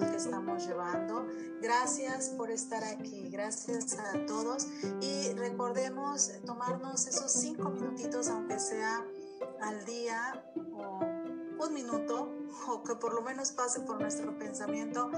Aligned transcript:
que 0.00 0.16
estamos 0.16 0.66
llevando. 0.66 1.26
Gracias 1.62 2.30
por 2.30 2.50
estar 2.50 2.82
aquí, 2.82 3.28
gracias 3.30 3.96
a 3.98 4.26
todos 4.26 4.66
y 5.00 5.32
recordemos 5.34 6.32
tomarnos 6.44 7.06
esos 7.06 7.30
cinco 7.30 7.70
minutitos, 7.70 8.28
aunque 8.28 8.58
sea 8.58 9.04
al 9.60 9.84
día 9.84 10.44
un 11.60 11.74
minuto, 11.74 12.28
o 12.68 12.82
que 12.82 12.94
por 12.94 13.14
lo 13.14 13.22
menos 13.22 13.52
pase 13.52 13.80
por 13.80 14.00
nuestro 14.00 14.36
pensamiento, 14.38 15.10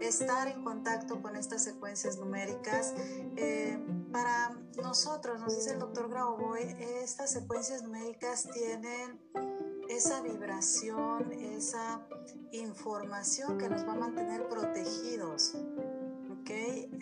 estar 0.00 0.48
en 0.48 0.62
contacto 0.62 1.20
con 1.20 1.36
estas 1.36 1.64
secuencias 1.64 2.18
numéricas. 2.18 2.94
Eh, 3.36 3.78
para 4.12 4.50
nosotros, 4.82 5.40
nos 5.40 5.54
dice 5.56 5.72
el 5.72 5.80
doctor 5.80 6.08
Grauboy, 6.08 6.62
estas 7.02 7.32
secuencias 7.32 7.82
numéricas 7.82 8.48
tienen 8.52 9.20
esa 9.88 10.20
vibración, 10.22 11.32
esa 11.32 12.06
información 12.52 13.58
que 13.58 13.68
nos 13.68 13.86
va 13.86 13.92
a 13.92 13.96
mantener 13.96 14.48
protegidos. 14.48 15.54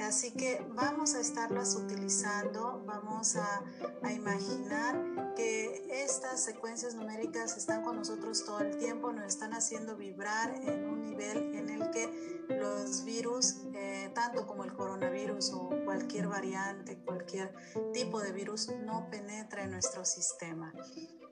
Así 0.01 0.33
que 0.33 0.65
vamos 0.75 1.15
a 1.15 1.21
estarlas 1.21 1.77
utilizando, 1.77 2.83
vamos 2.85 3.37
a, 3.37 3.63
a, 4.03 4.13
imaginar 4.13 5.35
que 5.37 5.87
estas 5.89 6.43
secuencias 6.43 6.95
numéricas 6.95 7.57
están 7.57 7.85
con 7.85 7.97
nosotros 7.97 8.45
todo 8.45 8.61
el 8.61 8.77
tiempo, 8.77 9.13
nos 9.13 9.27
están 9.27 9.53
haciendo 9.53 9.97
vibrar 9.97 10.53
en 10.55 10.89
un 10.89 11.03
nivel 11.03 11.55
en 11.55 11.71
el 11.71 11.91
que 11.91 12.47
los 12.49 13.05
virus, 13.05 13.63
eh, 13.75 14.11
tanto 14.15 14.47
como 14.47 14.65
el 14.65 14.73
coronavirus 14.73 15.53
o 15.53 15.71
cualquier 15.85 16.27
variante, 16.27 16.99
cualquier 17.05 17.55
tipo 17.93 18.21
de 18.21 18.33
virus, 18.33 18.69
no 18.85 19.09
penetra 19.11 19.63
en 19.63 19.71
nuestro 19.71 20.05
sistema. 20.05 20.73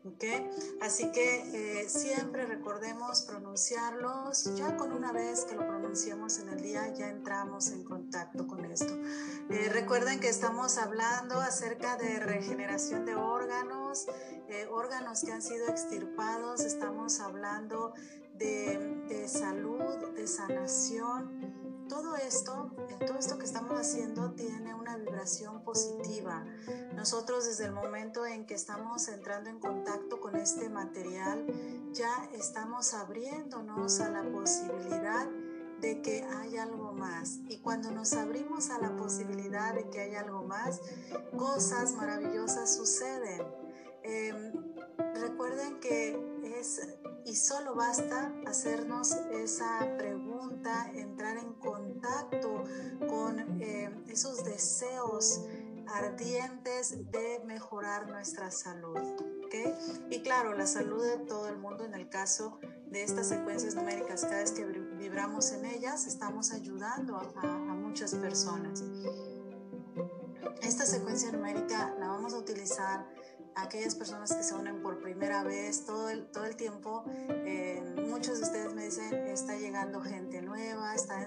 ¿Okay? 0.07 0.51
Así 0.83 1.11
que 1.13 1.81
eh, 1.81 1.89
siempre 1.89 2.45
recordemos 2.45 3.23
pronunciarlos. 3.23 4.55
Ya 4.55 4.77
con 4.77 4.93
una 4.93 5.13
vez 5.13 5.46
que 5.46 5.57
lo 5.57 5.66
pronunciamos 5.66 6.38
en 6.41 6.51
el 6.51 6.61
día, 6.61 6.93
ya 6.93 7.09
entramos 7.09 7.69
en 7.69 7.85
contacto 7.85 8.46
con 8.46 8.66
esto. 8.66 8.95
Eh, 9.49 9.71
recuerden 9.73 10.21
que 10.21 10.29
estamos 10.29 10.77
hablando 10.77 11.41
acerca 11.41 11.96
de 11.96 12.21
regeneración 12.21 13.07
de 13.07 13.15
órganos, 13.15 14.07
eh, 14.49 14.66
órganos 14.71 15.23
que 15.23 15.33
han 15.33 15.41
sido 15.41 15.69
extirpados. 15.69 16.61
Estamos 16.61 17.21
hablando 17.21 17.95
de, 18.35 18.79
de 19.09 19.27
salud, 19.27 20.13
de 20.15 20.27
sanación 20.27 21.63
todo 21.88 22.16
esto, 22.16 22.71
todo 23.07 23.18
esto 23.18 23.38
que 23.38 23.45
estamos 23.45 23.79
haciendo 23.79 24.32
tiene 24.32 24.74
una 24.74 24.96
vibración 24.96 25.63
positiva. 25.63 26.45
Nosotros 26.95 27.46
desde 27.46 27.66
el 27.66 27.73
momento 27.73 28.27
en 28.27 28.46
que 28.46 28.54
estamos 28.54 29.09
entrando 29.09 29.51
en 29.51 29.59
contacto 29.59 30.21
con 30.21 30.37
este 30.37 30.68
material, 30.68 31.46
ya 31.93 32.29
estamos 32.32 32.95
abriéndonos 32.95 34.01
a 34.01 34.10
la 34.10 34.23
posibilidad 34.30 35.29
de 35.80 36.01
que 36.01 36.24
hay 36.24 36.57
algo 36.57 36.93
más. 36.93 37.40
Y 37.49 37.59
cuando 37.59 37.90
nos 37.90 38.15
abrimos 38.15 38.71
a 38.71 38.79
la 38.79 38.96
posibilidad 38.96 39.74
de 39.74 39.90
que 39.90 40.01
hay 40.01 40.15
algo 40.15 40.43
más, 40.45 40.80
cosas 41.37 41.93
maravillosas 41.95 42.74
suceden. 42.74 43.43
Em, 44.02 44.52
recuerden 45.15 45.80
que 45.80 46.18
es 46.59 46.80
y 47.25 47.35
solo 47.37 47.75
basta 47.75 48.33
hacernos 48.47 49.13
esa 49.33 49.97
pregunta, 49.97 50.91
entrar 50.95 51.37
en 51.39 51.55
contacto 51.55 52.65
con 53.09 53.61
eh, 53.63 53.91
esos 54.09 54.45
deseos 54.45 55.41
ardientes 55.87 57.11
de 57.11 57.41
mejorar 57.47 58.09
nuestra 58.09 58.51
salud. 58.51 58.99
¿okay? 59.45 59.75
Y 60.11 60.21
claro, 60.21 60.55
la 60.55 60.67
salud 60.67 61.02
de 61.02 61.19
todo 61.19 61.49
el 61.49 61.59
mundo 61.59 61.85
en 61.85 61.95
el 61.95 62.09
caso 62.09 62.59
de 62.87 63.02
estas 63.02 63.29
secuencias 63.29 63.75
numéricas, 63.75 64.22
cada 64.22 64.41
vez 64.41 64.53
que 64.53 64.65
vibramos 64.65 65.53
en 65.53 65.65
ellas, 65.65 66.06
estamos 66.06 66.53
ayudando 66.53 67.17
a, 67.17 67.22
a 67.43 67.75
muchas 67.75 68.15
personas. 68.15 68.83
Esta 70.63 70.87
secuencia 70.87 71.33
numérica 71.33 71.95
la 71.99 72.09
vamos 72.09 72.34
a 72.34 72.39
utilizar 72.39 73.07
aquellas 73.55 73.95
personas 73.95 74.33
que 74.34 74.43
se 74.43 74.55
unen 74.55 74.83
por 74.83 75.00
primera 75.00 75.43
vez, 75.43 75.84
todo 75.87 76.09
el, 76.09 76.27
todo 76.27 76.45
el 76.45 76.56
tiempo, 76.56 77.05
eh, 77.28 77.83
muchos 78.09 78.39
de 78.39 78.45
ustedes 78.45 78.75
me 78.75 78.84
dicen, 78.84 79.15
está 79.27 79.56
llegando 79.56 80.00
gente 80.00 80.43
nueva, 80.43 80.95
está, 80.95 81.22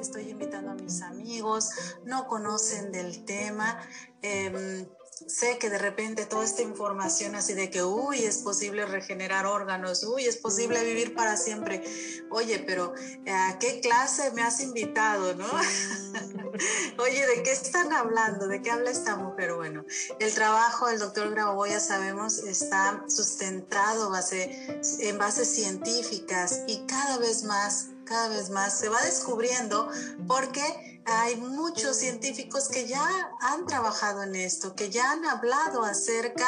estoy 0.00 0.30
invitando 0.30 0.72
a 0.72 0.74
mis 0.74 1.02
amigos, 1.02 1.70
no 2.04 2.26
conocen 2.26 2.92
del 2.92 3.24
tema. 3.24 3.78
Eh, 4.22 4.88
sé 5.26 5.58
que 5.58 5.70
de 5.70 5.78
repente 5.78 6.26
toda 6.26 6.44
esta 6.44 6.62
información 6.62 7.34
así 7.34 7.54
de 7.54 7.70
que, 7.70 7.82
uy, 7.82 8.24
es 8.24 8.38
posible 8.38 8.86
regenerar 8.86 9.46
órganos, 9.46 10.02
uy, 10.04 10.24
es 10.24 10.36
posible 10.36 10.84
vivir 10.84 11.14
para 11.14 11.36
siempre. 11.36 11.82
Oye, 12.30 12.58
pero 12.60 12.92
¿a 13.28 13.58
qué 13.58 13.80
clase 13.80 14.30
me 14.32 14.42
has 14.42 14.60
invitado, 14.60 15.34
no? 15.34 15.46
Oye, 16.98 17.26
¿de 17.26 17.42
qué 17.42 17.52
están 17.52 17.92
hablando? 17.92 18.46
¿De 18.46 18.62
qué 18.62 18.70
habla 18.70 18.90
esta 18.90 19.16
mujer? 19.16 19.54
Bueno, 19.54 19.84
el 20.18 20.34
trabajo 20.34 20.88
del 20.88 20.98
doctor 20.98 21.30
Grabo, 21.30 21.64
sabemos, 21.80 22.38
está 22.38 23.04
sustentado 23.08 24.10
base, 24.10 24.80
en 25.00 25.18
bases 25.18 25.48
científicas 25.48 26.60
y 26.66 26.84
cada 26.86 27.18
vez 27.18 27.44
más, 27.44 27.88
cada 28.04 28.28
vez 28.28 28.50
más 28.50 28.78
se 28.78 28.88
va 28.88 29.00
descubriendo 29.02 29.88
porque 30.26 31.01
hay 31.04 31.36
muchos 31.36 31.96
científicos 31.96 32.68
que 32.68 32.86
ya 32.86 33.04
han 33.40 33.66
trabajado 33.66 34.22
en 34.22 34.36
esto, 34.36 34.74
que 34.74 34.90
ya 34.90 35.12
han 35.12 35.24
hablado 35.24 35.82
acerca 35.82 36.46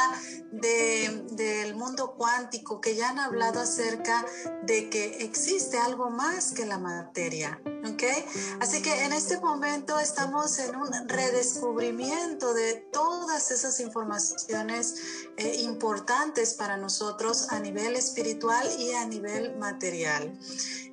de, 0.53 1.25
del 1.33 1.75
mundo 1.75 2.15
cuántico, 2.17 2.81
que 2.81 2.95
ya 2.95 3.11
han 3.11 3.19
hablado 3.19 3.61
acerca 3.61 4.25
de 4.63 4.91
que 4.91 5.25
existe 5.25 5.79
algo 5.79 6.11
más 6.11 6.53
que 6.53 6.67
la 6.67 6.79
materia. 6.79 7.61
¿okay? 7.93 8.25
Así 8.61 8.81
que 8.83 9.05
en 9.05 9.13
este 9.13 9.41
momento 9.41 9.99
estamos 9.99 10.59
en 10.59 10.77
un 10.77 11.09
redescubrimiento 11.09 12.55
de 12.55 12.75
todas 12.93 13.51
esas 13.51 13.81
informaciones 13.81 14.95
eh, 15.37 15.57
importantes 15.63 16.55
para 16.55 16.77
nosotros 16.77 17.49
a 17.51 17.59
nivel 17.59 17.97
espiritual 17.97 18.69
y 18.79 18.93
a 18.93 19.05
nivel 19.07 19.57
material. 19.57 20.39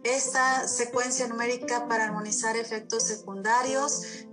Esta 0.03 0.67
secuencia 0.67 1.27
numérica 1.27 1.87
para 1.87 2.05
armonizar 2.05 2.57
efectos 2.57 3.03
secundarios 3.03 3.50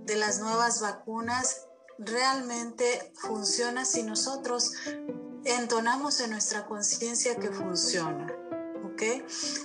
de 0.05 0.15
las 0.15 0.39
nuevas 0.39 0.81
vacunas 0.81 1.67
realmente 1.97 3.11
funciona 3.15 3.83
si 3.83 4.03
nosotros 4.03 4.71
entonamos 5.43 6.21
en 6.21 6.31
nuestra 6.31 6.65
conciencia 6.65 7.35
que 7.35 7.51
funciona. 7.51 8.38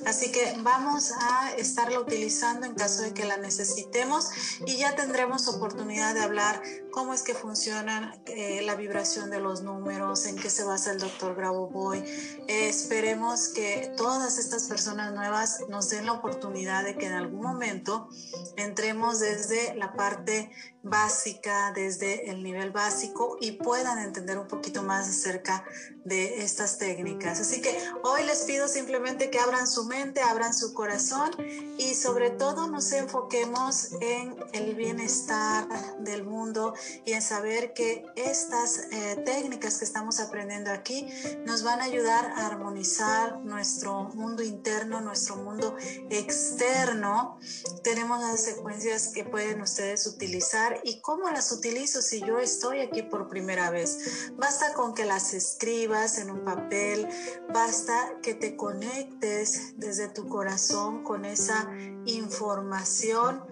Así 0.06 0.30
que 0.30 0.54
vamos 0.60 1.12
a 1.20 1.52
estarla 1.56 2.00
utilizando 2.00 2.66
en 2.66 2.74
caso 2.74 3.02
de 3.02 3.12
que 3.12 3.24
la 3.24 3.36
necesitemos 3.36 4.30
y 4.66 4.76
ya 4.76 4.94
tendremos 4.94 5.48
oportunidad 5.48 6.14
de 6.14 6.20
hablar 6.20 6.62
cómo 6.90 7.12
es 7.12 7.22
que 7.22 7.34
funciona 7.34 8.16
eh, 8.26 8.62
la 8.62 8.76
vibración 8.76 9.30
de 9.30 9.40
los 9.40 9.62
números, 9.62 10.26
en 10.26 10.36
qué 10.36 10.50
se 10.50 10.64
basa 10.64 10.92
el 10.92 10.98
doctor 10.98 11.34
Grabovoi. 11.34 11.98
Eh, 12.46 12.68
esperemos 12.68 13.48
que 13.48 13.92
todas 13.96 14.38
estas 14.38 14.64
personas 14.64 15.12
nuevas 15.12 15.60
nos 15.68 15.88
den 15.90 16.06
la 16.06 16.12
oportunidad 16.12 16.84
de 16.84 16.96
que 16.96 17.06
en 17.06 17.14
algún 17.14 17.42
momento 17.42 18.08
entremos 18.56 19.20
desde 19.20 19.74
la 19.74 19.94
parte 19.94 20.50
básica, 20.84 21.72
desde 21.74 22.30
el 22.30 22.42
nivel 22.42 22.70
básico 22.70 23.38
y 23.40 23.52
puedan 23.52 23.98
entender 23.98 24.38
un 24.38 24.46
poquito 24.46 24.82
más 24.82 25.08
acerca 25.08 25.64
de 26.04 26.42
estas 26.42 26.78
técnicas. 26.78 27.40
Así 27.40 27.62
que 27.62 27.76
hoy 28.02 28.22
les 28.24 28.42
pido 28.42 28.68
simplemente 28.68 29.23
que 29.30 29.38
abran 29.38 29.66
su 29.66 29.84
mente, 29.84 30.20
abran 30.20 30.54
su 30.54 30.74
corazón 30.74 31.30
y 31.78 31.94
sobre 31.94 32.30
todo 32.30 32.68
nos 32.68 32.92
enfoquemos 32.92 33.92
en 34.00 34.36
el 34.52 34.74
bienestar 34.74 35.66
del 36.00 36.24
mundo 36.24 36.74
y 37.04 37.12
en 37.12 37.22
saber 37.22 37.72
que 37.72 38.04
estas 38.16 38.78
eh, 38.90 39.22
técnicas 39.24 39.78
que 39.78 39.84
estamos 39.84 40.20
aprendiendo 40.20 40.70
aquí 40.70 41.08
nos 41.46 41.62
van 41.62 41.80
a 41.80 41.84
ayudar 41.84 42.26
a 42.36 42.46
armonizar 42.46 43.40
nuestro 43.40 44.04
mundo 44.14 44.42
interno, 44.42 45.00
nuestro 45.00 45.36
mundo 45.36 45.76
externo. 46.10 47.38
Tenemos 47.82 48.20
las 48.20 48.42
secuencias 48.42 49.08
que 49.08 49.24
pueden 49.24 49.60
ustedes 49.60 50.06
utilizar 50.06 50.80
y 50.84 51.00
cómo 51.00 51.30
las 51.30 51.52
utilizo 51.52 52.02
si 52.02 52.20
yo 52.20 52.38
estoy 52.38 52.80
aquí 52.80 53.02
por 53.02 53.28
primera 53.28 53.70
vez. 53.70 54.30
Basta 54.34 54.72
con 54.74 54.94
que 54.94 55.04
las 55.04 55.34
escribas 55.34 56.18
en 56.18 56.30
un 56.30 56.44
papel, 56.44 57.08
basta 57.52 58.14
que 58.22 58.34
te 58.34 58.56
conectes 58.56 59.13
desde 59.20 60.08
tu 60.08 60.28
corazón 60.28 61.02
con 61.02 61.24
esa 61.24 61.68
información 62.06 63.42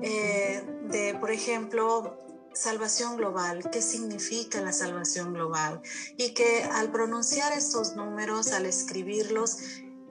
eh, 0.00 0.62
de, 0.90 1.14
por 1.14 1.30
ejemplo, 1.30 2.18
salvación 2.54 3.16
global, 3.16 3.70
qué 3.70 3.80
significa 3.80 4.60
la 4.60 4.72
salvación 4.72 5.32
global 5.32 5.80
y 6.16 6.34
que 6.34 6.64
al 6.64 6.90
pronunciar 6.90 7.52
estos 7.52 7.96
números, 7.96 8.52
al 8.52 8.66
escribirlos, 8.66 9.58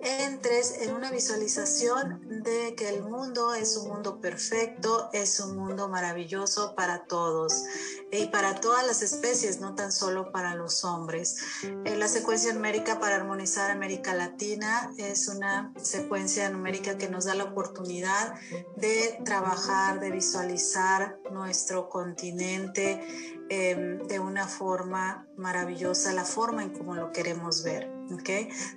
entres 0.04 0.82
en 0.82 0.94
una 0.94 1.12
visualización 1.12 2.44
de 2.44 2.76
que 2.76 2.90
el 2.90 3.04
mundo 3.04 3.54
es 3.54 3.78
un 3.78 3.90
mundo 3.90 4.20
perfecto, 4.20 5.10
es 5.14 5.40
un 5.40 5.56
mundo 5.56 5.88
maravilloso 5.90 6.76
para 6.76 7.06
todos 7.06 7.64
y 8.12 8.26
para 8.28 8.56
todas 8.56 8.86
las 8.86 9.02
especies, 9.02 9.60
no 9.60 9.76
tan 9.76 9.92
solo 9.92 10.32
para 10.32 10.56
los 10.56 10.84
hombres. 10.84 11.38
Eh, 11.86 11.96
la 11.98 12.08
secuencia 12.08 12.54
numérica 12.54 13.00
para 13.00 13.16
armonizar 13.16 13.72
América 13.72 14.14
Latina 14.14 14.92
es 14.98 15.28
una 15.28 15.74
secuencia 15.82 16.50
numérica 16.50 16.98
que 16.98 17.10
nos 17.10 17.26
da 17.26 17.36
la 17.36 17.46
oportunidad 17.46 18.34
de 18.76 19.20
trabajar, 19.24 20.00
de 20.00 20.12
visualizar 20.12 21.20
nuestro 21.32 21.90
continente 21.90 23.02
em, 23.50 24.00
de 24.08 24.20
una 24.20 24.48
forma 24.48 25.28
maravillosa, 25.38 26.14
la 26.14 26.26
forma 26.26 26.64
en 26.64 26.72
como 26.72 26.96
lo 26.96 27.12
queremos 27.12 27.64
ver. 27.64 28.01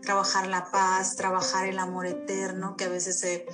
Trabajar 0.02 0.46
la 0.46 0.70
paz, 0.70 1.16
trabajar 1.16 1.66
el 1.66 1.78
amor 1.78 2.06
eterno, 2.06 2.76
que 2.76 2.84
a 2.84 2.88
veces 2.88 3.18
se, 3.18 3.46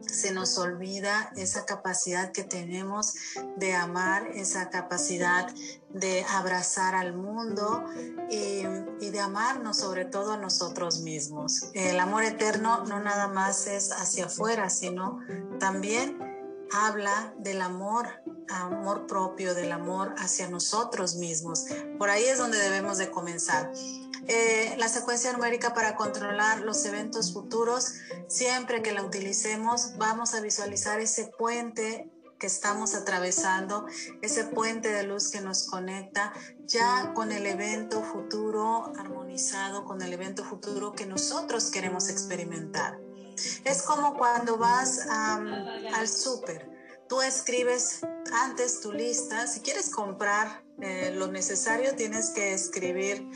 se 0.00 0.32
nos 0.32 0.58
olvida 0.58 1.30
esa 1.36 1.64
capacidad 1.64 2.32
que 2.32 2.44
tenemos 2.44 3.14
de 3.56 3.74
amar, 3.74 4.28
esa 4.34 4.70
capacidad 4.70 5.52
de 5.90 6.24
abrazar 6.30 6.94
al 6.94 7.14
mundo 7.14 7.84
y, 8.30 8.62
y, 9.00 9.10
de 9.10 9.20
amarnos 9.20 9.78
sobre 9.78 10.04
todo 10.04 10.32
a 10.32 10.36
nosotros 10.36 11.00
mismos. 11.00 11.70
El 11.74 11.98
amor 12.00 12.24
eterno 12.24 12.84
no 12.84 13.00
nada 13.00 13.28
más 13.28 13.66
es 13.66 13.92
hacia 13.92 14.26
afuera, 14.26 14.68
sino 14.70 15.20
también 15.58 16.25
habla 16.72 17.34
del 17.38 17.60
amor, 17.60 18.08
amor 18.48 19.06
propio, 19.06 19.54
del 19.54 19.72
amor 19.72 20.14
hacia 20.18 20.48
nosotros 20.48 21.16
mismos. 21.16 21.66
Por 21.98 22.10
ahí 22.10 22.24
es 22.24 22.38
donde 22.38 22.58
debemos 22.58 22.98
de 22.98 23.10
comenzar. 23.10 23.72
Eh, 24.28 24.74
la 24.78 24.88
secuencia 24.88 25.32
numérica 25.32 25.72
para 25.72 25.94
controlar 25.94 26.60
los 26.60 26.84
eventos 26.84 27.32
futuros, 27.32 27.94
siempre 28.26 28.82
que 28.82 28.92
la 28.92 29.04
utilicemos, 29.04 29.96
vamos 29.98 30.34
a 30.34 30.40
visualizar 30.40 31.00
ese 31.00 31.30
puente 31.38 32.10
que 32.38 32.46
estamos 32.46 32.94
atravesando, 32.94 33.86
ese 34.22 34.44
puente 34.44 34.88
de 34.92 35.04
luz 35.04 35.30
que 35.30 35.40
nos 35.40 35.66
conecta 35.66 36.32
ya 36.66 37.12
con 37.14 37.32
el 37.32 37.46
evento 37.46 38.02
futuro 38.02 38.92
armonizado, 38.98 39.84
con 39.84 40.02
el 40.02 40.12
evento 40.12 40.44
futuro 40.44 40.92
que 40.92 41.06
nosotros 41.06 41.70
queremos 41.70 42.08
experimentar. 42.08 42.98
Es 43.64 43.82
como 43.82 44.16
cuando 44.16 44.56
vas 44.58 45.06
al 45.08 46.08
súper, 46.08 46.70
tú 47.08 47.20
escribes 47.22 48.00
antes 48.32 48.80
tu 48.80 48.92
lista, 48.92 49.46
si 49.46 49.60
quieres 49.60 49.90
comprar 49.90 50.64
eh, 50.80 51.12
lo 51.14 51.28
necesario, 51.28 51.94
tienes 51.94 52.30
que 52.30 52.52
escribir 52.52 53.26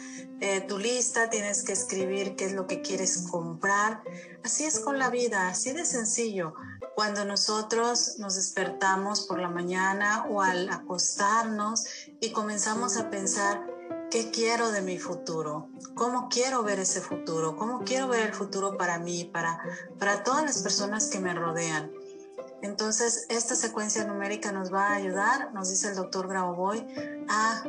eh, 0.40 0.60
tu 0.62 0.78
lista, 0.78 1.30
tienes 1.30 1.62
que 1.62 1.72
escribir 1.72 2.36
qué 2.36 2.46
es 2.46 2.52
lo 2.52 2.66
que 2.66 2.82
quieres 2.82 3.26
comprar. 3.30 4.02
Así 4.44 4.64
es 4.64 4.80
con 4.80 4.98
la 4.98 5.10
vida, 5.10 5.48
así 5.48 5.72
de 5.72 5.84
sencillo. 5.84 6.54
Cuando 6.94 7.24
nosotros 7.24 8.16
nos 8.18 8.36
despertamos 8.36 9.22
por 9.26 9.38
la 9.38 9.48
mañana 9.48 10.26
o 10.28 10.42
al 10.42 10.68
acostarnos 10.68 11.86
y 12.20 12.32
comenzamos 12.32 12.96
a 12.98 13.08
pensar, 13.08 13.66
¿qué 14.10 14.30
quiero 14.30 14.72
de 14.72 14.82
mi 14.82 14.98
futuro? 14.98 15.70
¿Cómo 15.94 16.28
quiero 16.28 16.62
ver 16.62 16.80
ese 16.80 17.00
futuro? 17.00 17.56
¿Cómo 17.56 17.84
quiero 17.84 18.08
ver 18.08 18.26
el 18.26 18.34
futuro 18.34 18.76
para 18.76 18.98
mí, 18.98 19.24
para, 19.32 19.60
para 19.98 20.22
todas 20.22 20.42
las 20.42 20.62
personas 20.62 21.08
que 21.08 21.20
me 21.20 21.32
rodean? 21.32 21.92
Entonces, 22.62 23.26
esta 23.30 23.54
secuencia 23.54 24.04
numérica 24.04 24.52
nos 24.52 24.72
va 24.72 24.88
a 24.88 24.94
ayudar, 24.96 25.54
nos 25.54 25.70
dice 25.70 25.88
el 25.88 25.96
doctor 25.96 26.28
Grauboy, 26.28 26.86
a 27.28 27.62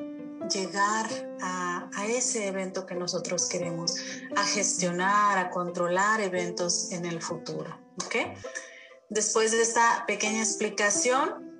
llegar 0.53 1.07
a, 1.41 1.89
ese 2.07 2.47
evento 2.47 2.85
que 2.85 2.95
nosotros 2.95 3.47
queremos, 3.47 3.95
a 4.35 4.43
gestionar, 4.43 5.37
a 5.37 5.49
controlar 5.49 6.19
eventos 6.19 6.91
en 6.91 7.05
el 7.05 7.21
futuro. 7.21 7.79
Después 9.09 9.51
de 9.51 9.61
esta 9.61 10.03
pequeña 10.07 10.39
explicación, 10.39 11.50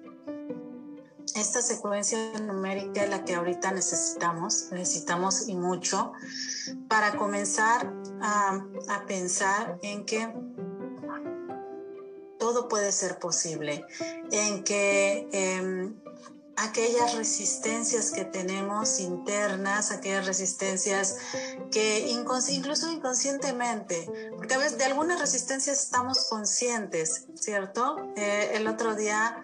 esta 1.36 1.62
secuencia 1.62 2.18
numérica 2.40 3.04
es 3.04 3.10
la 3.10 3.24
que 3.24 3.36
ahorita 3.36 3.72
necesitamos, 3.72 4.68
necesitamos 4.72 5.48
y 5.48 5.56
mucho, 5.56 6.14
para 6.88 7.18
comenzar 7.18 7.94
a, 8.22 8.66
pensar 9.08 9.80
en 9.82 10.06
que 10.06 10.34
todo 12.40 12.68
puede 12.68 12.92
ser 12.92 13.20
posible, 13.20 13.86
en 14.32 14.64
que 14.64 15.28
em, 15.32 15.96
aquellas 16.58 17.16
resistencias 17.16 18.12
que 18.12 18.26
tenemos 18.26 19.00
internas, 19.00 19.92
aquellas 19.92 20.26
resistencias 20.26 21.18
que 21.72 22.10
incluso 22.10 22.92
inconscientemente, 22.92 24.32
porque 24.36 24.54
a 24.54 24.58
veces 24.58 24.78
de 24.78 24.86
algunas 24.86 25.20
resistencias 25.20 25.82
estamos 25.82 26.28
conscientes, 26.30 27.26
¿cierto? 27.36 27.98
Eh, 28.16 28.52
el 28.54 28.68
otro 28.68 28.96
día 28.96 29.44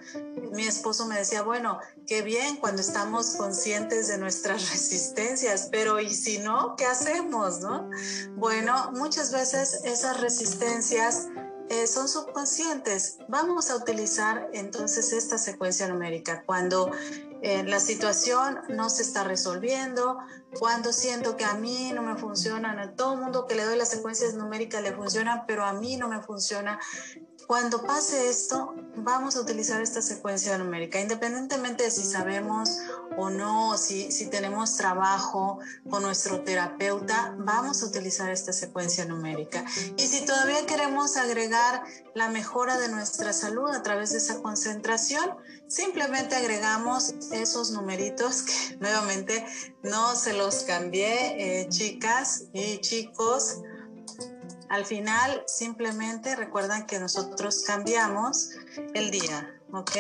mi 0.52 0.64
esposo 0.64 1.06
me 1.06 1.18
decía, 1.18 1.42
bueno, 1.42 1.80
qué 2.06 2.22
bien 2.22 2.58
cuando 2.58 2.82
estamos 2.82 3.36
conscientes 3.36 4.08
de 4.08 4.18
nuestras 4.18 4.70
resistencias, 4.72 5.70
pero 5.72 6.00
¿y 6.00 6.14
si 6.14 6.40
no? 6.40 6.76
¿Qué 6.76 6.86
hacemos, 6.86 7.60
no? 7.60 7.90
Bueno, 8.36 8.92
muchas 8.94 9.32
veces 9.32 9.82
esas 9.84 10.20
resistencias 10.20 11.28
eh, 11.70 11.88
son 11.88 12.08
subconscientes. 12.08 13.18
Vamos 13.28 13.70
a 13.70 13.76
utilizar 13.76 14.50
entonces 14.54 15.12
esta 15.14 15.38
secuencia 15.38 15.88
numérica 15.88 16.44
cuando 16.46 16.92
eh, 17.42 17.64
la 17.64 17.80
situación 17.80 18.60
no 18.70 18.90
se 18.90 19.04
está 19.04 19.24
resolviendo, 19.24 20.18
cuando 20.60 20.94
siento 20.94 21.38
que 21.38 21.46
a 21.46 21.54
mí 21.56 21.92
no 21.94 22.02
me 22.02 22.16
funcionan, 22.16 22.80
a 22.80 22.96
todo 22.96 23.16
mundo 23.16 23.46
que 23.48 23.56
le 23.56 23.64
doy 23.64 23.78
las 23.78 23.90
secuencias 23.90 24.34
numéricas 24.34 24.82
le 24.82 24.94
funcionan, 24.94 25.44
pero 25.46 25.66
a 25.66 25.74
mí 25.74 25.98
no 25.98 26.08
me 26.08 26.22
funciona. 26.22 26.80
Cuando 27.48 27.82
pase 27.82 28.28
esto, 28.28 28.76
vamos 28.98 29.38
a 29.38 29.42
utilizar 29.42 29.82
esta 29.82 30.02
secuencia 30.02 30.58
numérica, 30.58 31.00
independientemente 31.00 31.86
de 31.86 31.92
si 31.92 32.04
sabemos 32.04 32.80
o 33.16 33.30
no, 33.30 33.78
si, 33.78 34.12
si 34.12 34.28
tenemos 34.28 34.76
trabajo 34.76 35.58
con 35.90 36.04
nuestro 36.04 36.42
terapeuta, 36.42 37.36
vamos 37.38 37.82
a 37.82 37.86
utilizar 37.86 38.30
esta 38.32 38.52
secuencia 38.52 39.06
numérica. 39.06 39.64
Y 39.96 40.08
si 40.08 40.26
todavía 40.26 40.66
queremos 40.66 41.16
agregar 41.16 41.84
la 42.14 42.28
mejora 42.28 42.78
de 42.80 42.90
nuestra 42.90 43.32
salud 43.32 43.70
a 43.70 43.82
través 43.82 44.12
de 44.12 44.18
esa 44.18 44.42
concentración, 44.42 45.38
simplemente 45.70 46.36
agregamos 46.36 47.14
esos 47.32 47.72
numeritos 47.72 48.42
que 48.42 48.76
nuevamente 48.82 49.46
no 49.84 50.18
se 50.18 50.34
los 50.34 50.64
cambié, 50.64 51.62
eh, 51.62 51.70
chicas 51.70 52.44
y 52.52 52.80
chicos. 52.80 53.62
Al 54.70 54.86
final, 54.86 55.44
simplemente 55.48 56.36
recuerdan 56.36 56.86
que 56.86 57.00
nosotros 57.00 57.64
cambiamos 57.66 58.52
el 58.94 59.12
día, 59.12 59.60
¿ok? 59.72 59.92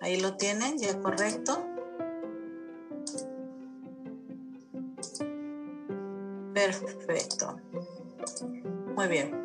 Ahí 0.00 0.20
lo 0.20 0.36
tienen, 0.36 0.78
ya 0.78 0.98
correcto. 1.00 1.66
Perfecto. 6.54 7.60
Muy 8.96 9.08
bien. 9.08 9.44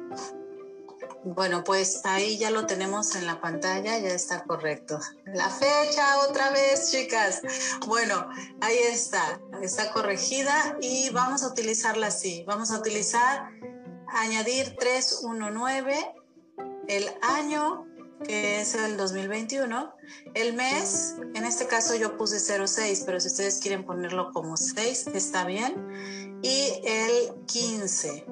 Bueno, 1.24 1.64
pues 1.66 2.02
ahí 2.06 2.38
ya 2.38 2.50
lo 2.50 2.66
tenemos 2.66 3.14
en 3.16 3.26
la 3.26 3.42
pantalla, 3.42 3.98
ya 4.00 4.10
está 4.10 4.44
correcto. 4.46 5.00
La 5.26 5.50
fecha 5.50 6.20
otra 6.28 6.50
vez, 6.52 6.92
chicas. 6.92 7.42
Bueno, 7.88 8.30
ahí 8.62 8.78
está, 8.78 9.42
está 9.62 9.92
corregida 9.92 10.78
y 10.82 11.10
vamos 11.10 11.44
a 11.44 11.48
utilizarla 11.48 12.08
así. 12.08 12.44
Vamos 12.48 12.72
a 12.72 12.80
utilizar, 12.80 13.50
añadir 14.14 14.76
319, 14.78 16.14
el 16.88 17.06
año 17.22 17.86
que 18.24 18.62
es 18.62 18.76
el 18.76 18.98
2021. 18.98 19.94
El 20.34 20.54
mes, 20.54 21.16
en 21.34 21.46
este 21.46 21.68
caso 21.68 21.96
yo 21.96 22.18
puse 22.18 22.40
06, 22.40 23.04
pero 23.06 23.20
si 23.20 23.28
ustedes 23.28 23.60
quieren 23.60 23.86
ponerlo 23.86 24.32
como 24.32 24.58
6, 24.58 25.08
está 25.14 25.46
bien. 25.46 26.40
Y 26.42 26.82
el 26.84 27.46
15. 27.46 28.26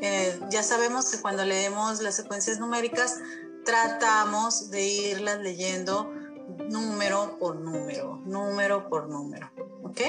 Eh, 0.00 0.40
ya 0.50 0.62
sabemos 0.62 1.10
que 1.10 1.20
cuando 1.20 1.44
leemos 1.44 2.00
las 2.00 2.16
secuencias 2.16 2.60
numéricas, 2.60 3.20
tratamos 3.64 4.70
de 4.70 4.86
irlas 4.86 5.40
leyendo 5.40 6.12
número 6.68 7.38
por 7.38 7.56
número, 7.56 8.20
número 8.24 8.88
por 8.88 9.08
número. 9.08 9.50
¿Ok? 9.82 10.00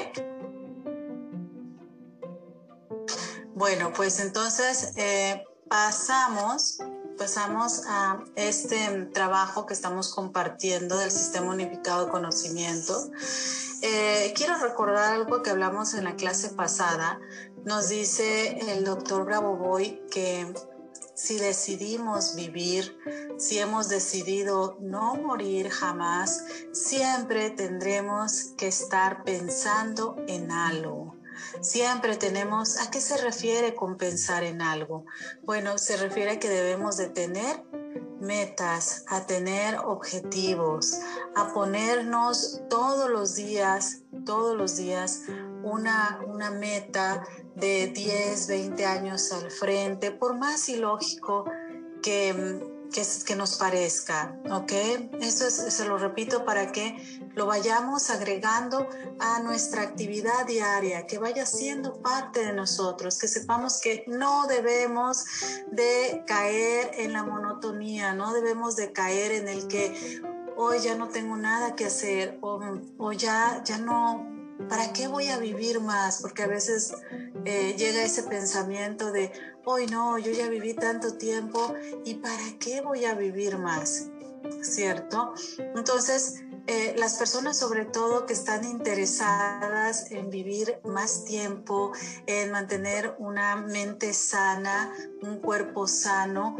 Bueno, 3.60 3.92
pues 3.94 4.22
entonces 4.22 4.94
eh, 4.96 5.44
pasamos 5.68 6.78
pasamos 7.18 7.82
a 7.90 8.24
este 8.38 8.78
trabajo 9.14 9.66
que 9.66 9.74
estamos 9.74 10.16
compartiendo 10.16 10.98
del 10.98 11.12
Sistema 11.12 11.52
Unificado 11.52 12.06
de 12.06 12.12
Conocimiento, 12.12 13.12
eh, 13.82 14.32
quiero 14.34 14.58
recordar 14.60 15.16
algo 15.16 15.44
que 15.44 15.50
hablamos 15.50 15.94
en 15.96 16.06
la 16.06 16.16
clase 16.16 16.52
pasada. 16.52 17.20
Nos 17.66 17.90
dice 17.90 18.58
el 18.72 18.86
doctor 18.86 19.26
Boy 19.42 20.02
que 20.10 20.54
si 21.14 21.38
decidimos 21.38 22.36
vivir, 22.36 22.98
si 23.38 23.60
hemos 23.60 23.90
decidido 23.90 24.78
no 24.80 25.16
morir 25.16 25.70
jamás, 25.70 26.46
siempre 26.72 27.50
tendremos 27.50 28.54
que 28.58 28.70
estar 28.70 29.26
pensando 29.26 30.16
en 30.30 30.50
algo 30.50 31.19
Siempre 31.62 32.16
tenemos, 32.18 32.80
¿a 32.80 32.92
qué 32.92 33.02
se 33.02 33.18
refiere 33.18 33.76
con 33.76 33.98
pensar 33.98 34.44
en 34.44 34.62
algo? 34.62 35.06
Bueno, 35.44 35.78
se 35.78 35.98
refiere 35.98 36.32
a 36.32 36.40
que 36.40 36.50
debemos 36.50 36.98
de 36.98 37.10
tener 37.10 37.64
metas, 38.20 39.06
a 39.08 39.26
tener 39.26 39.78
objetivos, 39.80 41.00
a 41.36 41.54
ponernos 41.54 42.62
todos 42.70 43.10
los 43.10 43.36
días, 43.36 44.02
todos 44.26 44.58
los 44.58 44.78
días 44.78 45.24
una, 45.64 46.20
una 46.28 46.52
meta 46.52 47.24
de 47.56 47.88
10, 47.88 48.48
20 48.48 48.86
años 48.86 49.32
al 49.32 49.52
frente, 49.52 50.12
por 50.12 50.38
más 50.38 50.70
ilógico 50.70 51.46
que, 52.02 52.79
que, 52.92 53.36
nos 53.36 53.58
parezca, 53.58 54.36
¿ok? 54.52 54.72
Eso 55.22 55.48
es, 55.48 55.56
se 55.56 55.86
lo 55.86 55.98
repito 55.98 56.46
para 56.46 56.72
que 56.72 56.98
lo 57.36 57.46
vayamos 57.46 58.10
agregando 58.10 58.88
a 59.20 59.40
nuestra 59.42 59.84
actividad 59.84 60.46
diaria, 60.48 61.06
que 61.06 61.18
vaya 61.18 61.46
siendo 61.46 62.02
parte 62.02 62.42
de 62.44 62.54
nosotros, 62.54 63.18
que 63.18 63.28
sepamos 63.28 63.80
que 63.80 64.04
no 64.08 64.48
debemos 64.48 65.26
de 65.72 66.24
caer 66.26 66.92
en 66.96 67.14
la 67.14 67.24
monotonía, 67.24 68.14
no 68.14 68.34
debemos 68.34 68.76
de 68.76 68.92
caer 68.92 69.32
en 69.32 69.48
el 69.48 69.68
que 69.68 70.22
hoy 70.58 70.80
ya 70.80 70.96
no 70.96 71.10
tengo 71.10 71.38
nada 71.38 71.76
que 71.76 71.86
hacer 71.86 72.38
o, 72.42 72.60
o 72.98 73.12
ya, 73.14 73.64
ya 73.64 73.78
no, 73.78 74.28
¿para 74.68 74.92
qué 74.92 75.08
voy 75.08 75.28
a 75.30 75.38
vivir 75.38 75.80
más? 75.80 76.22
Porque 76.22 76.44
a 76.44 76.48
veces 76.48 76.94
eh, 77.46 77.76
llega 77.78 78.04
ese 78.04 78.24
pensamiento 78.24 79.12
de, 79.12 79.32
hoy 79.66 79.88
no, 79.88 80.18
yo 80.18 80.32
ya 80.32 80.50
viví 80.50 80.74
tanto 80.74 81.16
tiempo 81.18 81.74
y 82.06 82.16
¿para 82.16 82.58
qué 82.60 82.82
voy 82.82 83.06
a 83.06 83.16
vivir 83.16 83.58
más? 83.58 84.10
¿Cierto? 84.62 85.34
Entonces, 85.76 86.42
eh, 86.68 86.96
las 86.98 87.18
personas 87.18 87.58
sobre 87.58 87.86
todo 87.86 88.26
que 88.26 88.34
están 88.34 88.64
interesadas 88.64 90.12
en 90.12 90.30
vivir 90.30 90.78
más 90.84 91.26
tiempo, 91.26 91.92
en 92.28 92.52
mantener 92.52 93.16
una 93.18 93.56
mente 93.56 94.14
sana, 94.14 94.94
un 95.22 95.40
cuerpo 95.40 95.88
sano, 95.88 96.58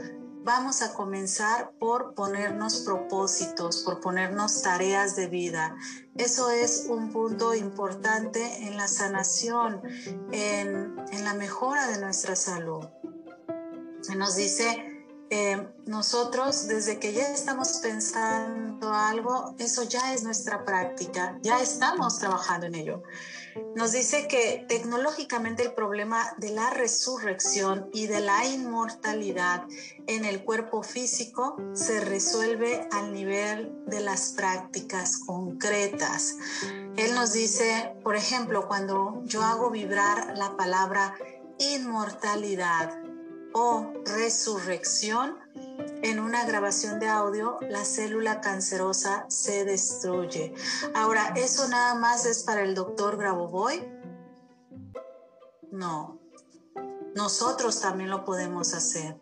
vamos 0.50 0.82
a 0.82 0.96
comenzar 0.96 1.74
por 1.78 2.16
ponernos 2.16 2.80
propósitos, 2.80 3.84
por 3.84 4.00
ponernos 4.00 4.64
tareas 4.64 5.16
de 5.16 5.28
vida. 5.28 5.78
Eso 6.16 6.50
es 6.50 6.88
un 6.90 7.12
punto 7.12 7.54
importante 7.54 8.66
en 8.66 8.76
la 8.76 8.88
sanación, 8.88 9.80
en, 10.32 10.96
en 11.12 11.24
la 11.24 11.36
mejora 11.36 11.86
de 11.86 12.02
nuestra 12.02 12.36
salud. 12.36 12.84
Nos 14.18 14.38
dice 14.38 14.89
eh, 15.32 15.68
nosotros 15.86 16.68
desde 16.68 17.00
que 17.00 17.14
ya 17.14 17.28
estamos 17.30 17.78
pensando 17.84 18.92
algo, 18.92 19.56
eso 19.60 19.84
ya 19.84 20.14
es 20.14 20.24
nuestra 20.24 20.66
práctica, 20.66 21.38
ya 21.42 21.62
estamos 21.62 22.18
trabajando 22.18 22.66
en 22.66 22.76
ello. 22.76 23.04
Nos 23.76 23.92
dice 23.92 24.28
que 24.28 24.66
tecnológicamente 24.68 25.64
el 25.64 25.74
problema 25.74 26.34
de 26.38 26.52
la 26.52 26.70
resurrección 26.72 27.90
y 27.94 28.08
de 28.08 28.22
la 28.22 28.46
inmortalidad 28.46 29.66
en 30.08 30.26
el 30.26 30.44
cuerpo 30.44 30.82
físico 30.82 31.58
se 31.74 32.00
resuelve 32.00 32.88
al 32.92 33.14
nivel 33.14 33.72
de 33.86 34.00
las 34.02 34.32
prácticas 34.32 35.18
concretas. 35.18 36.38
Él 36.98 37.14
nos 37.16 37.34
dice, 37.34 37.94
por 38.04 38.16
ejemplo, 38.16 38.68
cuando 38.68 39.22
yo 39.26 39.44
hago 39.44 39.70
vibrar 39.70 40.38
la 40.38 40.56
palabra 40.58 41.16
inmortalidad, 41.60 42.99
o 43.54 43.94
resurrección, 44.06 45.38
en 46.02 46.20
una 46.20 46.46
grabación 46.46 47.00
de 47.00 47.08
audio, 47.08 47.58
la 47.62 47.84
célula 47.84 48.42
cancerosa 48.42 49.26
se 49.28 49.66
destruye. 49.66 50.54
Ahora, 50.94 51.34
¿eso 51.36 51.68
nada 51.68 51.96
más 51.96 52.26
es 52.26 52.44
para 52.44 52.64
el 52.64 52.76
doctor 52.76 53.18
Grabovoi? 53.18 53.86
No. 55.72 56.20
Nosotros 57.16 57.82
también 57.82 58.10
lo 58.10 58.24
podemos 58.24 58.74
hacer. 58.74 59.20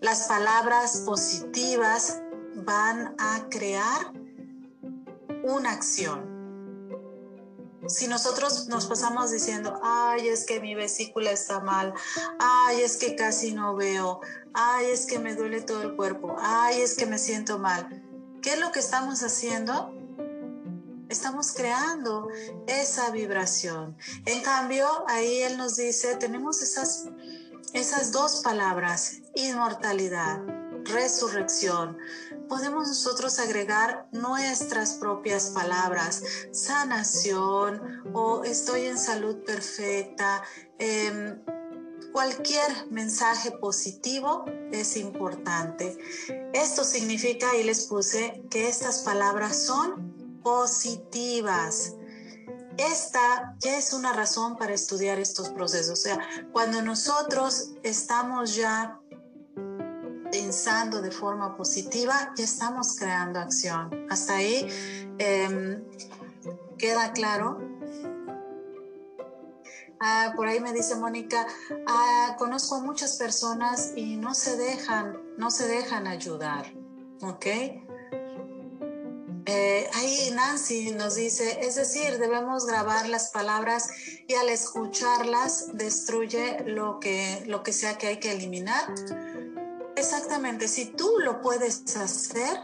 Las 0.00 0.26
palabras 0.26 0.98
positivas 1.06 2.20
van 2.56 3.14
a 3.18 3.48
crear 3.48 4.12
una 5.44 5.72
acción 5.72 6.33
si 7.88 8.08
nosotros 8.08 8.68
nos 8.68 8.86
pasamos 8.86 9.30
diciendo, 9.30 9.78
ay, 9.82 10.28
es 10.28 10.44
que 10.44 10.60
mi 10.60 10.74
vesícula 10.74 11.30
está 11.30 11.60
mal, 11.60 11.94
ay, 12.38 12.82
es 12.82 12.96
que 12.96 13.16
casi 13.16 13.52
no 13.52 13.74
veo, 13.74 14.20
ay, 14.52 14.86
es 14.90 15.06
que 15.06 15.18
me 15.18 15.34
duele 15.34 15.60
todo 15.60 15.82
el 15.82 15.96
cuerpo, 15.96 16.36
ay, 16.38 16.80
es 16.80 16.94
que 16.94 17.06
me 17.06 17.18
siento 17.18 17.58
mal, 17.58 18.02
¿qué 18.42 18.54
es 18.54 18.58
lo 18.58 18.72
que 18.72 18.80
estamos 18.80 19.22
haciendo? 19.22 19.94
Estamos 21.08 21.52
creando 21.52 22.28
esa 22.66 23.10
vibración. 23.10 23.96
En 24.24 24.42
cambio, 24.42 24.88
ahí 25.06 25.42
él 25.42 25.56
nos 25.58 25.76
dice, 25.76 26.16
tenemos 26.16 26.62
esas, 26.62 27.04
esas 27.72 28.10
dos 28.10 28.40
palabras, 28.42 29.18
inmortalidad, 29.34 30.40
resurrección 30.84 31.98
podemos 32.48 32.88
nosotros 32.88 33.38
agregar 33.38 34.08
nuestras 34.12 34.94
propias 34.94 35.50
palabras, 35.50 36.22
sanación 36.52 38.02
o 38.12 38.44
estoy 38.44 38.86
en 38.86 38.98
salud 38.98 39.44
perfecta. 39.44 40.42
Em, 40.78 41.42
cualquier 42.12 42.90
mensaje 42.90 43.50
positivo 43.50 44.44
es 44.70 44.96
importante. 44.96 45.98
Esto 46.52 46.84
significa, 46.84 47.56
y 47.56 47.64
les 47.64 47.86
puse, 47.86 48.44
que 48.50 48.68
estas 48.68 49.00
palabras 49.00 49.64
son 49.64 50.40
positivas. 50.42 51.94
Esta 52.76 53.56
ya 53.60 53.78
es 53.78 53.92
una 53.92 54.12
razón 54.12 54.56
para 54.56 54.74
estudiar 54.74 55.18
estos 55.18 55.48
procesos. 55.50 55.98
O 55.98 56.02
sea, 56.02 56.18
cuando 56.52 56.82
nosotros 56.82 57.70
estamos 57.82 58.54
ya 58.54 59.00
pensando 60.34 61.00
de 61.00 61.12
forma 61.12 61.56
positiva, 61.56 62.32
ya 62.36 62.42
estamos 62.42 62.96
creando 62.96 63.38
acción. 63.38 63.88
Hasta 64.10 64.34
ahí 64.34 64.66
em, 65.18 65.84
queda 66.76 67.12
claro. 67.12 67.60
Ah, 70.00 70.32
por 70.34 70.48
ahí 70.48 70.58
me 70.58 70.72
dice 70.72 70.96
Mónica, 70.96 71.46
ah, 71.86 72.34
conozco 72.36 72.74
a 72.74 72.80
muchas 72.80 73.16
personas 73.16 73.92
y 73.94 74.16
no 74.16 74.34
se 74.34 74.56
dejan, 74.56 75.22
no 75.38 75.52
se 75.52 75.68
dejan 75.68 76.08
ayudar, 76.08 76.66
¿ok? 77.22 77.46
Eh, 79.46 79.88
ahí 79.94 80.32
Nancy 80.34 80.90
nos 80.90 81.14
dice, 81.14 81.60
es 81.60 81.76
decir, 81.76 82.18
debemos 82.18 82.66
grabar 82.66 83.08
las 83.08 83.30
palabras 83.30 83.88
y 84.26 84.34
al 84.34 84.48
escucharlas 84.48 85.68
destruye 85.74 86.64
lo 86.66 86.98
que, 86.98 87.44
lo 87.46 87.62
que 87.62 87.72
sea 87.72 87.98
que 87.98 88.08
hay 88.08 88.18
que 88.18 88.32
eliminar 88.32 88.92
Exactamente, 90.04 90.68
si 90.68 90.84
tú 90.84 91.18
lo 91.18 91.40
puedes 91.40 91.96
hacer, 91.96 92.60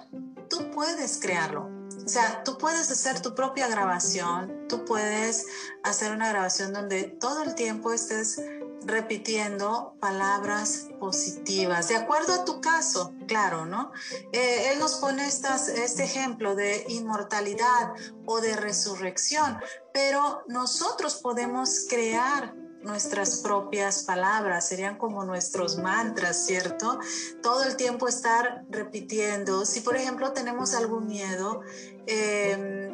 tú 0.51 0.71
puedes 0.73 1.19
crearlo. 1.19 1.71
O 2.05 2.07
sea, 2.07 2.45
tú 2.45 2.59
puedes 2.59 2.91
hacer 2.91 3.23
tu 3.23 3.35
propia 3.35 3.67
grabación, 3.67 4.67
tú 4.69 4.85
puedes 4.85 5.47
hacer 5.83 6.13
una 6.13 6.29
grabación 6.29 6.75
donde 6.75 7.05
todo 7.05 7.43
el 7.45 7.55
tiempo 7.55 7.95
estés 7.95 8.43
repitiendo 8.83 9.97
palabras 10.01 10.89
positivas, 10.99 11.89
de 11.89 11.97
acuerdo 11.97 12.35
a 12.35 12.45
tu 12.45 12.61
caso, 12.61 13.15
claro, 13.27 13.65
¿no? 13.65 13.91
Eh, 14.33 14.73
él 14.73 14.79
nos 14.79 14.97
pone 14.97 15.27
estas, 15.27 15.69
este 15.69 16.05
ejemplo 16.05 16.55
de 16.55 16.85
inmortalidad 16.89 17.95
o 18.27 18.43
de 18.43 18.55
resurrección, 18.55 19.59
pero 19.95 20.43
nosotros 20.47 21.17
podemos 21.17 21.87
crear 21.89 22.55
nuestras 22.83 23.39
propias 23.39 24.05
palabras, 24.05 24.69
serían 24.69 24.97
como 24.97 25.25
nuestros 25.25 25.77
mantras, 25.79 26.47
¿cierto? 26.47 26.99
Todo 27.43 27.65
el 27.65 27.77
tiempo 27.77 28.09
estar 28.09 28.65
repitiendo. 28.71 29.65
Si 29.67 29.81
por 29.81 29.97
ejemplo 29.97 30.33
tenemos 30.33 30.75
algún 30.75 31.07
miedo 31.07 31.61
em, 32.07 32.93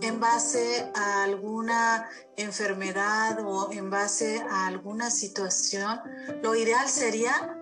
en 0.00 0.20
base 0.20 0.90
a 0.94 1.24
alguna 1.24 2.08
enfermedad 2.36 3.38
o 3.44 3.72
en 3.72 3.90
base 3.90 4.42
a 4.50 4.66
alguna 4.66 5.10
situación, 5.10 6.00
lo 6.42 6.54
ideal 6.54 6.88
sería 6.88 7.58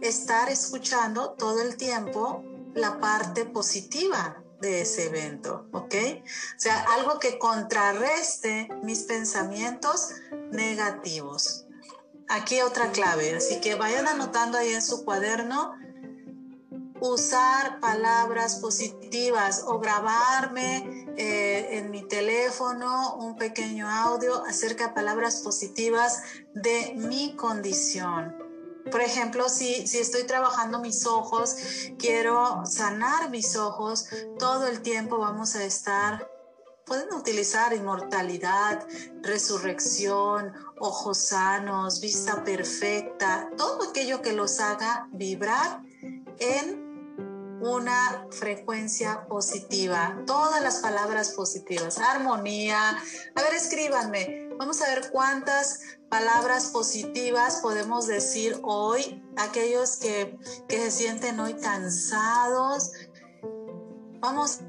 estar 0.00 0.50
escuchando 0.50 1.30
todo 1.30 1.62
el 1.62 1.76
tiempo 1.76 2.44
la 2.74 3.00
parte 3.00 3.46
positiva 3.46 4.42
de 4.60 4.82
ese 4.82 5.06
evento, 5.06 5.68
¿ok? 5.72 5.94
O 5.94 6.58
sea, 6.58 6.84
algo 6.94 7.18
que 7.18 7.38
contrarreste 7.38 8.68
mis 8.82 9.04
pensamientos 9.04 10.10
negativos. 10.50 11.66
Aquí 12.28 12.60
otra 12.60 12.90
clave, 12.90 13.36
así 13.36 13.60
que 13.60 13.74
vayan 13.74 14.08
anotando 14.08 14.58
ahí 14.58 14.72
en 14.72 14.82
su 14.82 15.04
cuaderno 15.04 15.74
usar 17.00 17.78
palabras 17.80 18.56
positivas 18.56 19.62
o 19.66 19.78
grabarme 19.78 21.06
eh, 21.16 21.78
en 21.78 21.90
mi 21.90 22.02
teléfono 22.02 23.16
un 23.16 23.36
pequeño 23.36 23.88
audio 23.88 24.44
acerca 24.44 24.88
de 24.88 24.94
palabras 24.94 25.42
positivas 25.42 26.22
de 26.54 26.94
mi 26.96 27.36
condición. 27.36 28.45
Por 28.90 29.00
ejemplo, 29.00 29.48
si, 29.48 29.86
si 29.86 29.98
estoy 29.98 30.24
trabajando 30.24 30.80
mis 30.80 31.06
ojos, 31.06 31.56
quiero 31.98 32.64
sanar 32.66 33.30
mis 33.30 33.56
ojos, 33.56 34.06
todo 34.38 34.66
el 34.66 34.80
tiempo 34.82 35.18
vamos 35.18 35.54
a 35.56 35.64
estar 35.64 36.36
pueden 36.86 37.12
utilizar 37.14 37.72
inmortalidad, 37.72 38.86
resurrección, 39.20 40.52
ojos 40.78 41.18
sanos, 41.18 42.00
vista 42.00 42.44
perfecta, 42.44 43.50
todo 43.56 43.90
aquello 43.90 44.22
que 44.22 44.32
los 44.32 44.60
haga 44.60 45.08
vibrar 45.10 45.82
en 46.38 46.86
una 47.60 48.28
frecuencia 48.30 49.26
positiva, 49.26 50.22
todas 50.26 50.62
las 50.62 50.76
palabras 50.76 51.32
positivas, 51.32 51.98
armonía. 51.98 52.90
A 53.34 53.42
ver, 53.42 53.54
escríbanme, 53.54 54.50
vamos 54.56 54.80
a 54.80 54.86
ver 54.86 55.10
cuántas 55.10 55.80
palabras 56.08 56.66
positivas 56.66 57.60
podemos 57.60 58.06
decir 58.06 58.58
hoy, 58.62 59.22
aquellos 59.36 59.96
que, 59.96 60.38
que 60.68 60.78
se 60.78 60.90
sienten 60.90 61.40
hoy 61.40 61.54
cansados. 61.54 62.92
Vamos 64.20 64.60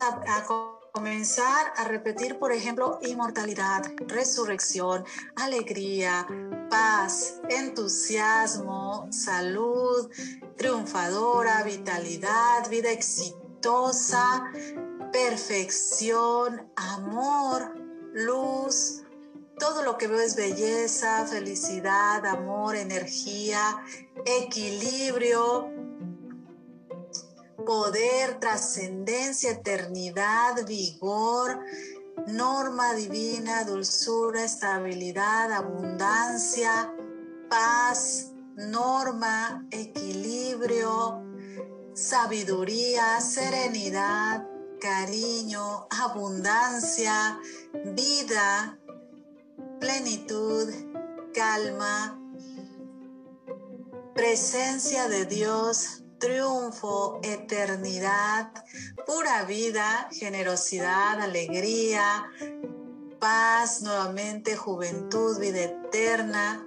a, 0.00 0.36
a 0.36 0.44
comenzar 0.92 1.72
a 1.76 1.84
repetir, 1.84 2.38
por 2.38 2.52
ejemplo, 2.52 2.98
inmortalidad, 3.02 3.82
resurrección, 4.06 5.04
alegría, 5.36 6.26
paz, 6.68 7.40
entusiasmo, 7.48 9.06
salud, 9.10 10.10
triunfadora, 10.56 11.62
vitalidad, 11.62 12.68
vida 12.68 12.90
exitosa, 12.90 14.50
perfección, 15.12 16.70
amor, 16.76 17.74
luz. 18.12 19.02
Todo 19.60 19.84
lo 19.84 19.98
que 19.98 20.08
veo 20.08 20.20
es 20.20 20.34
belleza, 20.34 21.26
felicidad, 21.26 22.24
amor, 22.24 22.74
energía, 22.74 23.84
equilibrio, 24.24 25.70
poder, 27.66 28.40
trascendencia, 28.40 29.52
eternidad, 29.52 30.66
vigor, 30.66 31.60
norma 32.26 32.94
divina, 32.94 33.64
dulzura, 33.64 34.44
estabilidad, 34.44 35.52
abundancia, 35.52 36.92
paz, 37.48 38.32
norma, 38.56 39.66
equilibrio, 39.70 41.22
sabiduría, 41.94 43.20
serenidad, 43.20 44.46
cariño, 44.80 45.86
abundancia, 45.90 47.38
vida, 47.94 48.79
plenitud, 49.80 50.68
calma, 51.34 52.18
presencia 54.14 55.08
de 55.08 55.24
Dios, 55.24 56.04
triunfo, 56.18 57.18
eternidad, 57.22 58.52
pura 59.06 59.44
vida, 59.44 60.08
generosidad, 60.12 61.20
alegría, 61.20 62.30
paz, 63.18 63.82
nuevamente 63.82 64.56
juventud, 64.56 65.38
vida 65.38 65.62
eterna, 65.62 66.66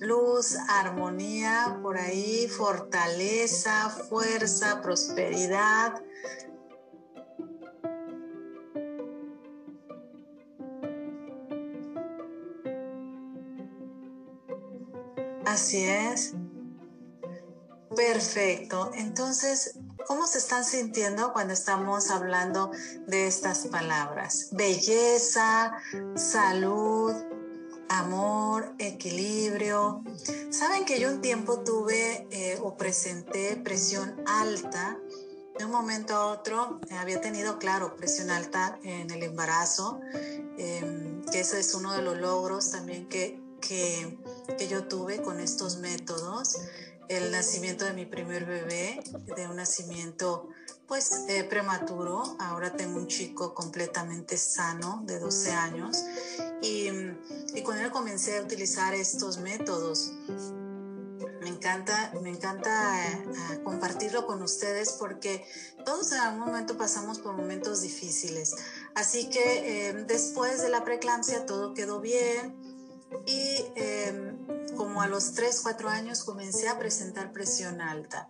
luz, 0.00 0.56
armonía, 0.68 1.78
por 1.82 1.98
ahí, 1.98 2.48
fortaleza, 2.48 3.90
fuerza, 3.90 4.80
prosperidad. 4.80 6.02
Así 15.50 15.84
es. 15.84 16.34
Perfecto. 17.96 18.92
Entonces, 18.94 19.74
¿cómo 20.06 20.28
se 20.28 20.38
están 20.38 20.64
sintiendo 20.64 21.32
cuando 21.32 21.54
estamos 21.54 22.08
hablando 22.12 22.70
de 23.08 23.26
estas 23.26 23.66
palabras? 23.66 24.50
Belleza, 24.52 25.72
salud, 26.14 27.12
amor, 27.88 28.76
equilibrio. 28.78 30.04
Saben 30.50 30.84
que 30.84 31.00
yo 31.00 31.10
un 31.10 31.20
tiempo 31.20 31.64
tuve 31.64 32.28
eh, 32.30 32.56
o 32.62 32.76
presenté 32.76 33.56
presión 33.56 34.22
alta. 34.28 35.00
De 35.58 35.64
un 35.64 35.72
momento 35.72 36.14
a 36.14 36.26
otro 36.26 36.78
eh, 36.88 36.94
había 36.94 37.20
tenido, 37.20 37.58
claro, 37.58 37.96
presión 37.96 38.30
alta 38.30 38.78
en 38.84 39.10
el 39.10 39.24
embarazo, 39.24 40.00
em, 40.58 41.24
que 41.24 41.40
ese 41.40 41.58
es 41.58 41.74
uno 41.74 41.92
de 41.92 42.02
los 42.02 42.18
logros 42.18 42.70
también 42.70 43.08
que, 43.08 43.40
que, 43.60 44.16
que 44.56 44.68
yo 44.68 44.84
tuve 44.84 45.22
con 45.22 45.40
estos 45.40 45.78
métodos 45.78 46.56
el 47.08 47.32
nacimiento 47.32 47.84
de 47.84 47.92
mi 47.92 48.06
primer 48.06 48.44
bebé, 48.46 49.02
de 49.34 49.48
un 49.48 49.56
nacimiento 49.56 50.48
pues 50.86 51.24
eh, 51.28 51.42
prematuro. 51.42 52.36
Ahora 52.38 52.76
tengo 52.76 52.98
un 52.98 53.08
chico 53.08 53.52
completamente 53.52 54.36
sano 54.36 55.02
de 55.06 55.18
12 55.18 55.50
años 55.50 56.04
y, 56.62 56.88
y 57.54 57.62
con 57.62 57.78
él 57.78 57.90
comencé 57.90 58.38
a 58.38 58.42
utilizar 58.42 58.94
estos 58.94 59.38
métodos. 59.38 60.12
Me 61.40 61.48
encanta, 61.48 62.12
me 62.22 62.28
encanta 62.28 63.08
eh, 63.08 63.60
compartirlo 63.64 64.26
con 64.26 64.42
ustedes 64.42 64.92
porque 64.92 65.44
todos 65.84 66.12
en 66.12 66.18
algún 66.18 66.40
momento 66.46 66.76
pasamos 66.76 67.18
por 67.18 67.34
momentos 67.34 67.80
difíciles. 67.80 68.54
Así 68.94 69.30
que 69.30 69.88
eh, 69.88 70.04
después 70.06 70.62
de 70.62 70.68
la 70.68 70.84
preeclampsia 70.84 71.46
todo 71.46 71.72
quedó 71.74 72.00
bien 72.00 72.59
y 73.26 73.64
como 74.76 75.02
a 75.02 75.08
los 75.08 75.32
3, 75.32 75.60
4 75.62 75.88
años 75.88 76.24
comencé 76.24 76.68
a 76.68 76.78
presentar 76.78 77.32
presión 77.32 77.80
alta. 77.80 78.28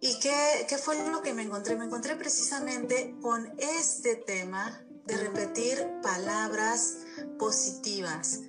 ¿Y 0.00 0.18
qué, 0.20 0.66
qué 0.68 0.78
fue 0.78 0.96
lo 1.10 1.22
que 1.22 1.34
me 1.34 1.42
encontré? 1.42 1.76
Me 1.76 1.86
encontré 1.86 2.16
precisamente 2.16 3.16
con 3.20 3.52
este 3.58 4.16
tema 4.16 4.82
de 5.06 5.16
repetir 5.16 5.86
palabras 6.02 6.98
positivas. 7.38 8.40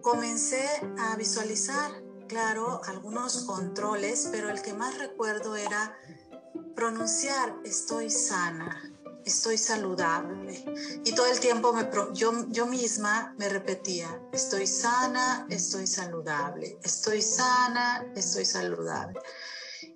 Comencé 0.00 0.64
a 0.98 1.16
visualizar, 1.16 1.90
claro, 2.28 2.80
algunos 2.84 3.44
controles, 3.44 4.28
pero 4.30 4.50
el 4.50 4.62
que 4.62 4.74
más 4.74 4.98
recuerdo 4.98 5.56
era 5.56 5.96
pronunciar 6.74 7.54
estoy 7.64 8.10
sana, 8.10 8.91
estoy 9.24 9.58
saludable. 9.58 10.64
Y 11.04 11.14
todo 11.14 11.26
el 11.26 11.40
tiempo 11.40 11.74
yo, 12.12 12.46
yo 12.48 12.66
misma 12.66 13.34
me 13.38 13.48
repetía, 13.48 14.08
estoy 14.32 14.66
sana, 14.66 15.46
estoy 15.50 15.86
saludable, 15.86 16.78
estoy 16.82 17.22
sana, 17.22 18.06
estoy 18.14 18.44
saludable. 18.44 19.20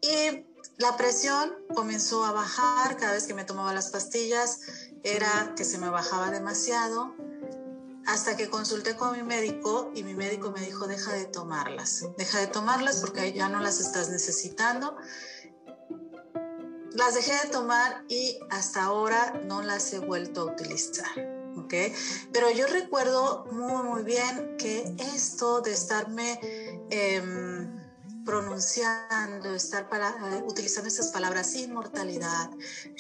Y 0.01 0.45
la 0.79 0.97
presión 0.97 1.55
comenzó 1.75 2.25
a 2.25 2.33
bajar 2.33 2.97
cada 2.97 3.13
vez 3.13 3.25
que 3.25 3.35
me 3.35 3.45
tomaba 3.45 3.73
las 3.73 3.91
pastillas, 3.91 4.61
era 5.03 5.55
que 5.57 5.65
se 5.65 5.79
me 5.79 5.89
bajaba 5.89 6.31
demasiado, 6.31 7.15
hasta 8.07 8.37
que 8.37 8.49
consulté 8.49 8.97
con 8.97 9.13
mi 9.17 9.23
médico 9.23 9.91
y 9.95 10.05
mi 10.05 10.15
médico 10.15 10.53
me 10.53 10.61
dijo, 10.61 10.87
deja 10.87 11.13
de 11.13 11.27
tomarlas, 11.27 12.05
deja 12.17 12.39
de 12.39 12.47
tomarlas 12.47 13.01
porque 13.01 13.33
ya 13.33 13.49
no 13.49 13.61
las 13.61 13.81
estás 13.81 14.11
necesitando 14.11 14.97
las 16.97 17.15
dejé 17.15 17.33
de 17.45 17.51
tomar 17.51 18.05
y 18.09 18.39
hasta 18.51 18.85
ahora 18.85 19.41
no 19.45 19.63
las 19.63 19.93
he 19.93 19.99
vuelto 19.99 20.43
a 20.43 20.45
utilizar. 20.45 21.07
¿ok? 21.57 21.75
Pero 22.33 22.51
yo 22.51 22.67
recuerdo 22.67 23.47
muy, 23.53 23.83
muy 23.83 24.03
bien 24.03 24.57
que 24.59 24.95
esto 25.15 25.61
de 25.61 25.73
estarme 25.73 26.41
em, 26.91 27.77
pronunciando, 28.25 29.55
estar 29.55 29.89
para, 29.89 30.09
eh, 30.09 30.43
utilizando 30.47 30.89
estas 30.89 31.09
palabras, 31.09 31.55
inmortalidad, 31.55 32.51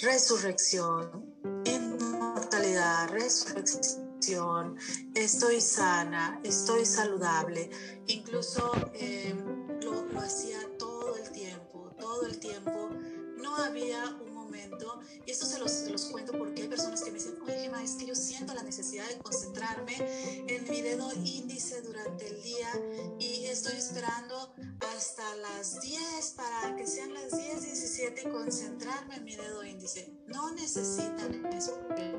resurrección, 0.03 1.35
inmortalidad, 1.65 3.09
resurrección, 3.11 4.77
estoy 5.15 5.61
sana, 5.61 6.41
estoy 6.45 6.85
saludable, 6.85 7.71
incluso 8.07 8.73
lo, 9.83 10.05
lo 10.07 10.21
hacía 10.21 10.59
todo 10.79 11.17
el 11.17 11.31
tiempo, 11.31 11.95
todo 11.99 12.27
el 12.27 12.39
tiempo 12.39 12.91
había 13.55 14.05
un 14.21 14.35
momento, 14.35 15.01
y 15.27 15.31
esto 15.31 15.47
se 15.47 15.59
los, 15.59 15.71
se 15.71 15.91
los, 15.91 16.07
cuento 16.07 16.33
porque 16.33 16.63
hay 16.63 16.69
personas 16.69 17.03
que 17.03 17.11
me 17.11 17.19
dicen, 17.19 17.37
oye 17.43 17.61
Gemma, 17.61 17.83
es 17.83 17.93
que 17.93 18.07
yo 18.07 18.15
siento 18.15 18.55
la 18.55 18.63
necesidad 18.63 19.09
de 19.09 19.19
concentrarme 19.19 19.95
en 20.47 20.69
mi 20.69 20.83
dedo 20.83 21.13
índice 21.25 21.83
durante 21.83 22.27
el 22.29 22.43
día 22.43 22.69
y 23.19 23.47
estoy 23.47 23.77
esperando 23.77 24.55
hasta 24.95 25.37
las 25.37 25.81
10 25.81 26.35
para 26.37 26.77
que 26.77 26.87
sean 26.87 27.13
las 27.15 27.37
10, 27.37 27.63
17 27.63 28.23
y 28.23 28.31
concentrarme 28.31 29.17
en 29.17 29.25
mi 29.25 29.37
dedo 29.37 29.65
índice. 29.65 30.13
No 30.27 30.51
necesitan 30.53 31.45
esperar. 31.53 32.17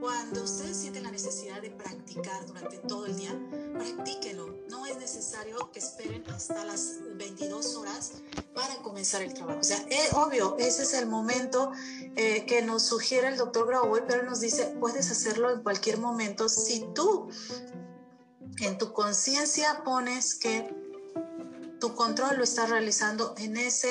Cuando 0.00 0.44
ustedes 0.44 0.76
sienten 0.76 1.02
la 1.02 1.10
necesidad 1.10 1.60
de 1.60 1.70
practicar 1.70 2.46
durante 2.46 2.78
todo 2.78 3.06
el 3.06 3.16
día, 3.16 3.36
practíquenlo. 3.74 4.54
No 4.70 4.86
es 4.86 4.96
necesario 4.98 5.72
que 5.72 5.80
esperen 5.80 6.24
hasta 6.30 6.64
las 6.64 6.98
22 7.16 7.76
horas 7.76 8.12
para 8.54 8.76
comenzar 8.82 9.22
el 9.22 9.34
trabajo. 9.34 9.58
O 9.58 9.64
sea, 9.64 9.84
es 9.90 10.12
obvio, 10.12 10.56
ese 10.58 10.84
es 10.84 10.94
el 10.94 11.06
momento 11.06 11.72
eh, 12.16 12.46
que 12.46 12.62
nos 12.62 12.84
sugiere 12.84 13.28
el 13.28 13.36
doctor 13.36 13.66
Grauboy, 13.66 14.02
pero 14.06 14.22
nos 14.22 14.40
dice, 14.40 14.76
puedes 14.78 15.10
hacerlo 15.10 15.50
en 15.50 15.62
cualquier 15.62 15.98
momento 15.98 16.48
si 16.48 16.86
tú 16.94 17.28
en 18.60 18.78
tu 18.78 18.92
conciencia 18.92 19.82
pones 19.84 20.34
que 20.34 20.74
tu 21.80 21.94
control 21.94 22.36
lo 22.36 22.44
estás 22.44 22.70
realizando 22.70 23.34
en 23.38 23.56
ese, 23.56 23.88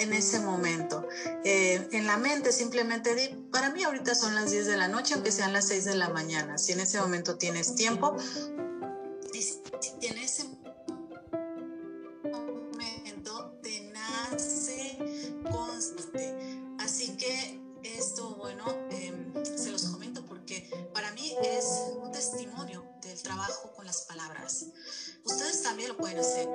en 0.00 0.14
ese 0.14 0.40
momento. 0.40 1.06
Eh, 1.44 1.88
en 1.92 2.06
la 2.06 2.16
mente 2.16 2.52
simplemente 2.52 3.14
di, 3.14 3.28
para 3.52 3.70
mí 3.70 3.84
ahorita 3.84 4.14
son 4.14 4.34
las 4.34 4.50
10 4.50 4.66
de 4.66 4.76
la 4.76 4.88
noche, 4.88 5.14
aunque 5.14 5.30
sean 5.30 5.52
las 5.52 5.68
6 5.68 5.84
de 5.84 5.94
la 5.94 6.08
mañana. 6.08 6.58
Si 6.58 6.72
en 6.72 6.80
ese 6.80 6.98
momento 7.00 7.36
tienes 7.36 7.74
tiempo, 7.74 8.16
y 9.32 9.42
si 9.42 9.60
en 10.02 10.18
ese 10.18 10.44
momento 12.24 13.58
te 13.62 13.92
nace 13.92 14.98
constante. 15.50 16.34
Así 16.78 17.16
que 17.16 17.60
esto, 17.82 18.36
bueno, 18.36 18.64
em, 18.90 19.32
se 19.44 19.70
los 19.70 19.84
comento 19.84 20.24
porque 20.24 20.70
para 20.94 21.12
mí 21.12 21.34
es 21.42 21.66
un 22.02 22.10
testimonio 22.10 22.84
del 23.02 23.20
trabajo 23.22 23.72
con 23.74 23.84
las 23.84 24.02
palabras. 24.02 24.66
Ustedes 25.24 25.62
también 25.62 25.90
lo 25.90 25.96
pueden 25.98 26.18
hacer 26.18 26.48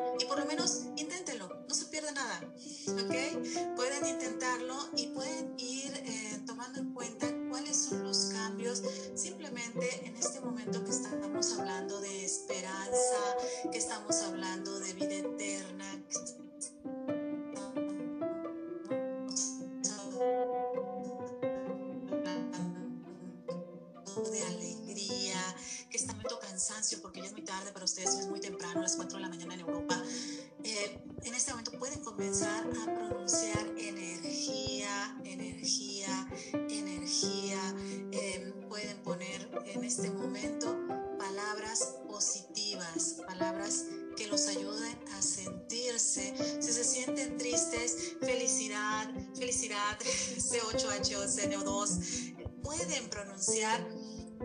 pueden 53.05 53.09
pronunciar 53.09 53.85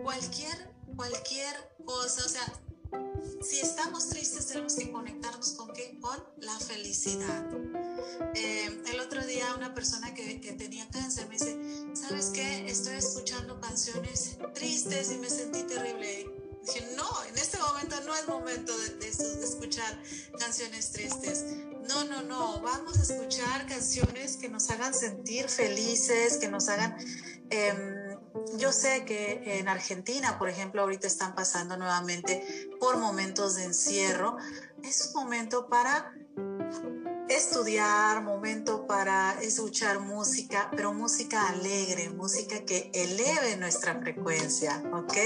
cualquier, 0.03 0.73
cualquier 0.95 1.55
cosa, 1.85 2.25
o 2.25 2.29
sea, 2.29 2.53
si 3.41 3.59
estamos 3.59 4.09
tristes 4.09 4.47
tenemos 4.47 4.75
que 4.75 4.91
conectarnos 4.91 5.51
con 5.51 5.71
qué? 5.73 5.97
Con 5.99 6.17
la 6.37 6.57
felicidad. 6.59 7.47
Eh, 8.35 8.83
el 8.91 8.99
otro 8.99 9.25
día 9.25 9.53
una 9.55 9.73
persona 9.73 10.13
que, 10.13 10.41
que, 10.41 10.53
tenía 10.53 10.87
cáncer 10.89 11.27
me 11.27 11.33
dice, 11.33 11.57
¿sabes 11.93 12.31
qué? 12.33 12.69
Estoy 12.69 12.95
escuchando 12.95 13.59
canciones 13.59 14.37
tristes 14.53 15.11
y 15.11 15.17
me 15.17 15.29
sentí 15.29 15.63
terrible. 15.63 16.29
Dije, 16.65 16.93
no, 16.95 17.07
en 17.25 17.37
este 17.37 17.57
momento 17.57 17.95
no 18.05 18.15
es 18.15 18.27
momento 18.27 18.77
de, 18.77 18.89
de, 18.89 19.11
de 19.11 19.45
escuchar 19.45 20.03
canciones 20.37 20.91
tristes. 20.91 21.45
No, 21.87 22.03
no, 22.03 22.21
no, 22.21 22.61
vamos 22.61 22.99
a 22.99 23.01
escuchar 23.01 23.65
canciones 23.67 24.37
que 24.37 24.49
nos 24.49 24.69
hagan 24.69 24.93
sentir 24.93 25.47
felices, 25.47 26.37
que 26.37 26.49
nos 26.49 26.67
hagan... 26.69 26.97
Eh, 27.49 28.00
yo 28.57 28.71
sé 28.71 29.05
que 29.05 29.59
en 29.59 29.67
Argentina, 29.67 30.37
por 30.37 30.49
ejemplo, 30.49 30.81
ahorita 30.81 31.07
están 31.07 31.35
pasando 31.35 31.77
nuevamente 31.77 32.45
por 32.79 32.97
momentos 32.97 33.55
de 33.55 33.65
encierro. 33.65 34.37
Es 34.83 35.07
un 35.07 35.23
momento 35.23 35.67
para 35.67 36.13
estudiar, 37.35 38.21
momento 38.23 38.85
para 38.87 39.39
escuchar 39.41 39.99
música, 39.99 40.69
pero 40.75 40.93
música 40.93 41.47
alegre, 41.47 42.09
música 42.09 42.65
que 42.65 42.91
eleve 42.93 43.57
nuestra 43.57 43.99
frecuencia, 43.99 44.83
¿ok? 44.93 45.17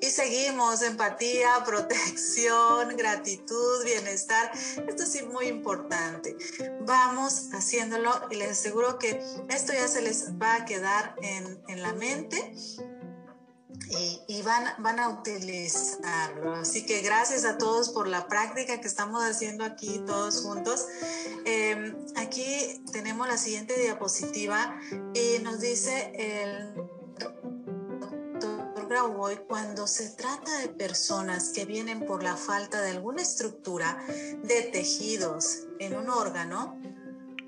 Y 0.00 0.06
seguimos, 0.06 0.82
empatía, 0.82 1.62
protección, 1.66 2.96
gratitud, 2.96 3.84
bienestar. 3.84 4.50
Esto 4.86 5.02
es 5.02 5.26
muy 5.26 5.46
importante. 5.46 6.36
Vamos 6.82 7.48
haciéndolo 7.52 8.12
y 8.30 8.36
les 8.36 8.50
aseguro 8.50 8.98
que 8.98 9.20
esto 9.48 9.72
ya 9.72 9.88
se 9.88 10.02
les 10.02 10.32
va 10.40 10.54
a 10.54 10.64
quedar 10.64 11.14
en, 11.22 11.62
en 11.68 11.82
la 11.82 11.92
mente 11.92 12.54
y, 13.90 14.20
y, 14.28 14.42
van, 14.42 14.64
van 14.78 15.00
a 15.00 15.08
utilizarlo. 15.08 16.54
Así 16.54 16.86
que 16.86 17.00
gracias 17.00 17.44
a 17.44 17.58
todos 17.58 17.90
por 17.90 18.06
la 18.06 18.28
práctica 18.28 18.80
que 18.80 18.86
estamos 18.86 19.22
haciendo 19.22 19.64
aquí 19.64 20.02
todos 20.06 20.42
juntos. 20.42 20.86
Eh, 21.44 21.94
aquí 22.16 22.82
tenemos 22.92 23.26
la 23.26 23.36
siguiente 23.36 23.78
diapositiva 23.78 24.78
y 25.14 25.42
nos 25.42 25.60
dice 25.60 26.12
el 26.14 26.74
doctor 28.40 28.88
Grauboy, 28.88 29.36
cuando 29.48 29.86
se 29.86 30.10
trata 30.10 30.58
de 30.58 30.68
personas 30.68 31.50
que 31.50 31.64
vienen 31.64 32.06
por 32.06 32.22
la 32.22 32.36
falta 32.36 32.80
de 32.82 32.90
alguna 32.90 33.22
estructura 33.22 34.02
de 34.08 34.62
tejidos 34.72 35.66
en 35.78 35.96
un 35.96 36.08
órgano, 36.10 36.78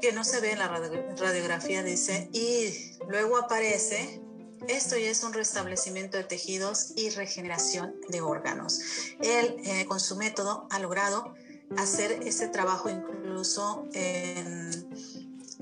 que 0.01 0.13
no 0.13 0.25
se 0.25 0.41
ve 0.41 0.53
en 0.53 0.59
la 0.59 0.69
radiografía, 0.69 1.85
dice, 1.85 2.29
y 2.33 2.97
luego 3.09 3.37
aparece 3.39 4.21
esto 4.69 4.97
ya 4.97 5.11
es 5.11 5.23
un 5.23 5.33
restablecimiento 5.33 6.17
de 6.17 6.25
tejidos 6.25 6.93
y 6.97 7.11
regeneración 7.11 7.95
de 8.09 8.21
órganos. 8.21 8.81
Él, 9.21 9.57
eh, 9.65 9.87
con 9.87 10.01
su 10.01 10.17
método, 10.17 10.67
ha 10.71 10.79
logrado 10.79 11.35
hacer 11.77 12.23
ese 12.25 12.49
trabajo 12.49 12.89
incluso 12.89 13.89
en, 13.95 14.71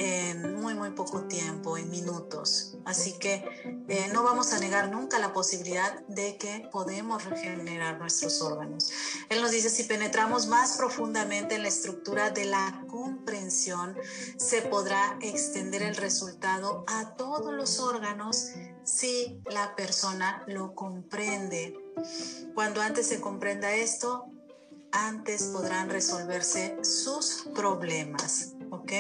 en 0.00 0.54
muy, 0.54 0.72
muy 0.72 0.90
poco 0.92 1.24
tiempo, 1.24 1.76
en 1.76 1.90
minutos. 1.90 2.78
Así 2.86 3.18
que 3.18 3.44
eh, 3.86 4.08
no 4.14 4.22
vamos 4.22 4.54
a 4.54 4.58
negar 4.58 4.90
nunca 4.90 5.18
la 5.18 5.34
posibilidad 5.34 6.06
de 6.06 6.38
que 6.38 6.66
podemos 6.72 7.26
regenerar 7.26 7.98
nuestros 7.98 8.40
órganos. 8.40 8.90
Él 9.28 9.42
nos 9.42 9.50
dice, 9.50 9.68
si 9.68 9.84
penetramos 9.84 10.46
más 10.46 10.78
profundamente 10.78 11.56
en 11.56 11.62
la 11.62 11.68
estructura 11.68 12.30
de 12.30 12.46
la 12.46 12.82
comprensión, 12.88 13.94
se 14.38 14.62
podrá 14.62 15.18
extender 15.20 15.82
el 15.82 15.96
resultado 15.96 16.84
a 16.86 17.14
todos 17.16 17.52
los 17.52 17.78
órganos 17.78 18.52
si 18.84 19.42
la 19.50 19.76
persona 19.76 20.44
lo 20.46 20.74
comprende. 20.74 21.78
Cuando 22.54 22.80
antes 22.80 23.06
se 23.06 23.20
comprenda 23.20 23.74
esto, 23.74 24.30
antes 24.92 25.44
podrán 25.44 25.90
resolverse 25.90 26.78
sus 26.82 27.44
problemas. 27.54 28.54
¿Ok? 28.80 28.92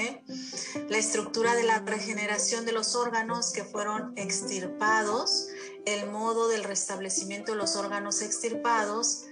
La 0.88 0.98
estructura 0.98 1.54
de 1.54 1.64
la 1.64 1.78
regeneración 1.78 2.66
de 2.66 2.72
los 2.72 2.94
órganos 2.94 3.52
que 3.52 3.64
fueron 3.64 4.12
extirpados, 4.16 5.48
el 5.86 6.10
modo 6.10 6.48
del 6.48 6.64
restablecimiento 6.64 7.52
de 7.52 7.58
los 7.58 7.76
órganos 7.76 8.20
extirpados, 8.20 9.24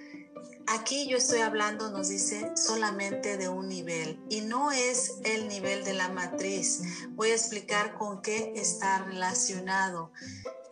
Aquí 0.71 1.09
yo 1.09 1.17
estoy 1.17 1.41
hablando, 1.41 1.91
nos 1.91 2.11
dice, 2.11 2.53
solamente 2.55 3.39
de 3.39 3.49
un 3.49 3.69
nivel 3.69 4.23
y 4.29 4.43
no 4.43 4.71
es 4.71 5.15
el 5.25 5.49
nivel 5.49 5.83
de 5.83 5.95
la 5.95 6.11
matriz. 6.11 6.83
Voy 7.13 7.31
a 7.31 7.35
explicar 7.35 7.97
con 7.97 8.21
qué 8.21 8.53
está 8.55 8.99
relacionado. 8.99 10.13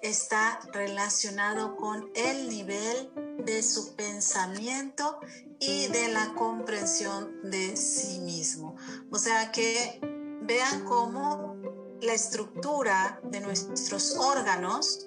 Está 0.03 0.61
relacionado 0.75 1.77
con 1.77 2.11
el 2.15 2.51
nivel 2.51 3.11
de 3.47 3.63
su 3.63 3.97
pensamiento 3.97 5.19
y 5.61 5.89
de 5.89 6.09
la 6.09 6.35
comprensión 6.35 7.51
de 7.51 7.77
sí 7.77 8.21
mismo. 8.21 8.77
O 9.11 9.19
sea 9.19 9.53
que 9.53 10.01
vean 10.43 10.85
cómo 10.85 11.57
la 12.01 12.13
estructura 12.13 13.21
de 13.25 13.41
nuestros 13.41 14.17
órganos 14.17 15.07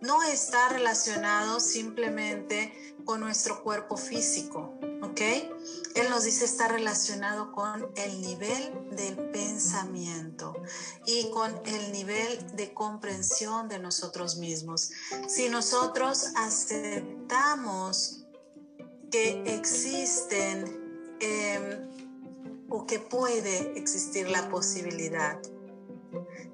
no 0.00 0.22
está 0.24 0.68
relacionado 0.68 1.60
simplemente 1.60 2.72
con 3.04 3.20
nuestro 3.20 3.62
cuerpo 3.62 3.96
físico, 3.96 4.74
¿ok? 5.02 5.20
Él 5.94 6.10
nos 6.10 6.24
dice 6.24 6.44
está 6.44 6.68
relacionado 6.68 7.52
con 7.52 7.90
el 7.96 8.20
nivel 8.20 8.90
del 8.90 9.16
pensamiento 9.30 10.54
y 11.06 11.30
con 11.30 11.52
el 11.66 11.92
nivel 11.92 12.56
de 12.56 12.74
comprensión 12.74 13.68
de 13.68 13.78
nosotros 13.78 14.36
mismos. 14.36 14.90
Si 15.28 15.48
nosotros 15.48 16.32
aceptamos 16.36 18.21
que 19.12 19.42
existen 19.46 20.64
eh, 21.20 21.86
o 22.70 22.86
que 22.86 22.98
puede 22.98 23.78
existir 23.78 24.28
la 24.28 24.48
posibilidad, 24.48 25.38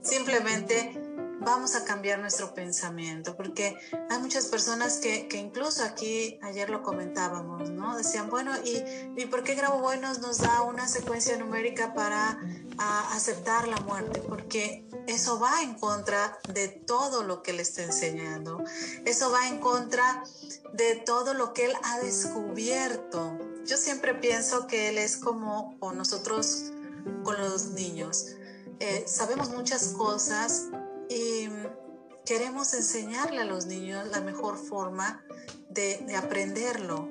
simplemente 0.03 1.08
vamos 1.41 1.75
a 1.75 1.85
cambiar 1.85 2.19
nuestro 2.19 2.55
pensamiento, 2.55 3.37
porque 3.37 3.77
hay 4.11 4.19
muchas 4.19 4.47
personas 4.47 4.99
que, 4.99 5.29
que 5.29 5.37
incluso 5.39 5.85
aquí 5.85 6.39
ayer 6.43 6.71
lo 6.71 6.83
comentábamos, 6.83 7.71
¿no? 7.71 7.97
Decían, 7.97 8.29
bueno, 8.31 8.53
¿y, 8.65 8.83
¿y 9.17 9.27
por 9.27 9.45
qué 9.45 9.55
Grabo 9.55 9.81
Buenos 9.81 10.21
nos 10.21 10.39
da 10.39 10.63
una 10.63 10.89
secuencia 10.89 11.37
numérica 11.37 11.95
para 11.95 12.41
a, 12.79 13.15
aceptar 13.15 13.69
la 13.69 13.77
muerte? 13.81 14.21
Porque 14.21 14.85
eso 15.07 15.39
va 15.39 15.63
en 15.63 15.75
contra 15.75 16.39
de 16.53 16.69
todo 16.69 17.23
lo 17.23 17.43
que 17.43 17.53
él 17.53 17.61
está 17.61 17.83
enseñando, 17.83 18.63
eso 19.05 19.31
va 19.31 19.49
en 19.49 19.59
contra 19.59 20.25
de 20.73 20.97
todo 20.97 21.35
lo 21.35 21.53
que 21.53 21.67
él 21.67 21.73
ha 21.85 21.99
descubierto. 22.01 23.39
Yo 23.65 23.77
siempre 23.77 24.15
pienso 24.15 24.67
que 24.67 24.89
él 24.89 24.99
es 24.99 25.17
como 25.17 25.79
con 25.79 25.97
nosotros, 25.97 26.73
con 27.23 27.39
los 27.39 27.69
niños 27.69 28.37
eh, 28.81 29.05
sabemos 29.09 29.51
muchas 29.51 29.89
cosas 29.89 30.67
y 31.09 31.49
queremos 32.25 32.75
enseñarle 32.75 33.41
a 33.41 33.45
los 33.45 33.67
niños 33.67 34.09
la 34.09 34.21
mejor 34.21 34.57
forma 34.57 35.25
de, 35.71 35.99
de 36.07 36.17
aprenderlo 36.17 37.09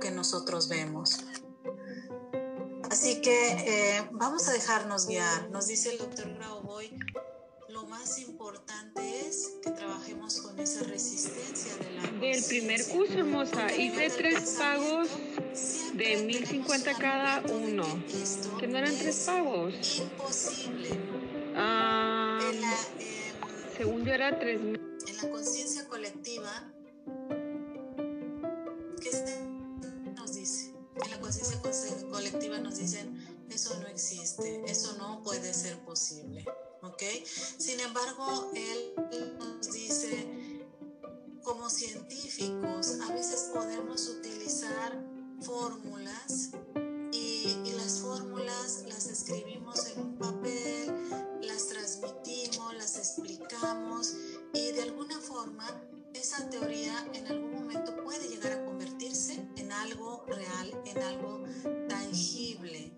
que 0.00 0.10
nosotros 0.10 0.68
vemos. 0.68 1.24
Así 2.90 3.20
que 3.20 3.52
eh, 3.52 4.08
vamos 4.12 4.48
a 4.48 4.52
dejarnos 4.52 5.06
guiar. 5.06 5.50
Nos 5.50 5.66
dice 5.66 5.92
el 5.92 5.98
doctor 5.98 6.32
Grauboy, 6.34 6.90
lo 7.70 7.86
más 7.86 8.18
importante 8.20 9.26
es 9.26 9.54
que 9.62 9.70
trabajemos 9.70 10.40
con 10.42 10.58
esa 10.60 10.84
resistencia 10.84 11.74
de 11.76 11.90
la 11.92 12.02
Del 12.20 12.44
primer 12.44 12.86
curso, 12.86 13.14
hermosa, 13.14 13.74
hice 13.74 14.10
tres 14.10 14.56
pagos 14.58 15.08
de 15.94 16.22
1050 16.24 16.94
cada 16.94 17.42
uno. 17.52 17.84
Que 18.60 18.68
no 18.68 18.78
eran 18.78 18.96
tres 18.96 19.24
pagos. 19.26 19.98
Imposible. 19.98 20.90
Ah, 21.56 22.23
En 22.54 22.60
la, 22.60 22.76
según 23.76 24.04
yo 24.04 24.12
era 24.12 24.38
tres 24.38 24.60
mil. 24.60 24.80
en 25.08 25.16
la 25.16 25.28
conciencia 25.28 25.88
colectiva, 25.88 26.72
¿qué 29.00 29.10
nos 30.14 30.34
dice? 30.34 30.72
En 31.04 31.10
la 31.10 31.18
conciencia 31.20 31.60
colectiva 32.08 32.58
nos 32.58 32.78
dicen, 32.78 33.44
eso 33.50 33.76
no 33.80 33.88
existe, 33.88 34.62
eso 34.68 34.96
no 34.98 35.20
puede 35.24 35.52
ser 35.52 35.78
posible, 35.80 36.44
¿ok? 36.82 37.02
Sin 37.58 37.80
embargo, 37.80 38.52
él 38.54 38.94
nos 39.36 39.72
dice, 39.72 40.62
como 41.42 41.68
científicos, 41.68 43.00
a 43.08 43.12
veces 43.14 43.50
podemos 43.52 44.06
utilizar 44.06 44.96
fórmulas 45.40 46.50
y, 47.10 47.58
y 47.64 47.72
las 47.72 47.98
fórmulas 48.00 48.84
las 48.86 49.08
escribimos 49.08 49.88
en 49.88 50.00
un 50.00 50.18
papel, 50.18 50.73
y 54.52 54.72
de 54.72 54.82
alguna 54.82 55.18
forma 55.20 55.66
esa 56.12 56.48
teoría 56.50 56.94
en 57.14 57.26
algún 57.26 57.54
momento 57.54 57.96
puede 58.04 58.28
llegar 58.28 58.52
a 58.52 58.64
convertirse 58.64 59.48
en 59.56 59.72
algo 59.72 60.24
real, 60.26 60.82
en 60.84 60.98
algo 61.02 61.44
tangible. 61.88 62.92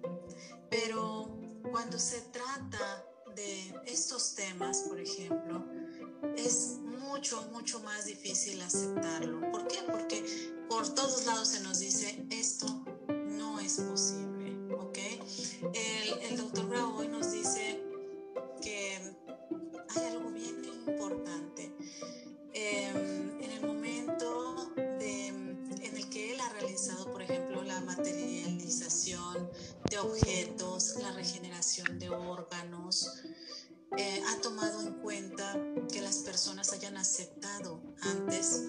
Pero 0.68 1.38
cuando 1.70 1.98
se 1.98 2.20
trata 2.32 3.04
de 3.34 3.74
estos 3.86 4.34
temas, 4.34 4.80
por 4.80 4.98
ejemplo, 4.98 5.64
es 6.36 6.78
mucho, 6.82 7.42
mucho 7.52 7.80
más 7.80 8.06
difícil 8.06 8.60
aceptarlo. 8.60 9.50
¿Por 9.50 9.68
qué? 9.68 9.78
Porque 9.90 10.24
por 10.68 10.88
todos 10.94 11.26
lados 11.26 11.48
se 11.48 11.60
nos 11.60 11.78
dice 11.78 12.26
esto 12.30 12.66
no 13.08 13.60
es 13.60 13.80
posible, 13.80 14.74
¿ok? 14.74 14.98
El, 15.72 16.18
el 16.30 16.36
doctor 16.36 16.68
Bravo 16.68 16.98
hoy 16.98 17.08
nos 17.08 17.25
importante. 21.16 21.72
Eh, 22.52 22.88
en 22.88 23.50
el 23.50 23.66
momento 23.66 24.72
de, 24.76 25.28
en 25.28 25.96
el 25.96 26.08
que 26.08 26.32
él 26.32 26.40
ha 26.40 26.48
realizado, 26.50 27.10
por 27.10 27.22
ejemplo, 27.22 27.62
la 27.62 27.80
materialización 27.80 29.50
de 29.90 29.98
objetos, 29.98 30.96
la 31.00 31.12
regeneración 31.12 31.98
de 31.98 32.10
órganos, 32.10 33.22
eh, 33.96 34.22
ha 34.28 34.40
tomado 34.40 34.82
en 34.82 34.94
cuenta 34.94 35.56
que 35.92 36.00
las 36.00 36.18
personas 36.18 36.72
hayan 36.72 36.96
aceptado 36.96 37.80
antes 38.02 38.64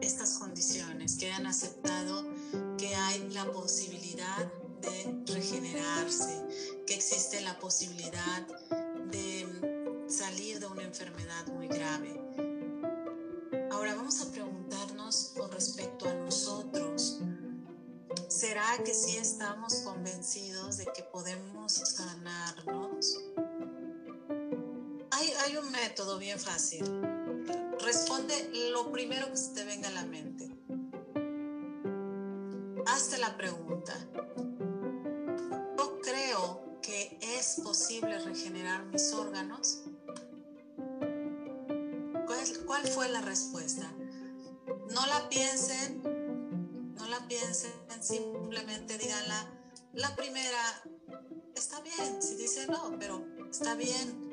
estas 0.00 0.38
condiciones, 0.38 1.16
que 1.16 1.26
hayan 1.26 1.46
aceptado 1.46 2.28
que 2.76 2.94
hay 2.94 3.28
la 3.30 3.50
posibilidad 3.52 4.52
de 4.80 5.22
regenerarse, 5.26 6.42
que 6.86 6.94
existe 6.94 7.40
la 7.42 7.58
posibilidad 7.58 8.46
enfermedad 10.90 11.46
muy 11.46 11.68
grave. 11.68 12.20
Ahora 13.70 13.94
vamos 13.94 14.20
a 14.22 14.32
preguntarnos 14.32 15.34
con 15.36 15.52
respecto 15.52 16.08
a 16.08 16.14
nosotros, 16.14 17.20
¿será 18.26 18.76
que 18.84 18.92
sí 18.92 19.16
estamos 19.16 19.72
convencidos 19.84 20.78
de 20.78 20.86
que 20.86 21.04
podemos 21.04 21.74
sanarnos? 21.74 23.20
Hay, 25.12 25.30
hay 25.44 25.56
un 25.58 25.70
método 25.70 26.18
bien 26.18 26.40
fácil. 26.40 26.84
Responde 27.84 28.50
lo 28.72 28.90
primero 28.90 29.30
que 29.30 29.36
se 29.36 29.54
te 29.54 29.64
venga 29.64 29.88
a 29.88 29.92
la 29.92 30.04
mente. 30.06 30.50
Hazte 32.86 33.18
la 33.18 33.36
pregunta. 33.36 33.94
Yo 35.78 36.00
creo 36.02 36.80
que 36.82 37.16
es 37.22 37.60
posible 37.62 38.18
regenerar 38.18 38.84
mis 38.86 39.12
órganos. 39.12 39.84
¿Cuál, 42.70 42.86
fue 42.86 43.08
la 43.08 43.20
respuesta? 43.20 43.82
No 44.90 45.04
la 45.08 45.28
piensen, 45.28 46.94
no 46.94 47.04
la 47.08 47.26
piensen, 47.26 47.72
simplemente 48.00 48.96
díganla. 48.96 49.44
La 49.92 50.14
primera, 50.14 50.84
está 51.56 51.80
bien, 51.80 52.22
si 52.22 52.36
dice 52.36 52.68
no, 52.68 52.96
pero 52.96 53.26
está 53.50 53.74
bien, 53.74 54.32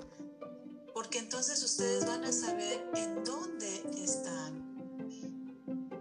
porque 0.94 1.18
entonces 1.18 1.64
ustedes 1.64 2.06
van 2.06 2.26
a 2.26 2.32
saber 2.32 2.88
en 2.94 3.24
dónde 3.24 3.84
están. 4.04 4.78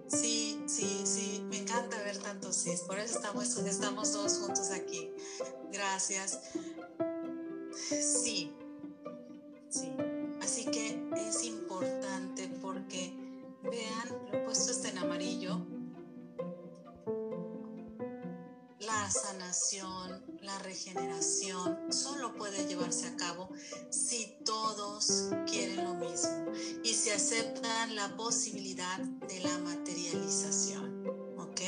Sí, 0.07 0.63
sí, 0.67 1.05
sí, 1.07 1.43
me 1.49 1.61
encanta 1.61 1.97
ver 2.03 2.19
tantos 2.19 2.55
sí, 2.55 2.75
por 2.87 2.99
eso 2.99 3.17
estamos, 3.17 3.57
estamos 3.57 4.13
todos 4.13 4.41
juntos 4.41 4.73
aquí. 4.73 5.11
Gracias. 5.73 6.41
Sí, 7.83 8.53
sí. 9.71 9.97
Así 10.47 10.65
que 10.67 10.97
es 11.17 11.43
importante 11.43 12.47
porque 12.63 13.13
vean, 13.65 14.09
lo 14.31 14.39
he 14.39 14.45
puesto 14.45 14.71
este 14.71 14.91
en 14.91 14.99
amarillo, 14.99 15.61
la 18.79 19.11
sanación, 19.11 20.23
la 20.43 20.57
regeneración 20.61 21.93
solo 21.93 22.37
puede 22.37 22.65
llevarse 22.69 23.09
a 23.09 23.17
cabo 23.17 23.49
si 23.91 24.39
todos 24.45 25.31
quieren 25.51 25.83
lo 25.83 25.95
mismo 25.95 26.53
y 26.85 26.95
si 26.95 27.11
aceptan 27.11 27.97
la 27.97 28.17
posibilidad 28.17 29.01
de 29.01 29.41
la 29.41 29.59
materialización. 29.59 31.09
¿Ok? 31.39 31.61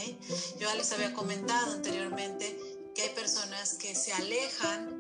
Yo 0.60 0.68
ya 0.68 0.76
les 0.76 0.92
había 0.92 1.12
comentado 1.14 1.72
anteriormente 1.72 2.56
que 2.94 3.02
hay 3.02 3.08
personas 3.08 3.74
que 3.74 3.96
se 3.96 4.12
alejan 4.12 4.97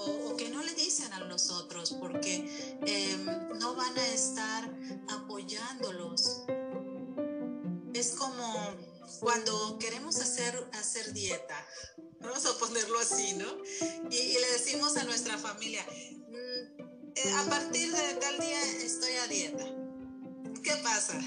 o, 0.00 0.30
o 0.30 0.36
que 0.36 0.48
no 0.50 0.62
le 0.62 0.74
dicen 0.74 1.12
a 1.12 1.20
los 1.20 1.50
otros 1.50 1.92
porque 2.00 2.78
eh, 2.86 3.16
no 3.58 3.74
van 3.74 3.96
a 3.98 4.06
estar 4.08 4.70
apoyándolos. 5.08 6.42
Es 7.94 8.12
como 8.12 8.76
cuando 9.20 9.78
queremos 9.78 10.16
hacer, 10.20 10.68
hacer 10.72 11.12
dieta, 11.12 11.56
vamos 12.20 12.46
a 12.46 12.58
ponerlo 12.58 12.98
así, 12.98 13.34
¿no? 13.34 13.46
Y, 14.10 14.16
y 14.16 14.34
le 14.34 14.52
decimos 14.52 14.96
a 14.96 15.04
nuestra 15.04 15.36
familia, 15.38 15.84
"Mm, 16.28 16.80
eh, 17.16 17.32
a 17.36 17.44
partir 17.50 17.92
de 17.92 18.14
tal 18.14 18.38
día 18.38 18.62
estoy 18.84 19.12
a 19.14 19.26
dieta. 19.26 19.64
¿Qué 20.62 20.76
pasa? 20.82 21.18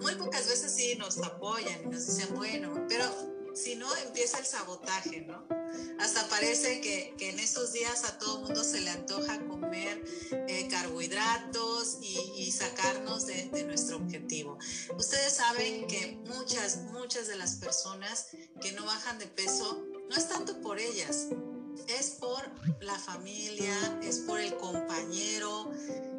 Muy 0.00 0.14
pocas 0.16 0.46
veces 0.48 0.72
sí 0.72 0.94
nos 0.96 1.18
apoyan 1.18 1.82
y 1.84 1.86
nos 1.86 2.06
dicen, 2.06 2.34
bueno, 2.34 2.86
pero 2.88 3.33
si 3.54 3.76
no 3.76 3.94
empieza 3.96 4.38
el 4.38 4.46
sabotaje, 4.46 5.22
¿no? 5.22 5.46
Hasta 5.98 6.28
parece 6.28 6.80
que, 6.80 7.14
que 7.16 7.30
en 7.30 7.38
estos 7.38 7.72
días 7.72 8.04
a 8.04 8.18
todo 8.18 8.40
mundo 8.40 8.62
se 8.64 8.80
le 8.80 8.90
antoja 8.90 9.38
comer 9.46 10.04
eh, 10.48 10.68
carbohidratos 10.68 11.98
y, 12.00 12.52
sacarnos 12.52 13.26
de, 13.26 13.64
nuestro 13.64 13.96
objetivo. 13.96 14.58
Ustedes 14.96 15.34
saben 15.34 15.86
que 15.86 16.18
muchas, 16.26 16.82
muchas 16.92 17.26
de 17.26 17.36
las 17.36 17.56
personas 17.56 18.28
que 18.60 18.72
no 18.72 18.84
bajan 18.84 19.18
de 19.18 19.26
peso 19.26 19.84
no 20.08 20.16
es 20.16 20.28
tanto 20.28 20.60
por 20.60 20.78
ellas, 20.78 21.28
es 21.88 22.10
por 22.10 22.42
la 22.80 22.98
familia, 22.98 23.74
es 24.02 24.18
por 24.20 24.38
el 24.38 24.54
compañero. 24.56 25.70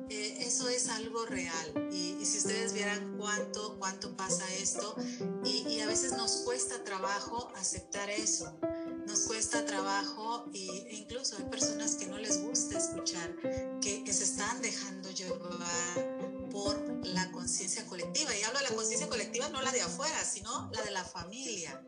Eh, 0.09 0.37
eso 0.39 0.69
es 0.69 0.89
algo 0.89 1.25
real 1.25 1.89
y, 1.91 2.23
si 2.25 2.37
ustedes 2.37 2.73
vieran 2.73 3.17
cuánto, 3.17 3.77
cuánto 3.79 4.15
pasa 4.15 4.45
esto 4.55 4.95
y, 5.43 5.79
a 5.79 5.87
veces 5.87 6.13
nos 6.13 6.37
cuesta 6.37 6.83
trabajo 6.83 7.51
aceptar 7.55 8.09
eso 8.09 8.57
nos 9.05 9.21
cuesta 9.21 9.65
trabajo 9.65 10.45
e 10.53 10.95
incluso 10.95 11.37
hay 11.37 11.43
personas 11.45 11.95
que 11.95 12.07
no 12.07 12.17
les 12.17 12.41
gusta 12.41 12.77
escuchar 12.77 13.35
que, 13.81 14.03
se 14.11 14.23
están 14.23 14.61
dejando 14.61 15.09
llevar 15.11 16.49
por 16.51 17.05
la 17.05 17.31
conciencia 17.31 17.85
colectiva. 17.85 18.35
Y 18.35 18.43
hablo 18.43 18.59
de 18.59 18.69
la 18.69 18.75
conciencia 18.75 19.07
colectiva 19.07 19.49
no 19.49 19.61
la 19.61 19.71
de 19.71 19.81
afuera, 19.81 20.23
sino 20.23 20.71
la 20.73 20.81
de 20.83 20.91
la 20.91 21.03
familia. 21.03 21.83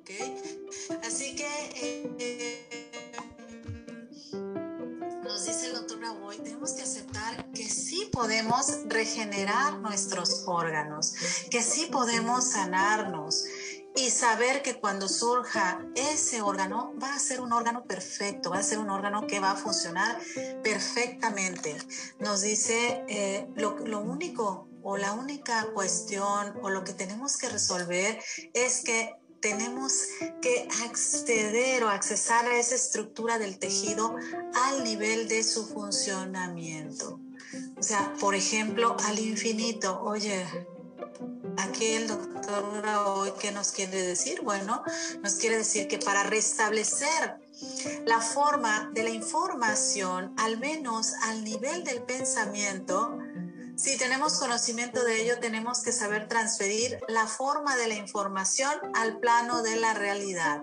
¿okay? 0.00 0.36
Así 1.04 1.36
que 1.36 1.46
eh, 2.18 3.35
nos 5.36 5.44
dice 5.44 5.66
el 5.66 5.74
doctor 5.74 5.98
Bravoy, 5.98 6.38
tenemos 6.38 6.72
que 6.72 6.80
aceptar 6.80 7.50
que 7.52 7.68
sí 7.68 8.08
podemos 8.10 8.78
regenerar 8.86 9.78
nuestros 9.80 10.44
órganos, 10.46 11.12
que 11.50 11.62
sí 11.62 11.88
podemos 11.92 12.52
sanarnos 12.52 13.44
y 13.94 14.08
saber 14.08 14.62
que 14.62 14.80
cuando 14.80 15.10
surja 15.10 15.84
ese 15.94 16.40
órgano 16.40 16.94
va 17.02 17.14
a 17.14 17.18
ser 17.18 17.42
un 17.42 17.52
órgano 17.52 17.84
perfecto, 17.84 18.48
va 18.48 18.60
a 18.60 18.62
ser 18.62 18.78
un 18.78 18.88
órgano 18.88 19.26
que 19.26 19.38
va 19.38 19.50
a 19.50 19.56
funcionar 19.56 20.18
perfectamente. 20.62 21.76
Nos 22.18 22.40
dice 22.40 23.04
eh, 23.06 23.46
lo, 23.56 23.76
lo 23.80 24.00
único 24.00 24.70
o 24.82 24.96
la 24.96 25.12
única 25.12 25.66
cuestión 25.74 26.54
o 26.62 26.70
lo 26.70 26.82
que 26.82 26.94
tenemos 26.94 27.36
que 27.36 27.50
resolver 27.50 28.18
es 28.54 28.82
que 28.82 29.14
tenemos 29.48 30.08
que 30.42 30.66
acceder 30.84 31.84
o 31.84 31.88
accesar 31.88 32.44
a 32.46 32.58
esa 32.58 32.74
estructura 32.74 33.38
del 33.38 33.60
tejido 33.60 34.16
al 34.54 34.82
nivel 34.82 35.28
de 35.28 35.44
su 35.44 35.68
funcionamiento. 35.68 37.20
O 37.78 37.82
sea, 37.82 38.12
por 38.18 38.34
ejemplo, 38.34 38.96
al 39.04 39.20
infinito. 39.20 40.00
Oye, 40.02 40.44
aquí 41.58 41.92
el 41.92 42.08
doctor 42.08 42.84
hoy, 43.06 43.32
¿qué 43.38 43.52
nos 43.52 43.70
quiere 43.70 44.02
decir? 44.02 44.40
Bueno, 44.42 44.82
nos 45.22 45.34
quiere 45.34 45.58
decir 45.58 45.86
que 45.86 46.00
para 46.00 46.24
restablecer 46.24 47.36
la 48.04 48.20
forma 48.20 48.90
de 48.94 49.04
la 49.04 49.10
información, 49.10 50.34
al 50.38 50.58
menos 50.58 51.12
al 51.22 51.44
nivel 51.44 51.84
del 51.84 52.02
pensamiento, 52.02 53.16
si 53.76 53.98
tenemos 53.98 54.38
conocimiento 54.38 55.04
de 55.04 55.22
ello, 55.22 55.38
tenemos 55.38 55.82
que 55.82 55.92
saber 55.92 56.28
transferir 56.28 56.98
la 57.08 57.26
forma 57.26 57.76
de 57.76 57.88
la 57.88 57.94
información 57.94 58.72
al 58.94 59.18
plano 59.20 59.62
de 59.62 59.76
la 59.76 59.92
realidad. 59.92 60.62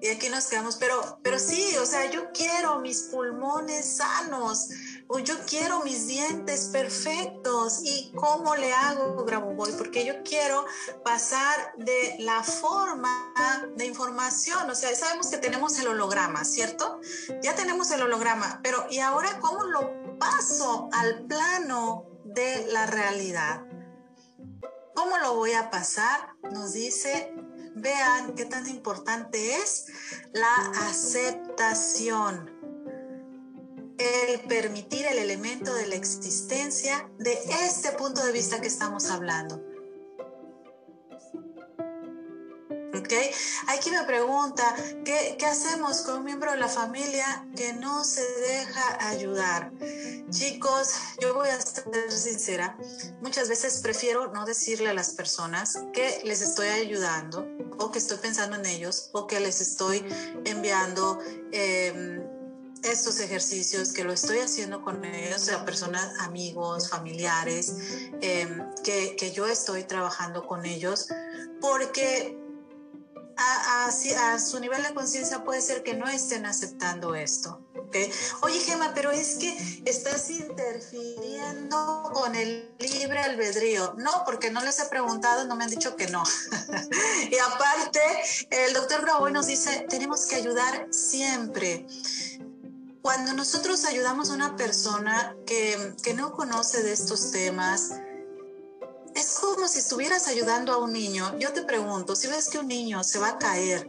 Y 0.00 0.08
aquí 0.08 0.28
nos 0.28 0.46
quedamos, 0.46 0.76
pero, 0.76 1.18
pero 1.22 1.38
sí, 1.38 1.76
o 1.78 1.86
sea, 1.86 2.10
yo 2.10 2.30
quiero 2.32 2.78
mis 2.80 3.02
pulmones 3.04 3.96
sanos, 3.96 4.68
o 5.08 5.18
yo 5.18 5.34
quiero 5.46 5.82
mis 5.82 6.06
dientes 6.06 6.68
perfectos. 6.72 7.80
¿Y 7.82 8.12
cómo 8.14 8.56
le 8.56 8.72
hago, 8.72 9.24
Grabovoi? 9.24 9.72
Porque 9.72 10.04
yo 10.04 10.22
quiero 10.24 10.64
pasar 11.04 11.74
de 11.76 12.16
la 12.20 12.42
forma 12.42 13.32
de 13.76 13.86
información, 13.86 14.68
o 14.70 14.74
sea, 14.74 14.94
sabemos 14.94 15.28
que 15.28 15.38
tenemos 15.38 15.78
el 15.78 15.88
holograma, 15.88 16.44
¿cierto? 16.44 17.00
Ya 17.42 17.54
tenemos 17.54 17.90
el 17.90 18.02
holograma, 18.02 18.60
pero 18.62 18.86
¿y 18.90 18.98
ahora 18.98 19.38
cómo 19.40 19.64
lo 19.64 20.18
paso 20.18 20.88
al 20.92 21.24
plano 21.26 22.06
de 22.24 22.66
la 22.72 22.86
realidad. 22.86 23.64
¿Cómo 24.94 25.18
lo 25.18 25.34
voy 25.34 25.52
a 25.52 25.70
pasar? 25.70 26.34
Nos 26.52 26.72
dice, 26.72 27.32
vean 27.74 28.34
qué 28.34 28.44
tan 28.44 28.66
importante 28.66 29.56
es 29.56 29.86
la 30.32 30.54
aceptación. 30.88 32.56
El 33.98 34.40
permitir 34.40 35.06
el 35.06 35.18
elemento 35.18 35.74
de 35.74 35.86
la 35.86 35.94
existencia 35.94 37.08
de 37.18 37.38
este 37.64 37.92
punto 37.92 38.24
de 38.24 38.32
vista 38.32 38.60
que 38.60 38.68
estamos 38.68 39.10
hablando. 39.10 39.62
¿Okay? 42.98 43.30
Hay 43.68 43.78
quien 43.78 43.94
me 43.94 44.04
pregunta, 44.04 44.74
¿qué, 45.04 45.36
¿qué, 45.38 45.46
hacemos 45.46 46.00
con 46.02 46.18
un 46.18 46.24
miembro 46.24 46.50
de 46.50 46.56
la 46.56 46.68
familia 46.68 47.46
que 47.54 47.72
no 47.74 48.04
se 48.04 48.26
deja 48.40 49.08
ayudar? 49.08 49.70
Chicos, 50.30 50.94
yo 51.20 51.34
voy 51.34 51.48
a 51.48 51.60
ser 51.60 52.10
sincera, 52.10 52.76
muchas 53.20 53.48
veces 53.48 53.80
prefiero 53.80 54.32
no 54.32 54.44
decirle 54.44 54.88
a 54.88 54.94
las 54.94 55.10
personas 55.10 55.78
que 55.92 56.20
les 56.24 56.42
estoy 56.42 56.68
ayudando 56.68 57.46
o 57.78 57.92
que 57.92 57.98
estoy 57.98 58.18
pensando 58.18 58.56
en 58.56 58.66
ellos 58.66 59.10
o 59.12 59.26
que 59.26 59.40
les 59.40 59.60
estoy 59.60 60.04
enviando 60.44 61.18
eh, 61.52 62.26
estos 62.86 63.20
ejercicios, 63.20 63.92
que 63.92 64.04
lo 64.04 64.12
estoy 64.12 64.38
haciendo 64.38 64.82
con 64.82 65.04
ellos, 65.04 65.42
o 65.42 65.44
sea, 65.44 65.64
personas, 65.64 66.18
amigos, 66.20 66.88
familiares, 66.88 67.74
eh, 68.20 68.48
que, 68.84 69.16
que 69.16 69.32
yo 69.32 69.46
estoy 69.46 69.84
trabajando 69.84 70.46
con 70.46 70.64
elos, 70.64 71.08
porque 71.60 72.38
a, 73.36 73.86
a, 73.86 74.38
su 74.38 74.58
nivel 74.60 74.82
de 74.82 74.94
conciencia 74.94 75.44
puede 75.44 75.60
ser 75.60 75.82
que 75.82 75.94
no 75.94 76.06
estén 76.08 76.46
aceptando 76.46 77.14
esto. 77.14 77.60
¿okay? 77.86 78.10
Oye, 78.42 78.60
Gema, 78.60 78.92
pero 78.94 79.10
es 79.10 79.36
que 79.36 79.82
estás 79.84 80.30
interfiriendo 80.30 82.10
con 82.14 82.34
el 82.34 82.74
libre 82.78 83.18
albedrío. 83.18 83.94
No, 83.98 84.22
porque 84.24 84.50
no 84.50 84.62
les 84.62 84.78
he 84.80 84.86
preguntado, 84.86 85.44
no 85.44 85.54
me 85.56 85.64
han 85.64 85.70
dicho 85.70 85.96
que 85.96 86.06
no. 86.08 86.22
y 87.30 87.36
aparte, 87.38 88.00
el 88.50 88.72
doctor 88.72 89.02
Graboy 89.02 89.32
nos 89.32 89.46
dice, 89.46 89.86
tenemos 89.88 90.26
que 90.26 90.36
ayudar 90.36 90.88
siempre. 90.90 91.86
Cuando 93.06 93.34
nosotros 93.34 93.84
ayudamos 93.84 94.30
a 94.30 94.32
una 94.32 94.56
persona 94.56 95.36
que, 95.46 95.94
que 96.02 96.12
no 96.12 96.32
conoce 96.32 96.82
de 96.82 96.92
estos 96.92 97.30
temas, 97.30 97.92
es 99.14 99.38
como 99.38 99.68
si 99.68 99.78
estuvieras 99.78 100.26
ayudando 100.26 100.72
a 100.72 100.78
un 100.78 100.92
niño. 100.92 101.38
Yo 101.38 101.52
te 101.52 101.62
pregunto, 101.62 102.16
si 102.16 102.26
ves 102.26 102.48
que 102.48 102.58
un 102.58 102.66
niño 102.66 103.04
se 103.04 103.20
va 103.20 103.28
a 103.28 103.38
caer 103.38 103.88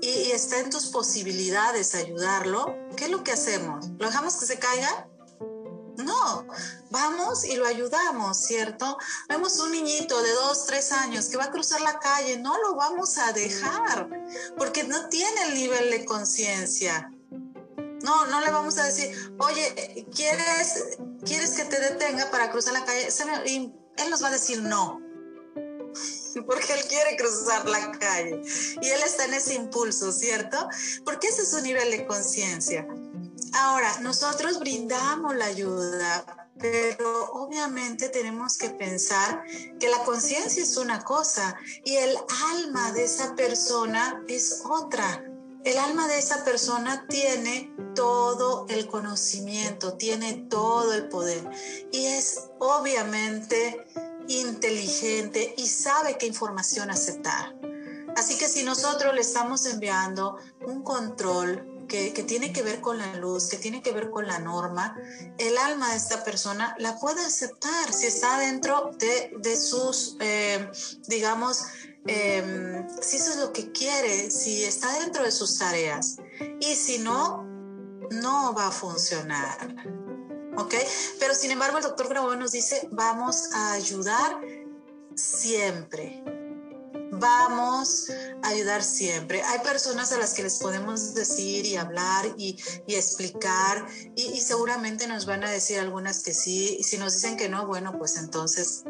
y, 0.00 0.30
está 0.30 0.60
en 0.60 0.70
tus 0.70 0.86
posibilidades 0.86 1.96
ayudarlo, 1.96 2.72
¿qué 2.96 3.06
es 3.06 3.10
lo 3.10 3.24
que 3.24 3.32
hacemos? 3.32 3.88
¿Lo 3.98 4.06
dejamos 4.06 4.36
que 4.36 4.46
se 4.46 4.60
caiga? 4.60 5.08
No, 5.96 6.46
vamos 6.90 7.44
y 7.44 7.56
lo 7.56 7.66
ayudamos, 7.66 8.36
¿cierto? 8.36 8.96
Vemos 9.28 9.58
un 9.58 9.72
niñito 9.72 10.22
de 10.22 10.30
dos, 10.34 10.66
tres 10.66 10.92
años 10.92 11.26
que 11.26 11.36
va 11.36 11.46
a 11.46 11.50
cruzar 11.50 11.80
la 11.80 11.98
calle, 11.98 12.38
no 12.38 12.56
lo 12.62 12.76
vamos 12.76 13.18
a 13.18 13.32
dejar 13.32 14.08
porque 14.56 14.84
no 14.84 15.08
tiene 15.08 15.48
el 15.48 15.54
nivel 15.54 15.90
de 15.90 16.04
conciencia. 16.04 17.10
No, 18.02 18.26
no 18.26 18.40
le 18.40 18.50
vamos 18.50 18.78
a 18.78 18.84
decir, 18.84 19.34
oye, 19.38 20.06
¿quieres, 20.14 20.96
¿quieres 21.24 21.50
que 21.50 21.64
te 21.64 21.80
detenga 21.80 22.30
para 22.30 22.50
cruzar 22.50 22.72
la 22.72 22.84
calle? 22.84 23.08
Me, 23.26 23.72
él 23.96 24.10
nos 24.10 24.22
va 24.22 24.28
a 24.28 24.32
decir 24.32 24.62
no, 24.62 25.00
porque 26.46 26.72
él 26.72 26.84
quiere 26.88 27.16
cruzar 27.16 27.68
la 27.68 27.92
calle 27.98 28.40
y 28.80 28.88
él 28.88 29.00
está 29.04 29.24
en 29.24 29.34
ese 29.34 29.54
impulso, 29.54 30.12
¿cierto? 30.12 30.68
Porque 31.04 31.28
ese 31.28 31.42
es 31.42 31.50
su 31.50 31.60
nivel 31.60 31.90
de 31.90 32.06
conciencia. 32.06 32.86
Ahora, 33.54 33.98
nosotros 34.00 34.58
brindamos 34.58 35.34
la 35.34 35.46
ayuda, 35.46 36.48
pero 36.58 37.30
obviamente 37.32 38.08
tenemos 38.08 38.58
que 38.58 38.70
pensar 38.70 39.42
que 39.78 39.88
la 39.88 40.02
conciencia 40.04 40.62
es 40.62 40.76
una 40.76 41.02
cosa 41.04 41.56
y 41.84 41.96
el 41.96 42.16
alma 42.52 42.92
de 42.92 43.04
esa 43.04 43.34
persona 43.34 44.22
es 44.28 44.62
otra. 44.64 45.24
El 45.64 45.76
alma 45.78 46.06
de 46.08 46.18
esa 46.18 46.44
persona 46.44 47.06
tiene 47.08 47.74
todo 47.94 48.66
el 48.68 48.86
conocimiento, 48.86 49.94
tiene 49.94 50.46
todo 50.48 50.94
el 50.94 51.08
poder 51.08 51.48
y 51.90 52.06
es 52.06 52.48
obviamente 52.58 53.86
inteligente 54.28 55.54
y 55.56 55.66
sabe 55.66 56.16
qué 56.18 56.26
información 56.26 56.90
aceptar. 56.90 57.54
Así 58.16 58.36
que 58.38 58.48
si 58.48 58.62
nosotros 58.62 59.14
le 59.14 59.20
estamos 59.20 59.66
enviando 59.66 60.38
un 60.66 60.82
control 60.82 61.77
que, 61.88 62.10
tiene 62.26 62.52
que 62.52 62.62
ver 62.62 62.80
con 62.80 62.98
la 62.98 63.16
luz, 63.16 63.48
que 63.48 63.56
tiene 63.56 63.82
que 63.82 63.92
ver 63.92 64.10
con 64.10 64.26
la 64.26 64.38
norma, 64.38 64.96
el 65.38 65.58
alma 65.58 65.90
de 65.90 65.96
esta 65.96 66.22
persona 66.22 66.76
la 66.78 66.98
puede 66.98 67.24
aceptar 67.24 67.92
si 67.92 68.06
está 68.06 68.38
dentro 68.38 68.92
de, 68.98 69.56
sus, 69.56 70.16
eh, 70.20 70.70
digamos, 71.08 71.64
Em, 72.08 72.86
si 73.02 73.16
eso 73.16 73.32
es 73.32 73.36
lo 73.36 73.52
que 73.52 73.70
quiere, 73.70 74.30
si 74.30 74.64
está 74.64 74.98
dentro 75.00 75.24
de 75.24 75.30
sus 75.30 75.58
tareas. 75.58 76.16
Y 76.60 76.74
si 76.74 76.98
no, 76.98 77.44
no 78.10 78.54
va 78.54 78.68
a 78.68 78.70
funcionar. 78.70 79.76
¿Ok? 80.56 80.74
Pero 81.20 81.34
sin 81.34 81.50
embargo, 81.50 81.76
el 81.76 81.84
doctor 81.84 82.08
Grabo 82.08 82.34
nos 82.34 82.52
dice, 82.52 82.88
vamos 82.90 83.52
a 83.52 83.72
ayudar 83.72 84.40
siempre. 85.14 86.24
Vamos 87.18 88.10
a 88.42 88.48
ayudar 88.48 88.82
siempre. 88.82 89.42
Hay 89.42 89.60
personas 89.60 90.12
a 90.12 90.18
las 90.18 90.34
que 90.34 90.42
les 90.42 90.58
podemos 90.58 91.14
decir 91.14 91.66
y 91.66 91.76
hablar 91.76 92.34
y, 92.36 92.58
explicar 92.86 93.86
y, 94.16 94.22
y 94.22 94.40
seguramente 94.40 95.06
nos 95.06 95.26
van 95.26 95.44
a 95.44 95.50
decir 95.50 95.78
algunas 95.78 96.22
que 96.22 96.34
sí. 96.34 96.76
Y 96.78 96.84
si 96.84 96.98
nos 96.98 97.14
dicen 97.14 97.36
que 97.36 97.48
no, 97.48 97.66
bueno, 97.66 97.96
pues 97.98 98.16
entonces 98.16 98.84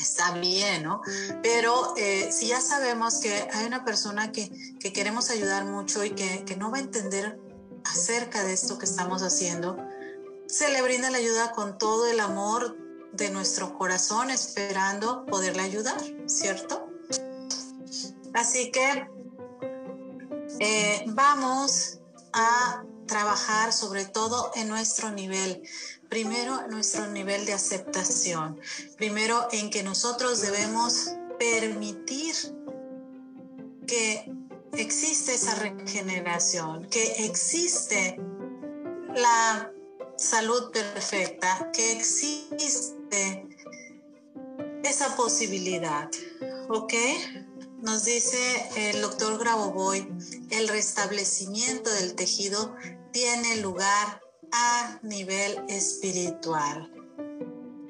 está 0.00 0.32
bien, 0.38 0.84
¿no? 0.84 1.02
Pero 1.42 1.94
eh, 1.96 2.30
si 2.32 2.48
ya 2.48 2.60
sabemos 2.60 3.16
que 3.16 3.48
hay 3.52 3.66
una 3.66 3.84
persona 3.84 4.32
que, 4.32 4.50
queremos 4.92 5.30
ayudar 5.30 5.64
mucho 5.64 6.04
y 6.04 6.10
que, 6.10 6.44
que, 6.44 6.56
no 6.56 6.70
va 6.70 6.78
a 6.78 6.80
entender 6.80 7.38
acerca 7.84 8.44
de 8.44 8.52
esto 8.52 8.78
que 8.78 8.86
estamos 8.86 9.22
haciendo, 9.22 9.76
se 10.46 10.70
le 10.70 10.80
brinda 10.82 11.10
la 11.10 11.18
ayuda 11.18 11.52
con 11.52 11.78
todo 11.78 12.06
el 12.06 12.20
amor 12.20 12.76
de 13.12 13.30
nuestro 13.30 13.76
corazón, 13.76 14.30
esperando 14.30 15.24
poderle 15.26 15.62
ayudar, 15.62 16.00
¿cierto? 16.26 16.88
Así 18.34 18.70
que 18.70 19.08
eh, 20.60 21.04
vamos 21.08 21.98
a 22.32 22.84
trabajar 23.06 23.72
sobre 23.72 24.04
todo 24.04 24.52
en 24.54 24.68
nuestro 24.68 25.10
nivel 25.10 25.62
primero 26.08 26.66
nuestro 26.68 27.06
nivel 27.08 27.44
de 27.46 27.52
aceptación, 27.52 28.60
primero 28.96 29.48
en 29.52 29.70
que 29.70 29.82
nosotros 29.82 30.40
debemos 30.40 31.10
permitir 31.38 32.34
que 33.86 34.30
existe 34.72 35.34
esa 35.34 35.54
regeneración, 35.56 36.88
que 36.88 37.24
existe 37.26 38.18
la 39.14 39.72
salud 40.16 40.70
perfecta, 40.72 41.70
que 41.72 41.92
existe 41.92 42.97
esa 44.82 45.16
posibilidad. 45.16 46.08
¿ok? 46.68 46.92
Nos 47.80 48.04
dice 48.04 48.38
el 48.76 49.00
doctor 49.00 49.38
Grabovoi, 49.38 50.06
el 50.50 50.68
restablecimiento 50.68 51.90
del 51.90 52.14
tejido 52.14 52.74
tiene 53.12 53.56
lugar 53.58 54.20
a 54.52 54.98
nivel 55.02 55.64
espiritual. 55.68 56.92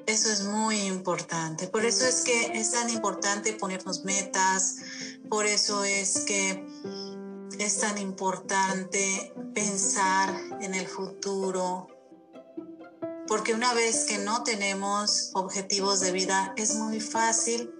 Eso 0.05 0.31
es 0.31 0.43
muy 0.43 0.79
importante. 0.81 1.67
Por 1.67 1.85
eso 1.85 2.05
es 2.05 2.21
que 2.21 2.59
es 2.59 2.71
tan 2.71 2.89
importante 2.89 3.53
ponernos 3.53 4.05
metas. 4.05 4.77
Por 5.29 5.45
eso 5.45 5.83
es 5.83 6.21
que 6.21 6.65
es 7.59 7.79
tan 7.79 7.97
importante 7.97 9.33
pensar 9.53 10.33
en 10.61 10.73
el 10.73 10.87
futuro. 10.87 11.87
Porque 13.29 13.53
una 13.53 13.75
vez 13.75 14.05
que 14.05 14.17
no 14.17 14.43
tenemos 14.43 15.29
objetivos 15.35 15.99
de 15.99 16.11
vida, 16.11 16.51
es 16.57 16.73
muy 16.73 16.99
fácil 16.99 17.71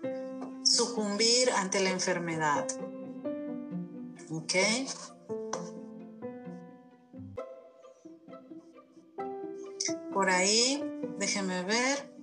sucumbir 0.63 1.49
ante 1.57 1.79
la 1.79 1.89
enfermedad. 1.89 2.67
¿Ok? 4.29 4.53
Por 10.13 10.29
ahí, 10.29 10.83
déjenme 11.17 11.63
ver. 11.63 12.18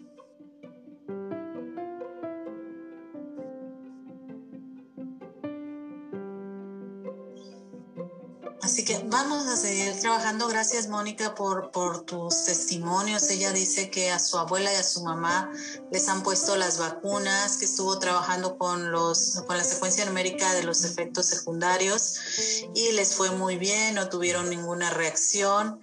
Que 8.86 9.02
vamos 9.08 9.46
a 9.48 9.56
seguir 9.56 9.98
trabajando. 10.00 10.46
Gracias, 10.46 10.86
Mónica, 10.86 11.34
por, 11.34 11.72
por 11.72 12.02
tus 12.02 12.44
testimonios. 12.44 13.28
Ella 13.30 13.52
dice 13.52 13.90
que 13.90 14.12
a 14.12 14.20
su 14.20 14.38
abuela 14.38 14.72
y 14.72 14.76
a 14.76 14.82
su 14.84 15.02
mamá 15.02 15.50
les 15.90 16.08
han 16.08 16.22
puesto 16.22 16.56
las 16.56 16.78
vacunas, 16.78 17.56
que 17.56 17.64
estuvo 17.64 17.98
trabajando 17.98 18.56
con, 18.56 18.92
los, 18.92 19.42
con 19.48 19.58
la 19.58 19.64
secuencia 19.64 20.04
numérica 20.04 20.54
de 20.54 20.62
los 20.62 20.84
efectos 20.84 21.26
secundarios 21.26 22.16
y 22.74 22.92
les 22.92 23.16
fue 23.16 23.32
muy 23.32 23.56
bien, 23.56 23.96
no 23.96 24.08
tuvieron 24.08 24.48
ninguna 24.48 24.90
reacción. 24.90 25.80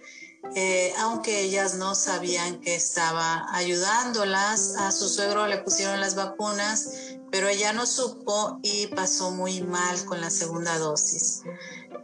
Eh, 0.56 0.94
aunque 1.00 1.42
ellas 1.42 1.76
no 1.76 1.96
sabían 1.96 2.62
que 2.62 2.76
estaba 2.76 3.46
ayudándolas, 3.54 4.76
a 4.78 4.92
su 4.92 5.10
suegro 5.10 5.48
le 5.48 5.58
pusieron 5.58 6.00
las 6.00 6.16
vacunas, 6.16 6.90
pero 7.32 7.48
ella 7.48 7.74
no 7.74 7.86
supo 7.86 8.60
y 8.62 8.88
pasó 8.88 9.32
muy 9.32 9.62
mal 9.62 10.06
con 10.06 10.22
la 10.22 10.30
segunda 10.30 10.78
dosis. 10.78 11.42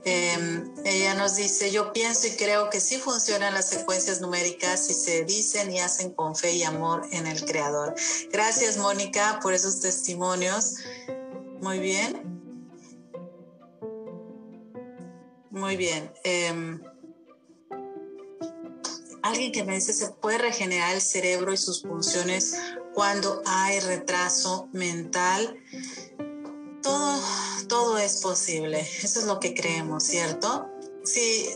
Em, 0.05 0.73
ella 0.85 1.13
nos 1.13 1.35
dice, 1.35 1.71
yo 1.71 1.91
pienso 1.91 2.27
y 2.27 2.31
creo 2.31 2.69
que 2.69 2.79
sí 2.79 2.97
funcionan 2.97 3.53
las 3.53 3.69
secuencias 3.69 4.21
numéricas 4.21 4.85
si 4.85 4.93
se 4.93 5.25
dicen 5.25 5.71
y 5.71 5.79
hacen 5.79 6.11
con 6.11 6.35
fe 6.35 6.53
y 6.53 6.63
amor 6.63 7.05
en 7.11 7.27
el 7.27 7.43
Creador. 7.43 7.93
Gracias, 8.31 8.77
Mónica, 8.77 9.39
por 9.41 9.53
esos 9.53 9.81
testimonios. 9.81 10.75
Muy 11.61 11.79
bien. 11.79 12.39
Muy 15.51 15.75
bien. 15.75 16.11
Em, 16.23 16.81
alguien 19.21 19.51
que 19.51 19.63
me 19.65 19.75
dice, 19.75 19.91
¿se 19.91 20.09
puede 20.11 20.37
regenerar 20.37 20.95
el 20.95 21.01
cerebro 21.01 21.51
y 21.51 21.57
sus 21.57 21.81
funciones 21.81 22.55
cuando 22.93 23.41
hay 23.45 23.81
retraso 23.81 24.69
mental? 24.71 25.57
Todo 26.81 27.21
todo 27.69 27.97
es 27.97 28.17
posible. 28.17 28.81
Eso 28.81 29.21
es 29.21 29.25
lo 29.25 29.39
que 29.39 29.53
creemos, 29.53 30.03
¿cierto? 30.03 30.67
Sí, 31.05 31.49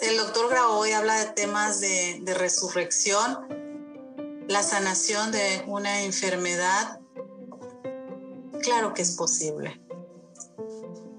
el 0.00 0.18
doctor 0.18 0.54
hoy 0.68 0.92
habla 0.92 1.18
de 1.18 1.32
temas 1.32 1.80
de, 1.80 2.18
de 2.20 2.34
resurrección, 2.34 4.44
la 4.48 4.62
sanación 4.62 5.32
de 5.32 5.64
una 5.66 6.02
enfermedad. 6.02 7.00
Claro 8.60 8.92
que 8.92 9.00
es 9.00 9.12
posible. 9.12 9.80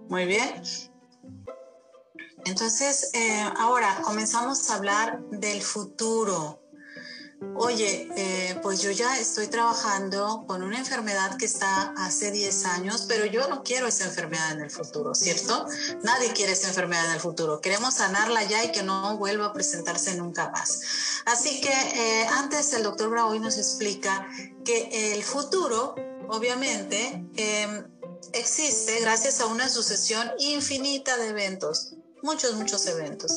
Muy 0.09 0.25
bien. 0.25 0.61
Entonces, 2.45 3.09
eh, 3.13 3.43
ahora 3.57 4.01
comenzamos 4.03 4.69
a 4.69 4.75
hablar 4.75 5.19
del 5.31 5.63
futuro 5.63 6.59
oye, 7.55 8.09
eh, 8.15 8.59
pues 8.61 8.81
yo 8.81 8.91
ya 8.91 9.19
estoy 9.19 9.47
trabajando 9.47 10.45
con 10.47 10.63
una 10.63 10.77
enfermedad 10.77 11.37
que 11.37 11.45
está 11.45 11.93
hace 11.97 12.31
10 12.31 12.65
años, 12.65 13.05
pero 13.07 13.25
yo 13.25 13.47
no 13.47 13.63
quiero 13.63 13.87
esa 13.87 14.05
enfermedad 14.05 14.53
en 14.53 14.61
el 14.61 14.71
futuro, 14.71 15.15
¿cierto? 15.15 15.65
Nadie 16.03 16.33
quiere 16.33 16.53
esa 16.53 16.67
enfermedad 16.67 17.05
en 17.05 17.11
el 17.11 17.19
futuro. 17.19 17.61
Queremos 17.61 17.95
sanarla 17.95 18.43
ya 18.43 18.63
y 18.63 18.71
que 18.71 18.83
no 18.83 19.17
vuelva 19.17 19.47
a 19.47 19.53
presentarse 19.53 20.15
nunca 20.15 20.49
más. 20.49 20.81
Así 21.25 21.61
que 21.61 21.71
eh, 21.71 22.27
antes 22.27 22.73
el 22.73 22.83
doctor 22.83 23.15
hoy 23.17 23.39
nos 23.39 23.57
explica 23.57 24.27
que 24.63 25.13
el 25.13 25.23
futuro, 25.23 25.95
obviamente, 26.29 27.25
em, 27.35 27.85
existe 28.33 28.99
gracias 28.99 29.39
a 29.41 29.45
una 29.45 29.69
sucesión 29.69 30.31
infinita 30.39 31.17
de 31.17 31.29
eventos 31.29 31.95
muchos, 32.21 32.55
muchos 32.55 32.85
eventos. 32.87 33.31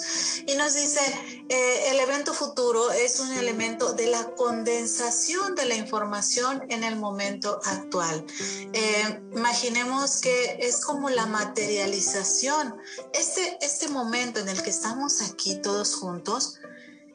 Y 0.46 0.54
nos 0.54 0.74
dice, 0.74 1.00
eh, 1.48 1.90
el 1.90 2.00
evento 2.00 2.34
futuro 2.34 2.90
es 2.90 3.20
un 3.20 3.32
elemento 3.32 3.92
de 3.92 4.06
la 4.06 4.34
condensación 4.34 5.54
de 5.54 5.66
la 5.66 5.74
información 5.74 6.64
en 6.68 6.84
el 6.84 6.96
momento 6.96 7.60
actual. 7.64 8.24
Eh, 8.72 9.20
imaginemos 9.34 10.20
que 10.20 10.58
es 10.60 10.84
como 10.84 11.10
la 11.10 11.26
materialización. 11.26 12.76
Este, 13.12 13.58
este 13.60 13.88
momento 13.88 14.40
en 14.40 14.48
el 14.48 14.62
que 14.62 14.70
estamos 14.70 15.22
aquí 15.22 15.56
todos 15.56 15.94
juntos, 15.94 16.58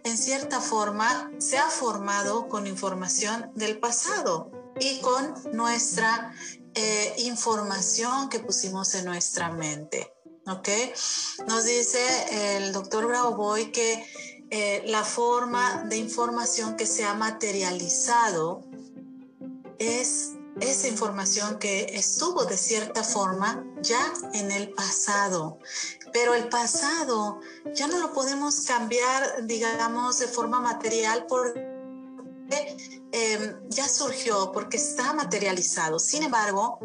en 0.04 0.18
cierta 0.18 0.60
forma, 0.60 1.32
se 1.40 1.58
ha 1.58 1.70
formado 1.70 2.50
con 2.50 2.68
información 2.68 3.52
del 3.56 3.80
pasado 3.80 4.52
y 4.80 5.00
con 5.00 5.34
nuestra 5.54 6.34
eh, 6.76 7.14
información 7.20 8.30
que 8.30 8.40
pusimos 8.40 8.94
en 8.96 9.06
nuestra 9.06 9.52
mente. 9.52 10.12
¿Ok? 10.48 10.70
Nos 11.48 11.66
dice 11.66 12.58
el 12.58 12.72
doctor 12.72 13.36
Boy 13.36 13.72
que 13.72 14.06
eh, 14.50 14.84
la 14.88 15.04
forma 15.04 15.84
de 15.86 15.98
información 15.98 16.76
que 16.76 16.86
se 16.86 17.06
ha 17.06 17.14
materializado 17.14 18.64
es 19.80 20.34
esa 20.60 20.88
información 20.88 21.58
que 21.58 21.86
estuvo 21.94 22.46
de 22.46 22.58
cierta 22.58 23.04
forma 23.04 23.64
ya 23.82 24.14
en 24.34 24.52
el 24.52 24.70
pasado. 24.70 25.58
Pero 26.12 26.36
el 26.36 26.48
pasado 26.50 27.40
ya 27.74 27.88
no 27.88 27.98
lo 27.98 28.14
podemos 28.14 28.62
cambiar, 28.62 29.48
digamos, 29.48 30.20
de 30.20 30.28
forma 30.28 30.62
material 30.62 31.26
porque 31.28 31.68
em, 33.12 33.70
ya 33.70 33.90
surgió, 33.90 34.52
porque 34.52 34.78
está 34.78 35.14
materializado. 35.14 35.98
Sin 35.98 36.22
embargo, 36.22 36.78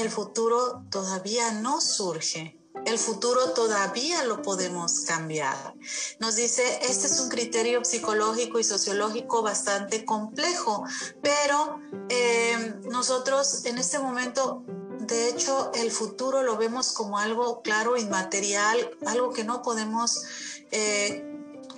el 0.00 0.10
futuro 0.10 0.84
todavía 0.90 1.52
no 1.52 1.80
surge. 1.80 2.58
El 2.84 2.98
futuro 2.98 3.50
todavía 3.50 4.24
lo 4.24 4.40
podemos 4.40 5.00
cambiar. 5.00 5.74
Nos 6.20 6.36
dice, 6.36 6.62
este 6.88 7.06
es 7.06 7.20
un 7.20 7.28
criterio 7.28 7.84
psicológico 7.84 8.58
y 8.58 8.64
sociológico 8.64 9.42
bastante 9.42 10.04
complejo, 10.04 10.84
pero 11.20 11.80
eh, 12.08 12.76
nosotros 12.84 13.64
en 13.64 13.78
este 13.78 13.98
momento, 13.98 14.62
de 15.00 15.28
hecho, 15.28 15.72
el 15.74 15.90
futuro 15.90 16.42
lo 16.42 16.56
vemos 16.56 16.92
como 16.92 17.18
algo 17.18 17.62
claro, 17.62 17.96
inmaterial, 17.96 18.90
algo 19.06 19.32
que 19.32 19.44
no 19.44 19.62
podemos 19.62 20.22
eh, 20.70 21.24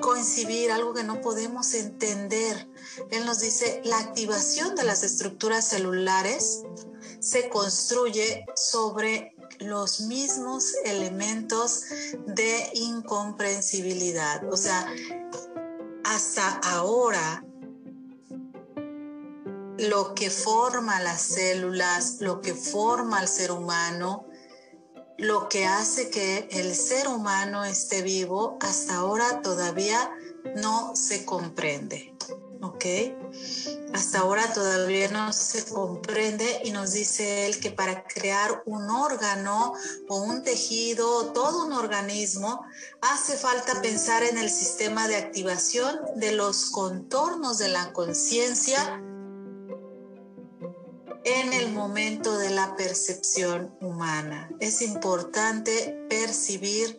coincidir, 0.00 0.70
algo 0.70 0.92
que 0.92 1.02
no 1.02 1.20
podemos 1.20 1.74
entender. 1.74 2.68
Él 3.10 3.24
nos 3.24 3.40
dice, 3.40 3.80
la 3.84 3.98
activación 3.98 4.76
de 4.76 4.84
las 4.84 5.02
estructuras 5.02 5.68
celulares 5.68 6.62
se 7.20 7.48
construye 7.48 8.44
sobre 8.56 9.34
los 9.60 10.00
mismos 10.00 10.74
elementos 10.84 11.84
de 12.26 12.70
incomprensibilidad. 12.74 14.50
O 14.50 14.56
sea, 14.56 14.86
hasta 16.04 16.48
ahora 16.64 17.44
lo 19.78 20.14
que 20.14 20.30
forma 20.30 21.00
las 21.00 21.22
células, 21.22 22.16
lo 22.20 22.40
que 22.40 22.54
forma 22.54 23.18
al 23.18 23.28
ser 23.28 23.52
humano, 23.52 24.26
lo 25.16 25.48
que 25.48 25.66
hace 25.66 26.10
que 26.10 26.48
el 26.50 26.74
ser 26.74 27.08
humano 27.08 27.64
esté 27.64 28.02
vivo, 28.02 28.56
hasta 28.60 28.96
ahora 28.96 29.42
todavía 29.42 30.10
no 30.56 30.96
se 30.96 31.24
comprende. 31.24 32.14
¿Ok? 32.62 32.84
hasta 33.92 34.20
ahora 34.20 34.52
todavía 34.52 35.10
no 35.10 35.32
se 35.32 35.64
comprende 35.64 36.60
y 36.64 36.70
nos 36.70 36.92
dice 36.92 37.46
él 37.46 37.58
que 37.58 37.70
para 37.70 38.04
crear 38.04 38.62
un 38.66 38.88
órgano 38.88 39.74
o 40.08 40.22
un 40.22 40.42
tejido, 40.42 41.32
todo 41.32 41.66
un 41.66 41.72
organismo, 41.72 42.64
hace 43.00 43.36
falta 43.36 43.82
pensar 43.82 44.22
en 44.22 44.38
el 44.38 44.48
sistema 44.48 45.08
de 45.08 45.16
activación 45.16 45.98
de 46.16 46.32
los 46.32 46.70
contornos 46.70 47.58
de 47.58 47.68
la 47.68 47.92
conciencia 47.92 49.00
en 51.24 51.52
el 51.52 51.72
momento 51.72 52.38
de 52.38 52.50
la 52.50 52.76
percepción 52.76 53.76
humana. 53.80 54.48
Es 54.60 54.80
importante 54.82 56.06
percibir, 56.08 56.98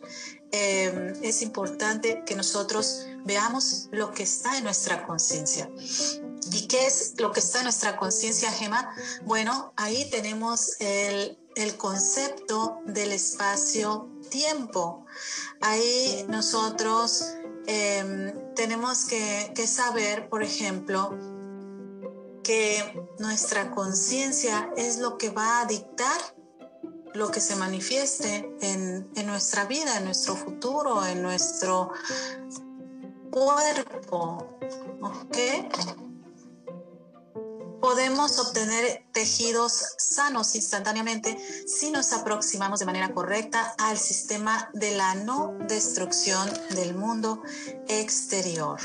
eh, 0.52 1.14
es 1.22 1.42
importante 1.42 2.22
que 2.24 2.36
nosotros 2.36 3.06
veamos 3.24 3.88
lo 3.92 4.12
que 4.12 4.22
está 4.22 4.56
en 4.58 4.64
nuestra 4.64 5.06
conciencia. 5.06 5.70
¿Y 6.50 6.66
qué 6.66 6.86
es 6.86 7.14
lo 7.18 7.32
que 7.32 7.40
está 7.40 7.58
en 7.58 7.64
nuestra 7.64 7.96
conciencia, 7.96 8.50
Gema? 8.50 8.94
Bueno, 9.24 9.72
ahí 9.76 10.08
tenemos 10.10 10.76
el, 10.80 11.38
el 11.54 11.76
concepto 11.76 12.80
del 12.86 13.12
espacio-tiempo. 13.12 15.06
Ahí 15.60 16.26
nosotros 16.28 17.24
em, 17.66 18.54
tenemos 18.54 19.04
que, 19.04 19.52
que 19.54 19.66
saber, 19.66 20.28
por 20.28 20.42
ejemplo, 20.42 21.16
que 22.42 23.00
nuestra 23.18 23.70
conciencia 23.70 24.70
es 24.76 24.98
lo 24.98 25.16
que 25.16 25.30
va 25.30 25.60
a 25.60 25.66
dictar 25.66 26.20
lo 27.14 27.30
que 27.30 27.40
se 27.40 27.56
manifieste 27.56 28.50
en, 28.62 29.08
en, 29.14 29.26
nuestra 29.26 29.66
vida, 29.66 29.98
en 29.98 30.04
nuestro 30.04 30.34
futuro, 30.34 31.04
en 31.04 31.22
nuestro 31.22 31.92
cuerpo. 33.32 34.46
¿Ok? 35.00 35.36
Podemos 37.80 38.38
obtener 38.38 39.04
tejidos 39.10 39.72
sanos 39.98 40.54
instantáneamente 40.54 41.36
si 41.66 41.90
nos 41.90 42.12
aproximamos 42.12 42.78
de 42.78 42.86
manera 42.86 43.12
correcta 43.12 43.74
al 43.78 43.98
sistema 43.98 44.70
de 44.72 44.92
la 44.92 45.16
no 45.16 45.56
destrucción 45.66 46.48
del 46.70 46.94
mundo 46.94 47.42
exterior. 47.88 48.78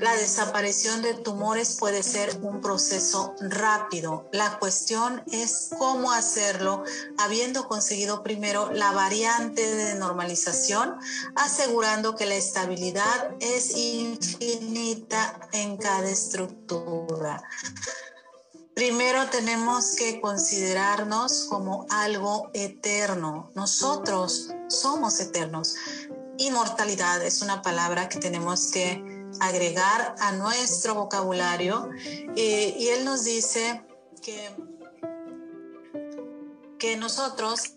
La 0.00 0.16
desaparición 0.16 1.02
de 1.02 1.14
tumores 1.14 1.76
puede 1.78 2.02
ser 2.02 2.38
un 2.42 2.60
proceso 2.60 3.34
rápido. 3.40 4.28
La 4.32 4.58
cuestión 4.58 5.22
es 5.30 5.70
cómo 5.78 6.10
hacerlo, 6.10 6.82
habiendo 7.18 7.68
conseguido 7.68 8.22
primero 8.22 8.72
la 8.72 8.92
variante 8.92 9.62
de 9.62 9.94
normalización, 9.94 10.96
asegurando 11.36 12.16
que 12.16 12.26
la 12.26 12.34
estabilidad 12.34 13.34
es 13.40 13.76
infinita 13.76 15.48
en 15.52 15.76
cada 15.76 16.08
estructura. 16.08 17.42
Primero 18.74 19.26
tenemos 19.30 19.94
que 19.94 20.20
considerarnos 20.20 21.44
como 21.48 21.86
algo 21.90 22.50
eterno. 22.52 23.52
Nosotros 23.54 24.50
somos 24.68 25.20
eternos. 25.20 25.76
Inmortalidad 26.38 27.24
es 27.24 27.42
una 27.42 27.62
palabra 27.62 28.08
que 28.08 28.18
tenemos 28.18 28.72
que 28.72 29.13
agregar 29.40 30.14
a 30.18 30.32
nuestro 30.32 30.94
vocabulario. 30.94 31.90
Eh, 32.36 32.74
y 32.78 32.88
él 32.88 33.04
nos 33.04 33.24
dice 33.24 33.84
que, 34.22 34.50
que 36.78 36.96
nosotros 36.96 37.74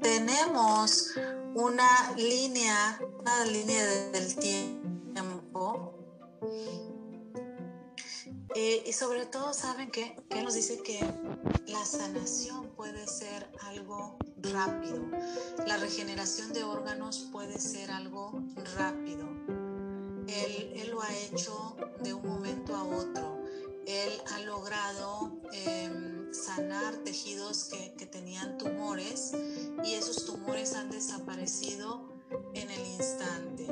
tenemos 0.00 1.12
una 1.54 2.14
línea, 2.16 3.00
una 3.20 3.44
línea 3.46 3.84
del 4.12 4.36
tiempo. 4.36 5.92
Eh, 8.54 8.84
y 8.86 8.92
sobre 8.94 9.26
todo 9.26 9.52
saben 9.52 9.90
que, 9.90 10.16
que 10.30 10.42
nos 10.42 10.54
dice 10.54 10.82
que 10.82 10.98
la 11.66 11.84
sanación 11.84 12.70
puede 12.74 13.06
ser 13.06 13.50
algo 13.60 14.16
rápido, 14.38 15.02
la 15.66 15.76
regeneración 15.76 16.54
de 16.54 16.64
órganos 16.64 17.28
puede 17.32 17.58
ser 17.58 17.90
algo 17.90 18.32
rápido 18.76 19.28
él, 20.28 20.90
lo 20.90 21.02
ha 21.02 21.14
hecho 21.18 21.76
de 22.02 22.14
un 22.14 22.26
momento 22.26 22.74
a 22.74 22.84
otro. 22.84 23.44
Él 23.86 24.12
ha 24.32 24.40
logrado 24.40 25.40
em, 25.52 26.32
sanar 26.32 26.96
tejidos 26.98 27.64
que, 27.64 27.94
que 27.94 28.06
tenían 28.06 28.58
tumores 28.58 29.32
y 29.84 29.94
esos 29.94 30.24
tumores 30.24 30.74
han 30.74 30.90
desaparecido 30.90 32.16
en 32.54 32.70
el 32.70 32.86
instante. 32.86 33.66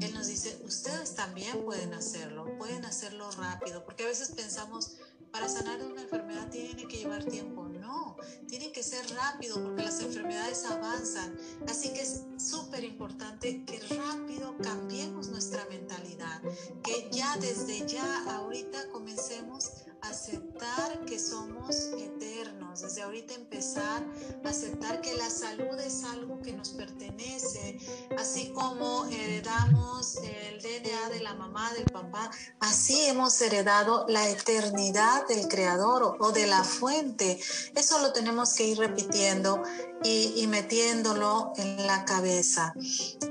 Él 0.00 0.14
nos 0.14 0.26
dice, 0.26 0.60
ustedes 0.64 1.14
también 1.14 1.64
pueden 1.64 1.94
hacerlo, 1.94 2.56
pueden 2.58 2.84
hacerlo 2.84 3.30
rápido, 3.32 3.84
porque 3.84 4.04
a 4.04 4.06
veces 4.06 4.30
pensamos, 4.30 4.96
para 5.30 5.48
sanar 5.48 5.84
una 5.84 6.02
enfermedad 6.02 6.48
tiene 6.50 6.86
que 6.86 6.96
llevar 6.96 7.24
tiempo. 7.24 7.68
No, 7.68 8.16
tiene 8.48 8.72
que 8.72 8.82
ser 8.82 9.04
rápido 9.14 9.62
porque 9.62 9.82
las 9.82 10.00
enfermedades 10.00 10.64
avanzan. 10.64 11.36
Así 11.68 11.92
que 11.92 12.02
es 12.02 12.24
súper 12.38 12.84
importante 12.84 13.64
que 13.64 13.78
rápido 13.94 14.56
cambiemos 14.62 15.28
nuestra 15.28 15.64
mentalidad, 15.66 16.40
que 16.82 17.08
ya 17.12 17.36
desde 17.36 17.86
ya 17.86 18.36
ahorita 18.36 18.88
comencemos 18.90 19.85
aceptar 20.08 21.04
que 21.06 21.18
somos 21.18 21.76
eternos, 21.98 22.82
desde 22.82 23.02
ahorita 23.02 23.34
empezar 23.34 24.02
a 24.44 24.48
aceptar 24.48 25.00
que 25.00 25.14
la 25.14 25.30
salud 25.30 25.78
es 25.80 26.04
algo 26.04 26.40
que 26.42 26.52
nos 26.52 26.70
pertenece, 26.70 27.78
así 28.18 28.52
como 28.52 29.06
heredamos 29.06 30.16
el 30.16 30.60
DNA 30.60 31.10
de 31.10 31.20
la 31.20 31.34
mamá, 31.34 31.72
del 31.74 31.84
papá, 31.84 32.30
así 32.60 33.06
hemos 33.06 33.40
heredado 33.40 34.06
la 34.08 34.28
eternidad 34.28 35.26
del 35.28 35.48
creador 35.48 36.16
o 36.20 36.32
de 36.32 36.46
la 36.46 36.64
fuente. 36.64 37.38
Eso 37.74 37.98
lo 38.00 38.12
tenemos 38.12 38.54
que 38.54 38.68
ir 38.68 38.78
repitiendo 38.78 39.62
y, 40.02 40.46
metiéndolo 40.46 41.52
en 41.56 41.86
la 41.86 42.04
cabeza. 42.04 42.74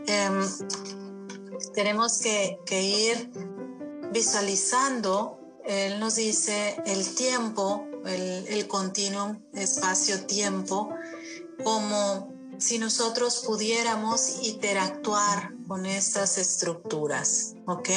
Em, 0.08 0.46
tenemos 1.74 2.20
que, 2.20 2.60
ir 2.70 3.32
visualizando, 4.12 5.40
él 5.66 6.00
nos 6.00 6.16
dice 6.16 6.82
el 6.86 7.16
tiempo, 7.16 7.88
el, 8.06 8.68
continuum 8.68 9.42
espacio-tiempo, 9.54 10.90
como 11.64 12.34
si 12.60 12.78
nosotros 12.78 13.44
pudiéramos 13.46 14.44
interactuar 14.44 15.54
con 15.68 15.86
estas 15.86 16.38
estructuras, 16.38 17.56
¿ok? 17.66 17.90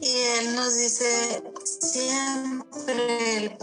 Y 0.00 0.10
él 0.38 0.54
nos 0.54 0.76
dice, 0.76 1.42
siempre 1.64 3.36
el, 3.36 3.56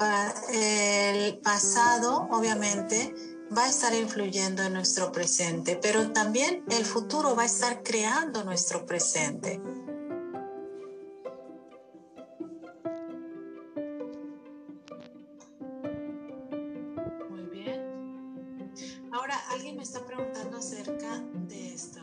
el, 0.53 1.37
pasado, 1.39 2.27
obviamente, 2.31 3.13
va 3.55 3.65
a 3.65 3.69
estar 3.69 3.93
influyendo 3.93 4.63
en 4.63 4.73
nuestro 4.73 5.11
presente, 5.11 5.77
pero 5.79 6.11
también 6.11 6.63
el 6.69 6.85
futuro 6.85 7.35
va 7.35 7.43
a 7.43 7.45
estar 7.45 7.83
creando 7.83 8.43
nuestro 8.43 8.85
presente. 8.85 9.61
Me 19.81 19.85
está 19.85 20.05
preguntando 20.05 20.57
acerca 20.59 21.17
de 21.47 21.73
esto 21.73 21.99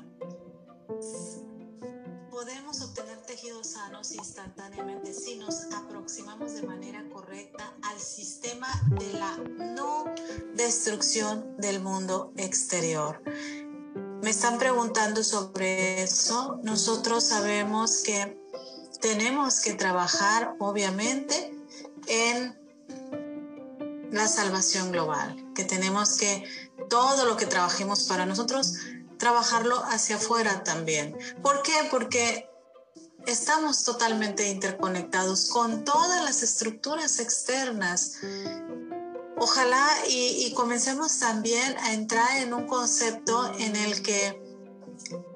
podemos 2.29 2.81
obtener 2.83 3.19
tejidos 3.19 3.69
sanos 3.69 4.11
instantáneamente 4.17 5.15
si 5.15 5.37
nos 5.37 5.63
aproximamos 5.73 6.55
de 6.55 6.63
manera 6.63 7.09
correcta 7.09 7.73
al 7.83 8.01
sistema 8.01 8.67
de 8.99 9.13
la 9.13 9.37
no 9.77 10.07
destrucción 10.55 11.57
del 11.59 11.81
mundo 11.81 12.33
exterior. 12.37 13.23
Me 14.25 14.31
están 14.31 14.59
preguntando 14.59 15.23
sobre 15.23 16.03
eso. 16.03 16.59
Nosotros 16.65 17.23
sabemos 17.23 18.03
que 18.03 18.37
tenemos 19.01 19.61
que 19.61 19.75
trabajar, 19.75 20.57
obviamente, 20.59 21.55
en 22.09 22.59
la 24.11 24.27
salvación 24.27 24.91
global, 24.91 25.53
que 25.55 25.65
tenemos 25.65 26.17
que 26.17 26.45
todo 26.89 27.25
lo 27.27 27.37
que 27.37 27.47
trabajemos 27.47 28.05
para 28.05 28.27
nosotros 28.27 28.75
trabajarlo 29.19 29.83
hacia 29.85 30.17
afuera 30.17 30.63
también. 30.65 31.17
¿Por 31.43 31.63
qué? 31.63 31.75
Porque 31.91 32.49
estamos 33.27 33.85
totalmente 33.85 34.49
interconectados 34.49 35.51
con 35.51 35.85
todas 35.85 36.25
las 36.25 36.43
estructuras 36.43 37.19
externas. 37.19 38.19
Ojalá 39.37 39.87
y, 40.09 40.53
comencemos 40.55 41.19
también 41.19 41.77
a 41.79 41.93
entrar 41.93 42.39
en 42.39 42.55
un 42.55 42.67
concepto 42.67 43.53
en 43.59 43.77
el 43.77 44.03
que 44.03 44.43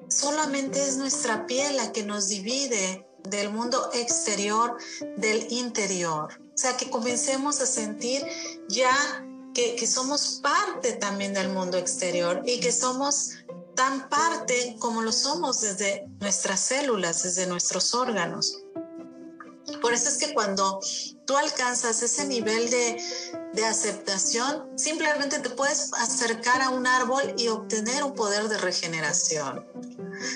solamente 0.09 0.83
es 0.83 0.97
nuestra 0.97 1.45
piel 1.45 1.77
la 1.77 1.91
que 1.91 2.03
nos 2.03 2.27
divide 2.27 3.07
del 3.23 3.49
mundo 3.49 3.89
exterior 3.93 4.77
del 5.17 5.47
interior. 5.51 6.41
O 6.53 6.57
sea, 6.57 6.75
que 6.75 6.89
comencemos 6.89 7.61
a 7.61 7.65
sentir 7.65 8.25
ya 8.67 8.93
que, 9.53 9.87
somos 9.87 10.39
parte 10.41 10.93
también 10.93 11.33
del 11.33 11.49
mundo 11.49 11.77
exterior 11.77 12.41
y 12.45 12.59
que 12.59 12.71
somos 12.71 13.31
tan 13.75 14.09
parte 14.09 14.75
como 14.79 15.01
lo 15.01 15.11
somos 15.11 15.61
desde 15.61 16.07
nuestras 16.19 16.59
células, 16.59 17.23
desde 17.23 17.47
nuestros 17.47 17.93
órganos. 17.93 18.59
Por 19.81 19.93
eso 19.93 20.09
es 20.09 20.17
que 20.17 20.33
cuando 20.33 20.79
tú 21.25 21.37
alcanzas 21.37 22.03
ese 22.03 22.25
nivel 22.25 22.69
de, 22.69 23.01
de, 23.53 23.65
aceptación, 23.65 24.77
simplemente 24.77 25.39
te 25.39 25.49
puedes 25.49 25.93
acercar 25.93 26.61
a 26.61 26.69
un 26.69 26.85
árbol 26.85 27.33
y 27.37 27.47
obtener 27.47 28.03
un 28.03 28.13
poder 28.13 28.49
de 28.49 28.57
regeneración. 28.57 29.65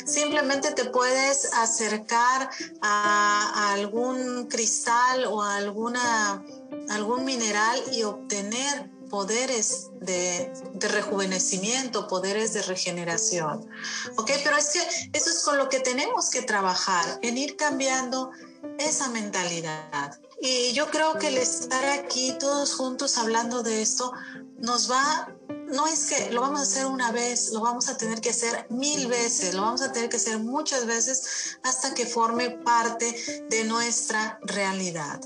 Simplemente 0.06 0.72
te 0.72 0.86
puedes 0.86 1.54
acercar 1.54 2.50
a, 2.82 3.52
a 3.54 3.74
algún 3.74 4.48
cristal 4.48 5.26
o 5.26 5.42
a 5.42 5.58
alguna, 5.58 6.44
algún 6.90 7.26
mineral 7.26 7.84
y 7.92 8.04
obtener 8.04 8.97
poderes 9.10 9.90
de, 10.00 10.52
rejuvenecimiento, 10.80 12.08
poderes 12.08 12.54
de 12.54 12.62
regeneración. 12.64 13.70
¿Ok? 14.18 14.32
Pero 14.44 14.58
es 14.58 14.70
que 14.70 14.80
eso 15.14 15.30
es 15.30 15.44
con 15.44 15.58
lo 15.58 15.70
que 15.70 15.80
tenemos 15.80 16.30
que 16.30 16.42
trabajar, 16.42 17.20
en 17.22 17.38
ir 17.38 17.56
cambiando 17.56 18.32
esa 18.80 19.10
mentalidad. 19.10 20.20
Y 20.42 20.74
yo 20.74 20.90
creo 20.92 21.18
que 21.18 21.28
el 21.28 21.38
estar 21.38 21.86
aquí 21.86 22.36
todos 22.40 22.76
juntos 22.76 23.18
hablando 23.18 23.64
de 23.64 23.82
esto 23.82 24.12
nos 24.60 24.90
va 24.90 25.34
no 25.68 25.86
es 25.86 26.06
que 26.06 26.32
lo 26.32 26.42
vamos 26.42 26.62
a 26.62 26.64
hacer 26.64 26.86
una 26.86 27.12
vez, 27.12 27.52
lo 27.52 27.62
vamos 27.62 27.90
a 27.90 27.98
tener 27.98 28.22
que 28.22 28.30
hacer 28.30 28.68
mil 28.70 29.08
veces, 29.08 29.54
lo 29.54 29.64
vamos 29.64 29.82
a 29.82 29.92
tener 29.92 30.10
que 30.10 30.16
hacer 30.16 30.40
muchas 30.40 30.86
veces 30.86 31.58
hasta 31.64 31.94
que 31.94 32.06
forme 32.06 32.52
parte 32.52 33.46
de 33.50 33.64
nuestra 33.66 34.40
realidad, 34.44 35.20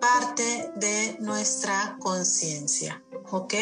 parte 0.00 0.72
de 0.76 1.16
nuestra 1.20 1.96
conciencia. 2.00 3.02
¿Ok? 3.30 3.54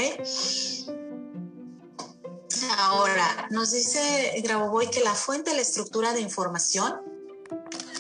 Ahora, 2.79 3.49
nos 3.51 3.73
dice 3.73 4.41
Grabovoi 4.43 4.91
que 4.91 5.01
la 5.01 5.15
fuente 5.15 5.51
de 5.51 5.57
la 5.57 5.63
estructura 5.63 6.13
de 6.13 6.21
información, 6.21 7.01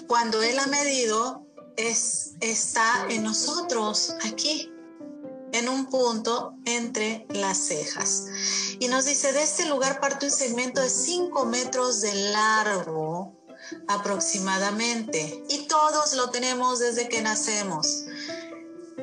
cuando 0.07 0.43
él 0.43 0.59
ha 0.59 0.66
medido, 0.66 1.47
es, 1.76 2.32
está 2.41 3.07
en 3.11 3.22
nosotros, 3.22 4.14
aquí, 4.24 4.72
en 5.53 5.68
un 5.68 5.87
punto 5.87 6.55
entre 6.64 7.26
las 7.30 7.59
cejas. 7.59 8.26
Y 8.78 8.89
nos 8.89 9.05
dice, 9.05 9.32
de 9.32 9.43
este 9.43 9.66
lugar 9.66 10.01
parte 10.01 10.26
un 10.26 10.32
segmento 10.32 10.80
de 10.80 10.91
5 10.91 11.47
metros 11.47 12.01
de 12.01 12.14
largo 12.14 13.37
aproximadamente. 13.89 15.45
Y 15.49 15.66
todos 15.66 16.14
lo 16.14 16.30
tenemos 16.30 16.78
desde 16.78 17.09
que 17.09 17.22
nacemos. 17.22 18.05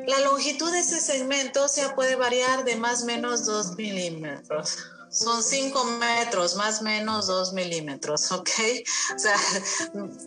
La 0.08 0.20
longitud 0.22 0.72
de 0.72 0.80
ese 0.80 1.00
segmento 1.00 1.68
se 1.68 1.88
puede 1.89 2.16
variar 2.16 2.64
de 2.64 2.76
más 2.76 3.04
o 3.04 3.06
menos 3.06 3.46
2 3.46 3.76
milímetros 3.78 4.78
son 5.14 5.44
5 5.44 5.86
metros, 6.00 6.56
más 6.56 6.82
o 6.82 6.86
menos 6.86 7.28
2 7.28 7.54
milímetros, 7.54 8.32
¿ok? 8.32 8.50
O 9.16 9.20
sea, 9.20 9.38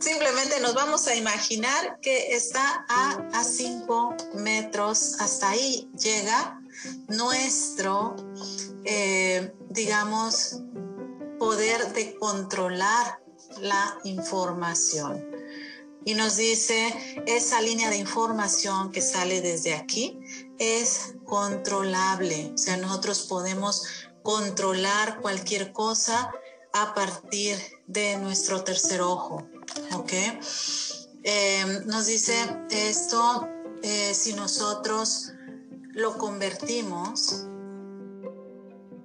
simplemente 0.01 0.61
nos 0.61 0.75
vamos 0.75 1.09
a 1.09 1.17
imaginar 1.17 1.99
que 2.01 2.37
está 2.37 2.87
a 2.89 3.43
5 3.43 4.17
metros, 4.35 5.17
hasta 5.19 5.51
ahí 5.51 5.91
llega 5.99 6.61
nuestro, 7.09 8.14
eh, 8.85 9.53
digamos, 9.71 10.61
poder 11.39 11.93
de 11.93 12.17
controlar 12.19 13.21
la 13.61 13.99
información. 14.05 15.26
Y 16.07 16.14
nos 16.14 16.36
dice, 16.36 16.94
esa 17.26 17.61
línea 17.61 17.90
de 17.90 17.96
información 17.96 18.92
que 18.92 19.02
sale 19.02 19.40
desde 19.40 19.74
aquí 19.74 20.20
es 20.57 21.14
controlable. 21.24 22.52
O 22.54 22.57
sea, 22.57 22.76
nosotros 22.76 23.22
podemos 23.22 23.82
controlar 24.22 25.20
cualquier 25.20 25.72
cosa 25.72 26.30
a 26.72 26.94
partir 26.94 27.59
de 27.88 28.18
nuestro 28.18 28.62
tercer 28.62 29.00
ojo. 29.00 29.48
¿Ok? 29.94 30.12
Eh, 31.24 31.82
nos 31.86 32.07
dice 32.07 32.36
esto, 32.70 33.48
eh, 33.82 34.14
si 34.14 34.32
nosotros 34.34 35.32
lo 35.90 36.18
convertimos 36.18 37.46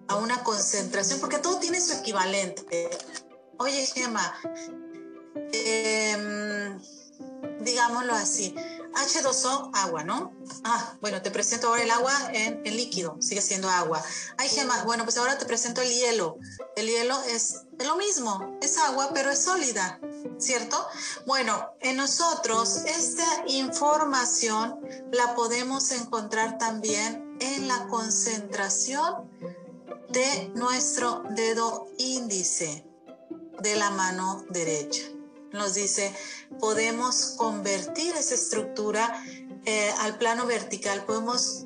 a 0.08 0.18
una 0.18 0.44
concentración, 0.44 1.20
porque 1.20 1.40
todo 1.40 1.58
tiene 1.58 1.82
su 1.82 1.94
equivalente. 1.94 2.92
Oye, 3.58 3.88
Gemma, 3.88 4.36
em, 5.36 6.80
digámoslo 7.62 8.14
así, 8.14 8.56
H2O, 8.94 9.72
agua, 9.74 10.04
¿no? 10.04 10.34
Ah, 10.64 10.96
bueno, 11.02 11.22
te 11.22 11.32
presento 11.32 11.68
ahora 11.68 11.84
el 11.84 11.92
agua 11.92 12.14
en, 12.34 12.62
el 12.66 12.76
líquido, 12.76 13.18
sigue 13.20 13.42
siendo 13.42 13.70
agua. 13.70 14.04
Ay, 14.38 14.50
Gemma, 14.50 14.84
bueno, 14.84 15.04
pues 15.04 15.18
ahora 15.18 15.38
te 15.38 15.46
presento 15.46 15.82
el 15.82 15.90
hielo. 15.90 16.38
El 16.76 16.88
hielo 16.88 17.18
es, 17.24 17.64
lo 17.80 17.96
mismo, 17.96 18.58
es 18.62 18.78
agua, 18.78 19.12
pero 19.14 19.32
es 19.32 19.40
sólida, 19.40 20.00
¿cierto? 20.38 20.78
Bueno, 21.26 21.72
en 21.80 21.98
nosotros 21.98 22.82
esta 22.86 23.44
información 23.48 24.80
la 25.12 25.36
podemos 25.36 25.92
encontrar 25.92 26.58
también 26.58 27.38
en 27.40 27.68
la 27.68 27.88
concentración 27.88 29.30
de 30.10 30.52
nuestro 30.56 31.24
dedo 31.30 31.88
índice 31.98 32.86
de 33.62 33.76
la 33.78 33.90
mano 33.92 34.44
derecha 34.50 35.04
nos 35.54 35.74
dice, 35.74 36.14
podemos 36.60 37.34
convertir 37.38 38.16
esa 38.16 38.36
estructura 38.36 39.24
eh, 39.66 39.92
al 40.00 40.18
plano 40.18 40.46
vertical, 40.46 41.06
podemos 41.06 41.66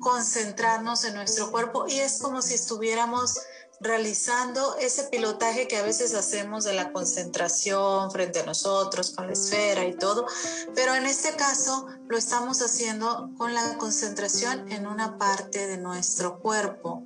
concentrarnos 0.00 1.04
en 1.04 1.14
nuestro 1.14 1.50
cuerpo 1.50 1.86
y 1.88 1.98
es 1.98 2.18
como 2.20 2.42
si 2.42 2.54
estuviéramos 2.54 3.38
realizando 3.80 4.76
ese 4.78 5.04
pilotaje 5.04 5.68
que 5.68 5.76
a 5.76 5.82
veces 5.82 6.14
hacemos 6.14 6.64
de 6.64 6.72
la 6.72 6.92
concentración 6.92 8.10
frente 8.10 8.40
a 8.40 8.46
nosotros, 8.46 9.10
con 9.10 9.26
la 9.26 9.34
esfera 9.34 9.84
y 9.84 9.94
todo, 9.94 10.26
pero 10.74 10.94
en 10.94 11.06
este 11.06 11.36
caso 11.36 11.86
lo 12.08 12.16
estamos 12.16 12.62
haciendo 12.62 13.30
con 13.36 13.52
la 13.52 13.76
concentración 13.76 14.70
en 14.72 14.86
una 14.86 15.18
parte 15.18 15.66
de 15.66 15.76
nuestro 15.76 16.40
cuerpo. 16.40 17.04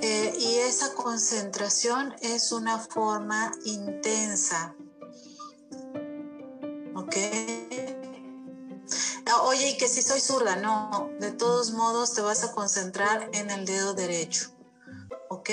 Eh, 0.00 0.34
y 0.38 0.56
esa 0.56 0.92
concentración 0.94 2.14
es 2.20 2.52
una 2.52 2.78
forma 2.78 3.52
intensa 3.64 4.74
¿ok? 7.10 7.16
Ah, 9.26 9.42
oye, 9.42 9.70
y 9.70 9.76
que 9.76 9.88
si 9.88 10.00
soy 10.00 10.20
zurda, 10.20 10.56
no, 10.56 11.10
de 11.18 11.32
todos 11.32 11.72
modos 11.72 12.14
te 12.14 12.20
vas 12.20 12.44
a 12.44 12.52
concentrar 12.52 13.28
en 13.32 13.50
el 13.50 13.64
dedo 13.64 13.94
derecho, 13.94 14.50
¿ok? 15.28 15.50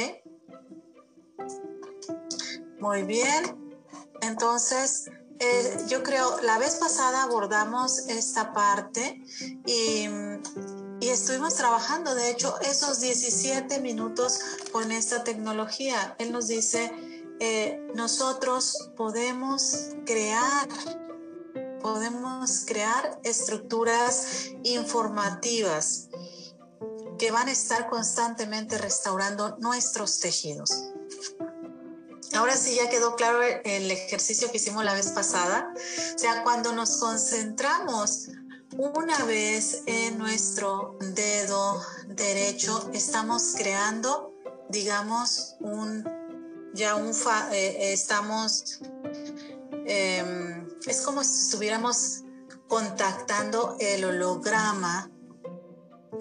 Muy 2.79 3.03
bien, 3.03 3.75
entonces 4.21 5.09
eh, 5.39 5.77
yo 5.87 6.03
creo, 6.03 6.39
la 6.41 6.59
vez 6.59 6.75
pasada 6.75 7.23
abordamos 7.23 8.07
esta 8.07 8.53
parte 8.53 9.19
y, 9.65 10.07
y, 10.99 11.09
estuvimos 11.09 11.55
trabajando, 11.55 12.13
de 12.13 12.29
hecho, 12.29 12.59
esos 12.61 12.99
17 12.99 13.79
minutos 13.79 14.39
con 14.71 14.91
esta 14.91 15.23
tecnología. 15.23 16.15
Él 16.19 16.31
nos 16.31 16.47
dice, 16.47 16.91
eh, 17.39 17.79
nosotros 17.93 18.91
podemos 18.95 19.89
crear 20.05 20.67
podemos 21.81 22.63
crear 22.65 23.19
estructuras 23.23 24.49
informativas 24.63 26.09
que 27.17 27.31
van 27.31 27.47
a 27.47 27.51
estar 27.51 27.89
constantemente 27.89 28.77
restaurando 28.77 29.57
nuestros 29.59 30.19
tejidos. 30.19 30.91
Ahora 32.33 32.55
sí 32.55 32.75
ya 32.75 32.89
quedó 32.89 33.15
claro 33.15 33.41
el 33.41 33.89
ejercicio 33.89 34.51
que 34.51 34.57
hicimos 34.57 34.83
la 34.83 34.93
vez 34.93 35.11
pasada. 35.11 35.73
O 36.15 36.19
sea, 36.19 36.43
cuando 36.43 36.73
nos 36.73 36.97
concentramos 36.97 38.29
una 38.77 39.23
vez 39.23 39.83
en 39.85 40.17
nuestro 40.17 40.97
dedo 40.99 41.81
derecho, 42.07 42.89
estamos 42.93 43.53
creando, 43.57 44.35
digamos, 44.69 45.55
un, 45.61 46.03
ya 46.73 46.95
un, 46.95 47.11
eh, 47.53 47.93
estamos 47.93 48.81
Em, 49.89 50.66
es 50.85 51.01
como 51.01 51.23
si 51.23 51.45
estuviéramos 51.45 52.23
contactando 52.67 53.77
el 53.79 54.05
holograma, 54.05 55.09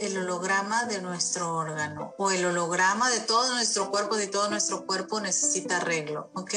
el 0.00 0.18
holograma 0.18 0.84
de 0.84 1.00
nuestro 1.00 1.54
órgano 1.54 2.14
o 2.18 2.30
el 2.30 2.44
holograma 2.44 3.10
de 3.10 3.20
todo 3.20 3.52
nuestro 3.52 3.90
cuerpo, 3.90 4.16
de 4.16 4.28
todo 4.28 4.48
nuestro 4.50 4.86
cuerpo 4.86 5.20
necesita 5.20 5.78
arreglo, 5.78 6.30
¿ok? 6.34 6.54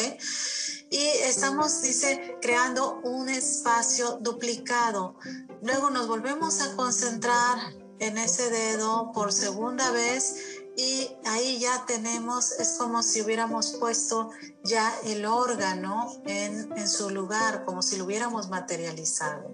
Y 0.91 1.05
estamos, 1.23 1.81
dice, 1.81 2.37
creando 2.41 2.99
un 3.03 3.29
espacio 3.29 4.17
duplicado. 4.21 5.15
Luego 5.61 5.91
nos 5.91 6.07
volvemos 6.07 6.61
a 6.61 6.75
concentrar 6.75 7.59
en 7.99 8.17
ese 8.17 8.49
dedo 8.49 9.11
por 9.11 9.31
segunda 9.31 9.91
vez 9.91 10.58
y 10.79 11.11
ahí 11.25 11.59
ya 11.59 11.85
tenemos, 11.85 12.53
es 12.53 12.77
como 12.77 13.03
si 13.03 13.21
hubiéramos 13.21 13.73
puesto 13.81 14.31
ya 14.63 14.97
el 15.03 15.25
órgano 15.25 16.21
en, 16.25 16.71
en 16.77 16.87
su 16.87 17.09
lugar, 17.09 17.65
como 17.65 17.81
si 17.81 17.97
lo 17.97 18.05
hubiéramos 18.05 18.47
materializado. 18.47 19.53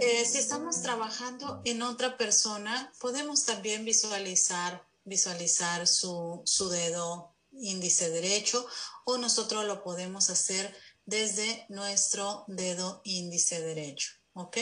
Eh, 0.00 0.24
si 0.26 0.38
estamos 0.38 0.82
trabajando 0.82 1.62
en 1.64 1.80
otra 1.80 2.18
persona, 2.18 2.92
podemos 3.00 3.46
también 3.46 3.86
visualizar, 3.86 4.86
visualizar 5.04 5.86
su, 5.86 6.42
su 6.44 6.68
dedo 6.68 7.32
índice 7.52 8.10
derecho 8.10 8.66
o 9.04 9.16
nosotros 9.16 9.64
lo 9.64 9.82
podemos 9.82 10.28
hacer 10.28 10.76
desde 11.06 11.64
nuestro 11.70 12.44
dedo 12.48 13.00
índice 13.04 13.62
derecho. 13.62 14.10
¿Ok? 14.34 14.58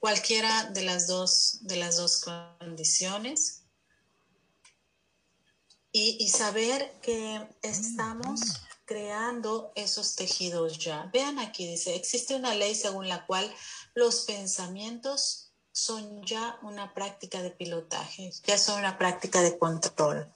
Cualquiera 0.00 0.64
de 0.70 0.82
las 0.82 1.06
dos, 1.06 1.58
de 1.60 1.76
las 1.76 1.98
dos 1.98 2.24
condiciones 2.58 3.62
y, 5.92 6.28
saber 6.28 6.92
que 7.02 7.46
estamos 7.62 8.40
creando 8.84 9.72
esos 9.74 10.14
tejidos 10.14 10.78
ya. 10.78 11.10
Vean 11.12 11.38
aquí, 11.38 11.66
dice, 11.66 11.94
existe 11.94 12.34
una 12.34 12.54
ley 12.54 12.74
según 12.74 13.08
la 13.08 13.26
cual 13.26 13.52
los 13.94 14.20
pensamientos 14.22 15.50
son 15.72 16.24
ya 16.24 16.58
una 16.62 16.94
práctica 16.94 17.42
de 17.42 17.50
pilotaje, 17.50 18.32
ya 18.44 18.56
son 18.58 18.78
una 18.78 18.98
práctica 18.98 19.42
de 19.42 19.58
control. 19.58 20.32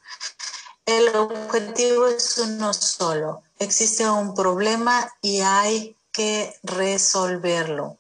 El 0.87 1.09
objetivo 1.17 2.07
es 2.09 2.37
uno 2.39 2.75
solo. 2.75 3.43
Existe 3.59 4.09
un 4.09 4.35
problema 4.35 5.11
y 5.23 5.41
hay 5.41 5.97
que 6.13 6.55
resolverlo. 6.63 7.99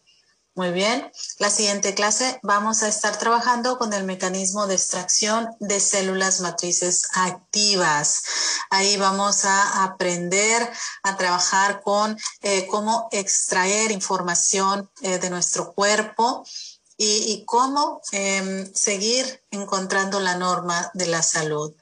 Muy 0.56 0.70
bien. 0.70 1.10
La 1.40 1.50
siguiente 1.50 1.94
clase 1.94 2.38
vamos 2.44 2.84
a 2.84 2.88
estar 2.88 3.18
trabajando 3.18 3.76
con 3.76 3.92
el 3.92 4.04
mecanismo 4.04 4.68
de 4.68 4.76
extracción 4.76 5.48
de 5.58 5.80
células 5.80 6.40
matrices 6.40 7.08
activas. 7.12 8.22
Ahí 8.70 8.96
vamos 8.96 9.44
a 9.46 9.82
aprender 9.82 10.70
a 11.02 11.16
trabajar 11.16 11.82
con 11.82 12.16
eh, 12.42 12.68
cómo 12.68 13.08
extraer 13.10 13.90
información 13.90 14.88
eh, 15.02 15.18
de 15.18 15.28
nuestro 15.28 15.74
cuerpo 15.74 16.44
y, 16.96 17.44
cómo 17.46 18.00
em, 18.12 18.72
seguir 18.72 19.42
encontrando 19.50 20.20
la 20.20 20.36
norma 20.36 20.92
de 20.94 21.06
la 21.06 21.24
salud. 21.24 21.74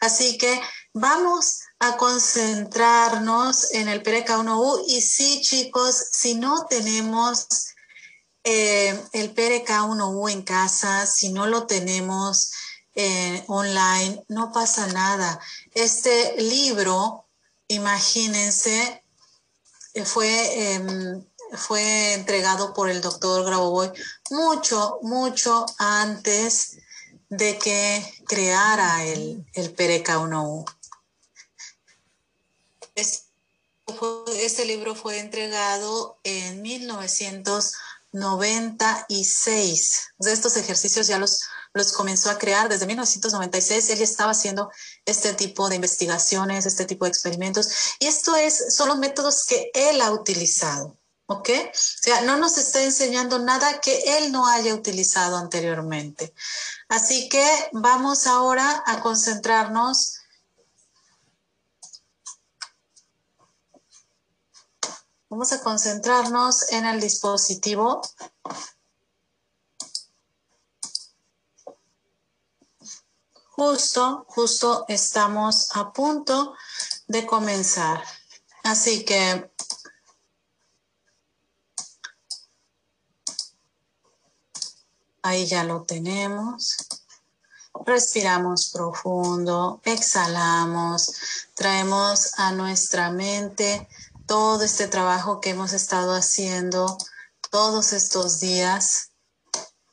Así 0.00 0.38
que 0.38 0.60
vamos 0.94 1.62
a 1.80 1.96
concentrarnos 1.96 3.72
en 3.72 3.88
el 3.88 4.04
PRK1U 4.04 4.84
y 4.86 5.00
sí, 5.00 5.40
chicos, 5.42 5.96
si 6.12 6.36
no 6.36 6.66
tenemos 6.66 7.48
eh, 8.44 8.98
el 9.12 9.34
PRK1U 9.34 10.30
en 10.30 10.42
casa, 10.42 11.06
si 11.06 11.30
no 11.30 11.46
lo 11.46 11.66
tenemos 11.66 12.52
eh, 12.94 13.44
online, 13.48 14.24
no 14.28 14.52
pasa 14.52 14.86
nada. 14.88 15.40
Este 15.74 16.40
libro, 16.40 17.26
imagínense, 17.68 19.02
fue 20.04 20.74
em, 20.74 21.24
fue 21.52 22.14
entregado 22.14 22.72
por 22.74 22.88
el 22.90 23.00
doctor 23.00 23.44
Grabovoi 23.44 23.92
mucho, 24.30 24.98
mucho 25.02 25.66
antes 25.78 26.78
de 27.28 27.58
que 27.58 28.22
creara 28.26 29.04
el, 29.04 29.44
el 29.54 29.74
PRK1U. 29.74 30.64
Este 32.94 34.64
libro 34.66 34.94
fue 34.94 35.18
entregado 35.18 36.18
en 36.22 36.62
1996. 38.12 40.14
estos 40.26 40.56
ejercicios 40.56 41.06
ya 41.06 41.18
los, 41.18 41.42
los 41.72 41.92
comenzó 41.92 42.30
a 42.30 42.38
crear 42.38 42.68
desde 42.68 42.86
1996. 42.86 43.90
Él 43.90 43.98
ya 43.98 44.04
estaba 44.04 44.32
haciendo 44.32 44.70
este 45.04 45.34
tipo 45.34 45.68
de 45.68 45.76
investigaciones, 45.76 46.66
este 46.66 46.84
tipo 46.84 47.04
de 47.04 47.10
experimentos. 47.10 47.94
Y 47.98 48.06
esto 48.06 48.36
es, 48.36 48.74
son 48.74 48.88
los 48.88 48.98
métodos 48.98 49.44
que 49.46 49.70
él 49.74 50.00
ha 50.00 50.12
utilizado. 50.12 50.96
¿Ok? 51.26 51.48
O 51.48 51.70
sea, 51.72 52.22
no 52.22 52.38
nos 52.38 52.58
está 52.58 52.82
enseñando 52.82 53.38
nada 53.38 53.80
que 53.80 54.18
él 54.18 54.32
no 54.32 54.48
haya 54.48 54.74
utilizado 54.74 55.36
anteriormente. 55.36 56.34
Así 56.88 57.28
que 57.28 57.48
vamos 57.70 58.26
ahora 58.26 58.82
a 58.84 59.00
concentrarnos 59.00 60.19
Vamos 65.30 65.52
a 65.52 65.62
concentrarnos 65.62 66.72
en 66.72 66.84
el 66.86 67.00
dispositivo. 67.00 68.02
Justo, 73.52 74.26
justo 74.28 74.84
estamos 74.88 75.70
a 75.76 75.92
punto 75.92 76.56
de 77.06 77.24
comenzar. 77.26 78.02
Así 78.64 79.04
que 79.04 79.48
Ahí 85.22 85.46
ya 85.46 85.62
lo 85.64 85.82
tenemos. 85.82 86.76
Respiramos 87.84 88.70
profundo, 88.70 89.80
exhalamos, 89.84 91.12
traemos 91.54 92.38
a 92.38 92.52
nuestra 92.52 93.10
mente 93.10 93.86
todo 94.30 94.62
este 94.62 94.86
trabajo 94.86 95.40
que 95.40 95.50
hemos 95.50 95.72
estado 95.72 96.14
haciendo 96.14 96.96
todos 97.50 97.92
estos 97.92 98.38
días. 98.38 99.10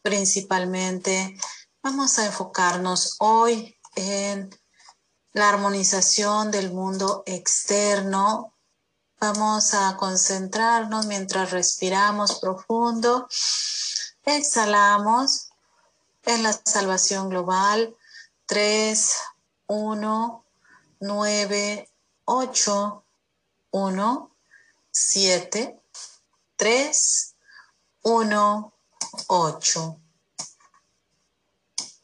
Principalmente 0.03 1.35
vamos 1.81 2.19
a 2.19 2.27
enfocarnos 2.27 3.15
hoy 3.17 3.75
en 3.95 4.55
la 5.33 5.49
armonización 5.49 6.51
del 6.51 6.71
mundo 6.71 7.23
externo. 7.25 8.53
Vamos 9.19 9.73
a 9.73 9.97
concentrarnos 9.97 11.07
mientras 11.07 11.49
respiramos 11.49 12.39
profundo 12.39 13.27
Exhalamos 14.23 15.49
en 16.25 16.43
la 16.43 16.53
salvación 16.53 17.29
global. 17.29 17.95
3, 18.45 19.15
1, 19.65 20.45
9, 20.99 21.89
8, 22.25 23.03
1, 23.71 24.35
7, 24.91 25.79
3, 26.55 27.35
1, 28.03 28.73
8. 29.27 29.99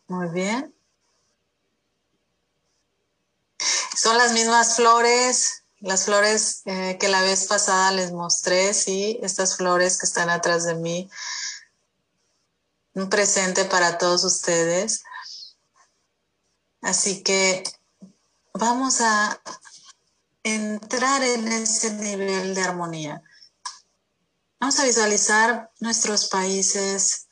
Muy 0.07 0.29
bien. 0.29 0.75
Son 3.95 4.17
las 4.17 4.33
mismas 4.33 4.75
flores, 4.75 5.63
las 5.79 6.05
flores 6.05 6.61
eh, 6.65 6.97
que 6.99 7.07
la 7.07 7.21
vez 7.21 7.47
pasada 7.47 7.91
les 7.91 8.11
mostré, 8.11 8.73
sí, 8.73 9.19
estas 9.21 9.55
flores 9.57 9.97
que 9.97 10.05
están 10.05 10.29
atrás 10.29 10.65
de 10.65 10.75
mí 10.75 11.09
un 12.93 13.09
presente 13.09 13.65
para 13.65 13.97
todos 13.97 14.23
ustedes. 14.23 15.03
Así 16.81 17.23
que 17.23 17.63
vamos 18.53 19.01
a 19.01 19.41
entrar 20.43 21.23
en 21.23 21.47
ese 21.47 21.93
nivel 21.93 22.55
de 22.55 22.61
armonía. 22.61 23.23
Vamos 24.59 24.79
a 24.79 24.85
visualizar 24.85 25.71
nuestros 25.79 26.27
países 26.27 27.27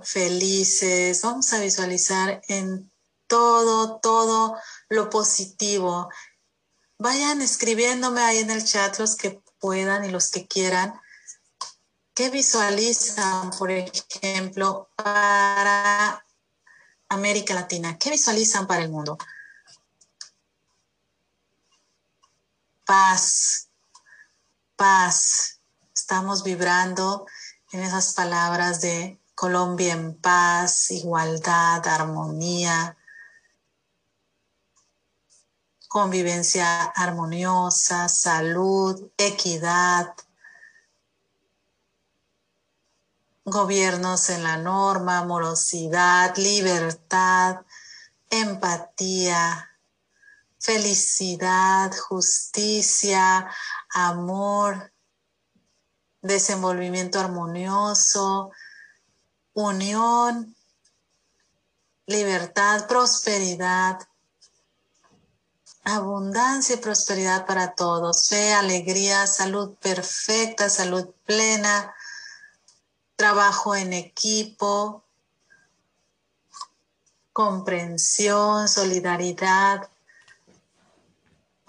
felices, 0.00 1.20
vamos 1.22 1.52
a 1.52 1.60
visualizar 1.60 2.40
en 2.48 2.90
todo, 3.26 3.98
todo 4.00 4.56
lo 4.88 5.10
positivo. 5.10 6.08
Vayan 6.98 7.42
escribiéndome 7.42 8.20
ahí 8.22 8.38
en 8.38 8.50
el 8.50 8.64
chat 8.64 8.98
los 8.98 9.16
que 9.16 9.42
puedan 9.58 10.04
y 10.04 10.10
los 10.10 10.30
que 10.30 10.46
quieran 10.46 11.00
¿Qué 12.20 12.28
visualizan, 12.28 13.50
por 13.50 13.70
ejemplo, 13.70 14.90
para 14.94 16.22
América 17.08 17.54
Latina? 17.54 17.96
¿Qué 17.98 18.10
visualizan 18.10 18.66
para 18.66 18.82
el 18.82 18.90
mundo? 18.90 19.16
Paz, 22.90 23.68
paz. 24.74 25.60
Estamos 25.94 26.42
vibrando 26.42 27.24
en 27.70 27.84
esas 27.84 28.14
palabras 28.14 28.80
de 28.80 29.22
Colombia 29.36 29.92
en 29.92 30.20
paz, 30.20 30.90
igualdad, 30.90 31.86
armonía, 31.86 32.96
convivencia 35.86 36.82
armoniosa, 36.82 38.08
salud, 38.08 39.12
equidad, 39.16 40.12
gobiernos 43.44 44.30
en 44.30 44.42
la 44.42 44.56
norma, 44.56 45.18
amorosidad, 45.18 46.36
libertad, 46.38 47.60
empatía, 48.30 49.69
felicidad, 50.60 51.90
justicia, 51.96 53.50
amor, 53.94 54.92
desenvolvimiento 56.22 57.18
armonioso, 57.18 58.50
unión, 59.54 60.54
libertad, 62.06 62.86
prosperidad, 62.86 63.98
abundancia 65.84 66.76
y 66.76 66.78
prosperidad 66.78 67.46
para 67.46 67.74
todos, 67.74 68.28
fe, 68.28 68.52
alegría, 68.52 69.26
salud 69.26 69.74
perfecta, 69.76 70.68
salud 70.68 71.08
plena, 71.24 71.94
trabajo 73.16 73.74
en 73.74 73.94
equipo, 73.94 75.04
comprensión, 77.32 78.68
solidaridad. 78.68 79.88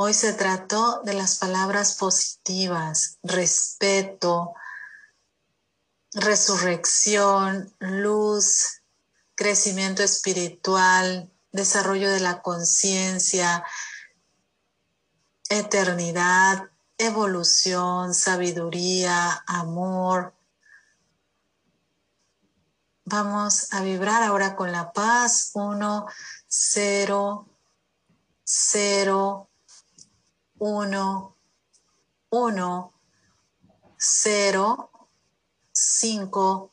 Hoy 0.04 0.16
se 0.16 0.34
trató 0.34 1.04
de 1.04 1.14
las 1.14 1.38
palabras 1.38 1.94
positivas, 1.94 3.20
respeto, 3.22 4.56
resurrección, 6.12 7.72
luz, 7.78 8.82
crecimiento 9.36 10.02
espiritual, 10.02 11.32
desarrollo 11.52 12.10
de 12.10 12.20
la 12.20 12.42
conciencia, 12.42 13.64
eternidad, 15.50 16.72
evolución, 16.98 18.16
sabiduría, 18.16 19.44
amor, 19.46 20.34
vamos 23.06 23.72
a 23.72 23.84
vibrar 23.84 24.24
ahora 24.24 24.56
con 24.56 24.72
la 24.72 24.94
paz. 24.94 25.52
Uno, 25.54 26.08
cero, 26.48 27.48
cero, 28.44 29.51
uno, 30.62 31.38
uno, 32.30 32.94
cero, 33.98 34.92
cinco, 35.72 36.72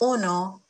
uno, 0.00 0.62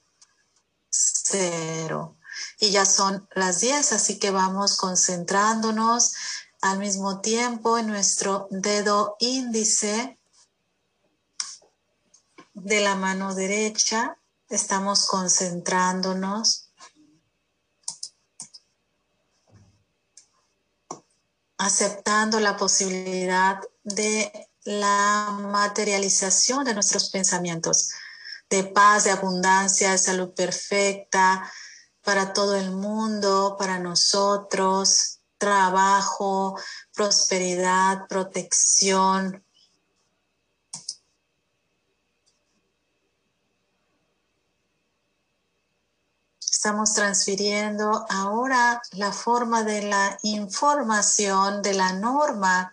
cero. 0.91 2.17
Y 2.59 2.73
ya 2.73 2.85
son 2.85 3.29
las 3.37 3.61
10, 3.61 3.93
así 3.93 4.19
que 4.19 4.33
vamos 4.33 4.77
concentrándonos 4.77 6.15
al 6.63 6.81
mismo 6.81 7.21
tiempo 7.21 7.79
en 7.79 7.87
nuestro 7.87 8.49
dedo 8.51 9.17
índice 9.21 10.19
de 12.55 12.81
la 12.81 12.97
mano 12.97 13.37
derecha. 13.37 14.19
Estamos 14.49 15.07
concentrándonos. 15.07 16.62
Aceptando 21.65 22.41
la 22.41 22.57
posibilidad 22.57 23.61
de 23.85 24.49
la 24.65 25.29
materialización 25.41 26.65
de 26.65 26.75
nuestros 26.75 27.11
pensamientos, 27.11 27.91
de 28.51 28.65
paz, 28.65 29.05
de 29.05 29.13
abundancia, 29.13 29.93
de 29.93 29.99
salud 29.99 30.35
perfecta 30.35 31.51
para 32.03 32.33
todo 32.33 32.57
el 32.57 32.73
mundo, 32.73 33.57
para 33.59 33.79
nosotros, 33.79 35.21
trabajo, 35.39 36.59
prosperidad, 36.95 38.07
protección. 38.09 39.45
Estamos 46.63 46.95
transfiriendo 46.95 48.07
ahora 48.09 48.81
la 48.93 49.13
forma 49.13 49.65
de 49.65 49.83
la 49.83 50.17
información, 50.23 51.61
de 51.61 51.75
la 51.75 51.93
norma 51.93 52.73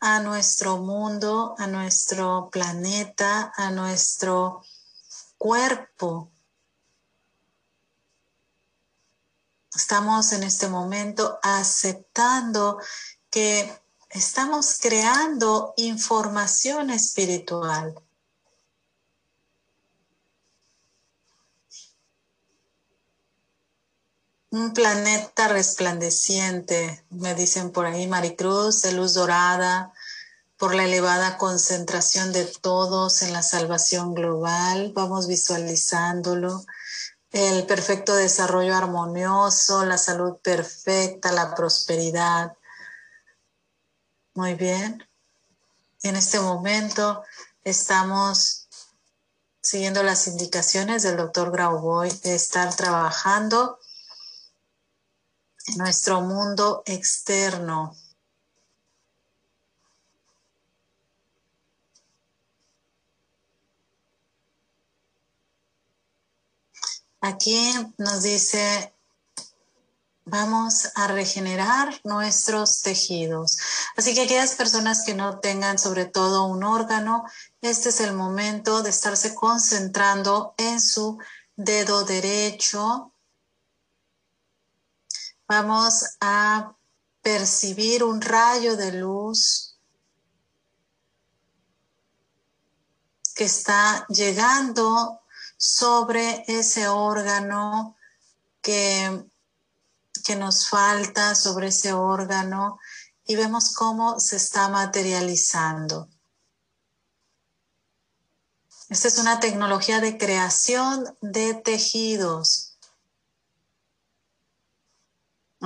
a 0.00 0.20
nuestro 0.20 0.78
mundo, 0.78 1.54
a 1.58 1.66
nuestro 1.66 2.48
planeta, 2.50 3.52
a 3.54 3.70
nuestro 3.70 4.62
cuerpo. 5.36 6.30
Estamos 9.74 10.32
en 10.32 10.44
este 10.44 10.68
momento 10.68 11.38
aceptando 11.42 12.80
que 13.28 13.78
estamos 14.08 14.78
creando 14.80 15.74
información 15.76 16.88
espiritual. 16.88 18.05
Un 24.56 24.72
planeta 24.72 25.48
resplandeciente, 25.48 27.04
me 27.10 27.34
dicen 27.34 27.72
por 27.72 27.84
ahí, 27.84 28.06
Maricruz, 28.06 28.80
de 28.80 28.92
luz 28.92 29.12
dorada, 29.12 29.92
por 30.56 30.74
la 30.74 30.84
elevada 30.84 31.36
concentración 31.36 32.32
de 32.32 32.46
todos 32.46 33.20
en 33.20 33.34
la 33.34 33.42
salvación 33.42 34.14
global. 34.14 34.92
Vamos 34.94 35.26
visualizándolo 35.26 36.64
el 37.32 37.66
perfecto 37.66 38.16
desarrollo 38.16 38.74
armonioso, 38.74 39.84
la 39.84 39.98
salud 39.98 40.36
perfecta, 40.36 41.32
la 41.32 41.54
prosperidad. 41.54 42.56
Muy 44.32 44.54
bien. 44.54 45.06
En 46.02 46.16
este 46.16 46.40
momento 46.40 47.22
estamos 47.62 48.68
siguiendo 49.60 50.02
las 50.02 50.26
indicaciones 50.28 51.02
del 51.02 51.18
doctor 51.18 51.50
Grauboy 51.52 52.10
de 52.22 52.34
estar 52.34 52.74
trabajando 52.74 53.78
nuestro 55.76 56.20
mundo 56.20 56.82
externo. 56.86 57.96
Aquí 67.20 67.58
nos 67.98 68.22
dice, 68.22 68.94
vamos 70.26 70.90
a 70.94 71.08
regenerar 71.08 72.00
nuestros 72.04 72.82
tejidos. 72.82 73.58
Así 73.96 74.14
que 74.14 74.22
aquellas 74.22 74.54
personas 74.54 75.02
que 75.04 75.14
no 75.14 75.40
tengan 75.40 75.78
sobre 75.78 76.04
todo 76.04 76.44
un 76.44 76.62
órgano, 76.62 77.24
este 77.62 77.88
es 77.88 78.00
el 78.00 78.12
momento 78.12 78.82
de 78.82 78.90
estarse 78.90 79.34
concentrando 79.34 80.54
en 80.58 80.80
su 80.80 81.18
dedo 81.56 82.04
derecho. 82.04 83.12
Vamos 85.48 86.16
a 86.20 86.74
percibir 87.22 88.02
un 88.02 88.20
rayo 88.20 88.76
de 88.76 88.92
luz 88.92 89.76
que 93.34 93.44
está 93.44 94.06
llegando 94.08 95.20
sobre 95.56 96.44
ese 96.48 96.88
órgano 96.88 97.96
que, 98.60 99.24
que 100.24 100.36
nos 100.36 100.68
falta, 100.68 101.34
sobre 101.34 101.68
ese 101.68 101.92
órgano, 101.92 102.78
y 103.24 103.36
vemos 103.36 103.74
cómo 103.74 104.18
se 104.18 104.36
está 104.36 104.68
materializando. 104.68 106.08
Esta 108.88 109.08
es 109.08 109.18
una 109.18 109.40
tecnología 109.40 110.00
de 110.00 110.16
creación 110.16 111.16
de 111.20 111.54
tejidos. 111.54 112.65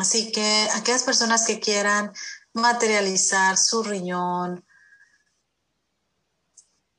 Así 0.01 0.33
que 0.33 0.67
aquellas 0.73 1.03
personas 1.03 1.45
que 1.47 1.61
quieran 1.61 2.11
materializar 2.55 3.59
su 3.59 3.83
riñón, 3.83 4.65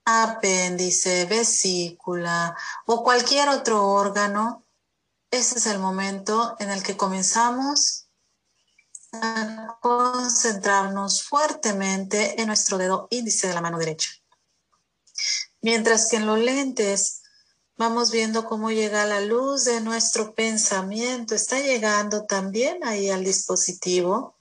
apéndice, 0.06 1.26
vesícula 1.26 2.56
o 2.86 3.04
cualquier 3.04 3.50
otro 3.50 3.88
órgano, 3.88 4.64
ese 5.32 5.58
es 5.58 5.66
el 5.66 5.80
momento 5.80 6.56
en 6.60 6.70
el 6.70 6.84
que 6.84 6.96
comenzamos 6.96 8.06
a 9.14 9.80
concentrarnos 9.82 11.24
fuertemente 11.24 12.40
en 12.40 12.46
nuestro 12.46 12.78
dedo 12.78 13.08
índice 13.10 13.48
de 13.48 13.56
la 13.56 13.62
mano 13.62 13.80
derecha. 13.80 14.12
Mientras 15.62 16.08
que 16.08 16.18
en 16.18 16.28
los 16.28 16.38
lentes 16.38 17.21
vamos 17.82 18.12
viendo 18.12 18.46
cómo 18.46 18.70
llega 18.70 19.08
la 19.08 19.22
luz 19.22 19.66
de 19.66 19.82
nuestro 19.82 20.36
pensamiento, 20.36 21.34
está 21.34 21.60
llegando 21.60 22.26
también 22.28 22.84
ahí 22.84 23.10
al 23.10 23.24
dispositivo. 23.24 24.36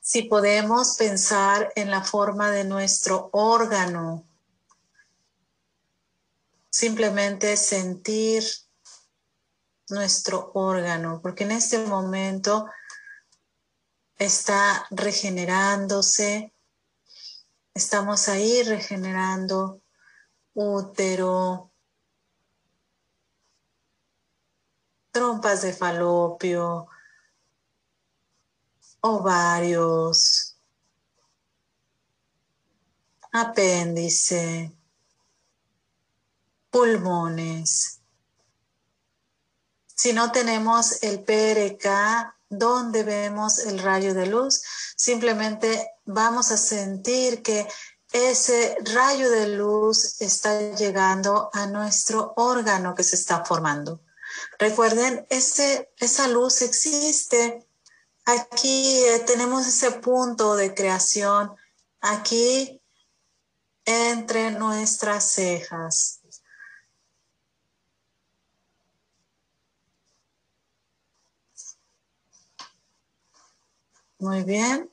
Si 0.00 0.22
podemos 0.22 0.96
pensar 0.96 1.70
en 1.76 1.90
la 1.90 2.02
forma 2.02 2.50
de 2.50 2.64
nuestro 2.64 3.28
órgano, 3.32 4.24
simplemente 6.70 7.54
sentir 7.58 8.44
nuestro 9.90 10.52
órgano, 10.54 11.20
porque 11.20 11.44
en 11.44 11.50
este 11.50 11.84
momento 11.84 12.66
está 14.16 14.86
regenerándose, 14.90 16.54
estamos 17.76 18.28
ahí 18.30 18.62
regenerando 18.62 19.82
útero, 20.54 21.70
trompas 25.10 25.60
de 25.60 25.74
falopio, 25.74 26.88
ovarios, 29.00 30.56
apéndice, 33.30 34.72
pulmones. 36.70 38.00
Si 39.84 40.14
no 40.14 40.32
tenemos 40.32 41.02
el 41.02 41.22
PRK, 41.22 42.38
donde 42.48 43.02
vemos 43.02 43.58
el 43.58 43.80
rayo 43.80 44.14
de 44.14 44.28
luz, 44.28 44.62
simplemente 44.96 45.95
vamos 46.06 46.50
a 46.50 46.56
sentir 46.56 47.42
que 47.42 47.68
ese 48.12 48.76
rayo 48.94 49.30
de 49.30 49.48
luz 49.48 50.20
está 50.20 50.72
llegando 50.72 51.50
a 51.52 51.66
nuestro 51.66 52.32
órgano 52.36 52.94
que 52.94 53.02
se 53.02 53.16
está 53.16 53.44
formando. 53.44 54.00
Recuerden, 54.58 55.26
ese, 55.28 55.92
esa 55.98 56.28
luz 56.28 56.62
existe 56.62 57.66
Aquí 58.28 59.04
eh, 59.06 59.20
tenemos 59.20 59.68
ese 59.68 59.92
punto 60.00 60.56
de 60.56 60.74
creación, 60.74 61.54
aquí 62.00 62.82
entre 63.84 64.50
nuestras 64.50 65.30
cejas. 65.30 66.20
Muy 74.18 74.42
bien. 74.42 74.90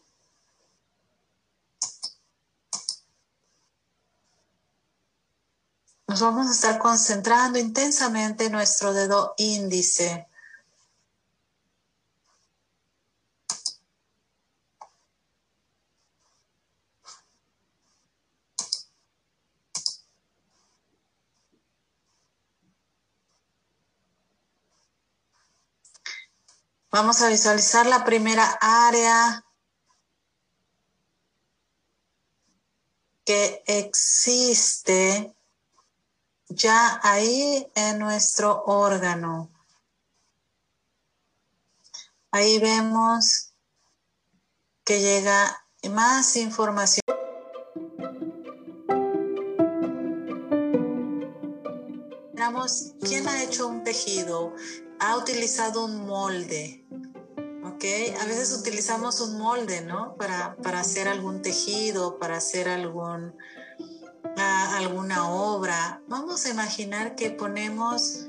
Vamos 6.22 6.48
a 6.48 6.52
estar 6.52 6.80
concentrando 6.80 7.58
intensamente 7.60 8.50
nuestro 8.50 8.94
dedo 8.94 9.34
índice. 9.38 10.28
Vamos 26.92 27.22
a 27.24 27.30
visualizar 27.30 27.88
la 27.88 28.06
primera 28.06 28.46
área 28.62 29.44
que 33.26 33.64
existe 33.66 35.34
ya 36.56 37.00
ahí 37.04 37.68
en 37.76 38.00
nuestro 38.00 38.64
órgano. 38.66 39.50
Ahí 42.32 42.60
vemos 42.60 43.54
que 44.84 45.00
llega 45.00 45.66
más 45.90 46.36
información. 46.36 47.04
Veamos 52.34 52.94
quién 53.02 53.28
ha 53.28 53.44
hecho 53.44 53.68
un 53.68 53.84
tejido, 53.84 54.56
ha 55.00 55.18
utilizado 55.18 55.86
un 55.86 56.06
molde. 56.06 56.86
¿ok? 57.64 57.84
A 58.22 58.26
veces 58.26 58.52
utilizamos 58.54 59.22
un 59.22 59.38
molde, 59.38 59.82
¿no? 59.82 60.16
Para, 60.16 60.56
para 60.58 60.80
hacer 60.80 61.08
algún 61.08 61.42
tejido, 61.42 62.20
para 62.20 62.38
hacer 62.38 62.68
algún, 62.68 63.36
alguna 64.38 65.30
obra. 65.30 66.02
Vamos 66.08 66.46
a 66.46 66.50
imaginar 66.50 67.16
que 67.16 67.32
ponemos 67.32 68.28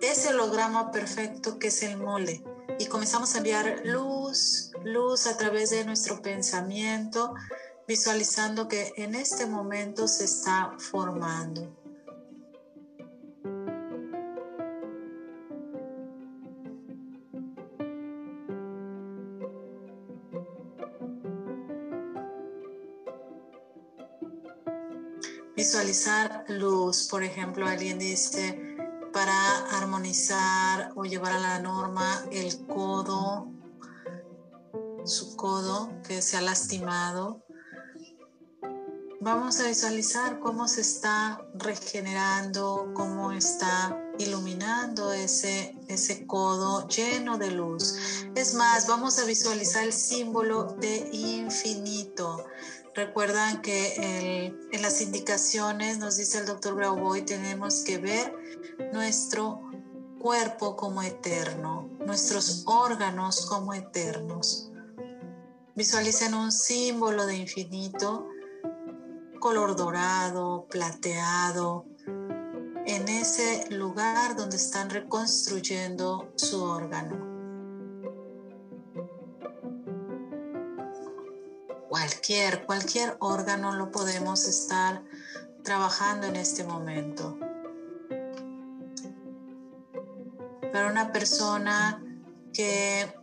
ese 0.00 0.28
holograma 0.28 0.90
perfecto 0.90 1.58
que 1.58 1.68
es 1.68 1.82
el 1.82 1.96
molde 1.96 2.42
y 2.78 2.86
comenzamos 2.86 3.34
a 3.34 3.38
enviar 3.38 3.82
luz, 3.84 4.72
luz 4.84 5.26
a 5.26 5.36
través 5.36 5.70
de 5.70 5.84
nuestro 5.84 6.20
pensamiento, 6.20 7.34
visualizando 7.86 8.68
que 8.68 8.92
en 8.96 9.14
este 9.14 9.46
momento 9.46 10.08
se 10.08 10.24
está 10.24 10.74
formando. 10.78 11.83
Visualizar 25.64 26.44
luz. 26.48 27.08
Por 27.08 27.24
ejemplo, 27.24 27.66
alguien 27.66 27.98
dice, 27.98 28.76
para 29.14 29.34
armonizar 29.78 30.92
o 30.94 31.04
llevar 31.06 31.32
a 31.32 31.38
la 31.38 31.58
norma 31.58 32.22
el 32.30 32.66
codo, 32.66 33.48
su 35.06 35.34
codo 35.36 35.88
que 36.06 36.20
se 36.20 36.36
ha 36.36 36.42
lastimado. 36.42 37.42
Vamos 39.22 39.58
a 39.60 39.68
visualizar 39.68 40.38
cómo 40.38 40.68
se 40.68 40.82
está 40.82 41.40
regenerando, 41.54 42.90
cómo 42.92 43.32
está 43.32 43.98
iluminando 44.18 45.14
ese, 45.14 45.74
ese 45.88 46.26
codo 46.26 46.86
lleno 46.88 47.38
de 47.38 47.52
luz. 47.52 47.96
Es 48.34 48.52
más, 48.52 48.86
vamos 48.86 49.18
a 49.18 49.24
visualizar 49.24 49.82
el 49.82 49.94
símbolo 49.94 50.76
de 50.78 51.08
infinito. 51.10 52.44
Recuerdan 52.94 53.60
que 53.60 54.54
en 54.70 54.82
las 54.82 55.00
indicaciones 55.00 55.98
nos 55.98 56.16
dice 56.16 56.38
el 56.38 56.46
doctor 56.46 56.76
Grauboy, 56.76 57.22
tenemos 57.22 57.82
que 57.82 57.98
ver 57.98 58.32
nuestro 58.92 59.60
cuerpo 60.20 60.76
como 60.76 61.02
eterno, 61.02 61.90
nuestros 61.98 62.62
órganos 62.66 63.46
como 63.46 63.74
eternos. 63.74 64.70
Visualicen 65.74 66.34
un 66.34 66.52
símbolo 66.52 67.26
de 67.26 67.36
infinito, 67.36 68.28
color 69.40 69.74
dorado, 69.74 70.68
plateado, 70.70 71.86
en 72.86 73.08
ese 73.08 73.68
lugar 73.70 74.36
donde 74.36 74.56
están 74.56 74.88
reconstruyendo 74.88 76.32
su 76.36 76.62
órgano. 76.62 77.33
Cualquier, 81.94 82.66
cualquier 82.66 83.16
órgano 83.20 83.72
lo 83.76 83.92
podemos 83.92 84.48
estar 84.48 85.04
trabajando 85.62 86.26
en 86.26 86.34
este 86.34 86.64
momento. 86.64 87.38
Para 90.72 90.90
una 90.90 91.12
persona 91.12 92.02
que 92.52 93.14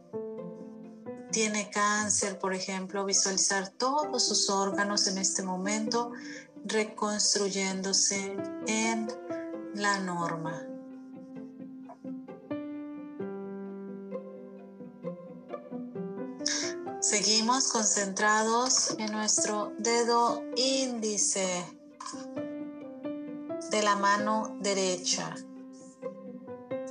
tiene 1.33 1.69
cáncer, 1.69 2.39
por 2.39 2.53
ejemplo, 2.53 3.03
visualizar 3.03 3.67
todos 3.67 4.25
sus 4.25 4.49
órganos 4.49 5.05
en 5.07 5.17
este 5.17 5.43
momento 5.43 6.13
reconstruyéndose 6.63 8.37
en 8.67 9.11
la 9.75 9.99
norma. 9.99 10.70
Seguimos 17.23 17.67
concentrados 17.67 18.95
en 18.97 19.11
nuestro 19.11 19.73
dedo 19.77 20.41
índice 20.55 21.63
de 23.69 23.83
la 23.83 23.95
mano 23.95 24.57
derecha. 24.59 25.35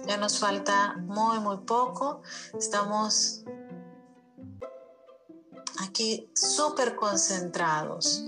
Ya 0.06 0.18
nos 0.18 0.38
falta 0.38 0.94
muy, 0.98 1.40
muy 1.40 1.56
poco. 1.66 2.22
Estamos 2.56 3.42
aquí 5.80 6.30
súper 6.32 6.94
concentrados. 6.94 8.24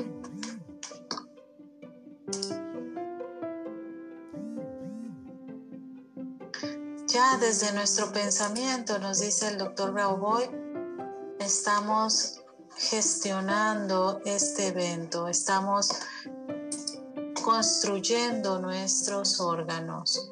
Ya 7.07 7.37
desde 7.39 7.73
nuestro 7.75 8.13
pensamiento, 8.13 8.99
nos 8.99 9.21
dice 9.21 9.47
el 9.47 9.59
doctor 9.59 9.93
Grauboy, 9.93 10.62
estamos 11.45 12.41
gestionando 12.77 14.21
este 14.25 14.69
evento, 14.69 15.27
estamos 15.27 15.89
construyendo 17.43 18.61
nuestros 18.61 19.41
órganos. 19.41 20.31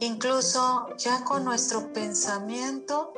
Incluso 0.00 0.88
ya 0.96 1.22
con 1.24 1.44
nuestro 1.44 1.92
pensamiento 1.92 3.12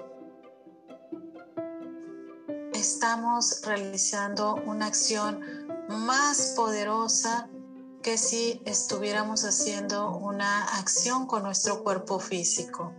estamos 3.09 3.63
realizando 3.65 4.57
una 4.67 4.85
acción 4.85 5.41
más 5.89 6.53
poderosa 6.55 7.49
que 8.03 8.19
si 8.19 8.61
estuviéramos 8.67 9.47
haciendo 9.47 10.15
una 10.19 10.65
acción 10.79 11.27
con 11.27 11.43
nuestro 11.43 11.83
cuerpo 11.83 12.19
físico. 12.19 12.93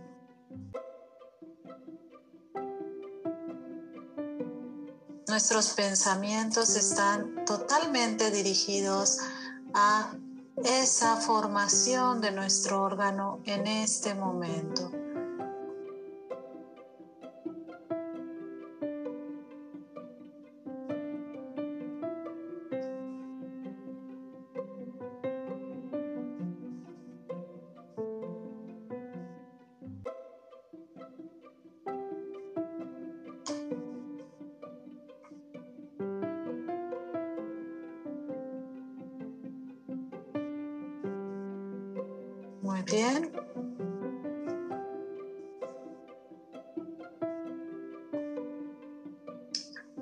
Nuestros 5.28 5.68
pensamientos 5.74 6.74
están 6.74 7.44
totalmente 7.44 8.32
dirigidos 8.32 9.18
a 9.74 10.12
esa 10.56 11.18
formación 11.18 12.20
de 12.20 12.32
nuestro 12.32 12.82
órgano 12.82 13.38
en 13.44 13.68
este 13.68 14.16
momento. 14.16 14.90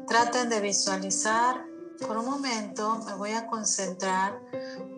Traten 0.09 0.48
de 0.48 0.61
visualizar. 0.61 1.66
Por 2.06 2.16
un 2.16 2.24
momento 2.24 2.98
me 3.04 3.14
voy 3.14 3.32
a 3.32 3.46
concentrar 3.46 4.40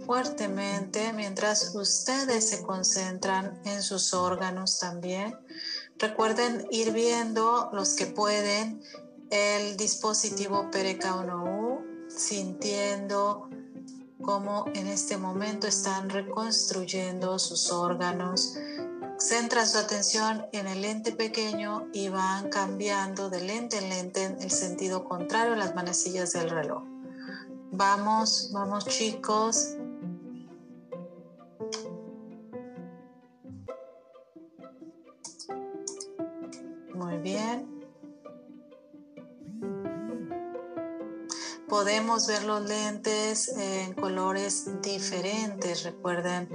fuertemente 0.06 1.12
mientras 1.12 1.74
ustedes 1.74 2.50
se 2.50 2.62
concentran 2.62 3.60
en 3.64 3.82
sus 3.82 4.14
órganos 4.14 4.78
también. 4.78 5.36
Recuerden 5.98 6.64
ir 6.70 6.92
viendo 6.92 7.70
los 7.72 7.94
que 7.94 8.06
pueden 8.06 8.80
el 9.30 9.76
dispositivo 9.76 10.70
Pereka1U, 10.70 12.08
sintiendo 12.08 13.48
cómo 14.22 14.66
en 14.74 14.86
este 14.86 15.16
momento 15.16 15.66
están 15.66 16.08
reconstruyendo 16.08 17.38
sus 17.40 17.72
órganos. 17.72 18.54
Centran 19.20 19.68
su 19.68 19.76
atención 19.76 20.46
en 20.52 20.66
el 20.66 20.80
lente 20.80 21.12
pequeño 21.12 21.88
y 21.92 22.08
van 22.08 22.48
cambiando 22.48 23.28
de 23.28 23.42
lente 23.42 23.76
en 23.76 23.90
lente 23.90 24.24
en 24.24 24.40
el 24.40 24.50
sentido 24.50 25.04
contrario 25.04 25.52
a 25.52 25.56
las 25.56 25.74
manecillas 25.74 26.32
del 26.32 26.48
reloj. 26.48 26.82
Vamos, 27.70 28.50
vamos 28.52 28.86
chicos. 28.86 29.76
Muy 36.94 37.18
bien. 37.18 37.68
Podemos 41.68 42.26
ver 42.26 42.42
los 42.44 42.66
lentes 42.66 43.48
en 43.48 43.92
colores 43.92 44.80
diferentes, 44.80 45.84
recuerden, 45.84 46.48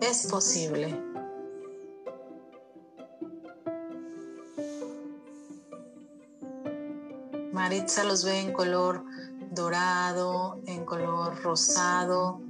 es 0.00 0.26
posible. 0.26 1.11
Maritza 7.62 8.02
los 8.02 8.24
ve 8.24 8.40
en 8.40 8.52
color 8.52 9.04
dorado, 9.52 10.60
en 10.66 10.84
color 10.84 11.40
rosado. 11.44 12.40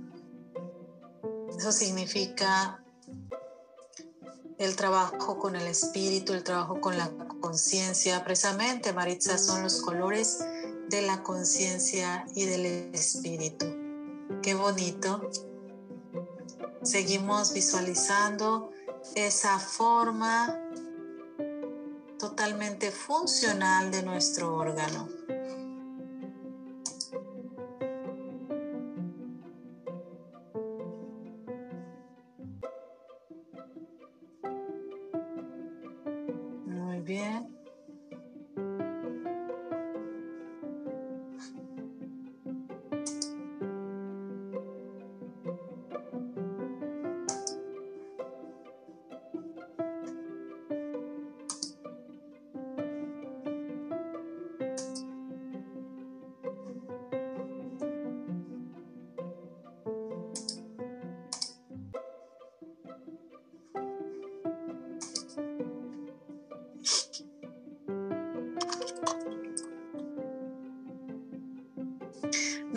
Eso 1.55 1.71
significa 1.71 2.83
el 4.57 4.75
trabajo 4.75 5.39
con 5.39 5.55
el 5.55 5.67
espíritu, 5.67 6.33
el 6.33 6.43
trabajo 6.43 6.81
con 6.81 6.97
la 6.97 7.11
conciencia. 7.43 8.25
Precisamente, 8.25 8.95
Maritza, 8.95 9.37
son 9.37 9.63
los 9.63 9.83
colores 9.83 10.39
de 10.89 11.03
la 11.03 11.23
conciencia 11.23 12.25
y 12.35 12.47
del 12.47 12.95
espíritu. 12.95 13.67
Qué 14.41 14.55
bonito. 14.55 15.29
Seguimos 16.83 17.53
visualizando 17.53 18.71
esa 19.15 19.59
forma 19.59 20.59
totalmente 22.23 22.93
funcional 22.93 23.91
de 23.91 24.05
nuestro 24.05 24.55
órgano. 24.55 25.09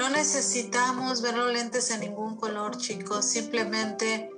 No 0.05 0.11
necesitamos 0.11 1.23
ver 1.23 1.35
los 1.35 1.51
lentes 1.51 1.89
en 1.89 2.01
ningún 2.01 2.35
color, 2.35 2.77
chicos. 2.77 3.25
Simplemente 3.25 4.29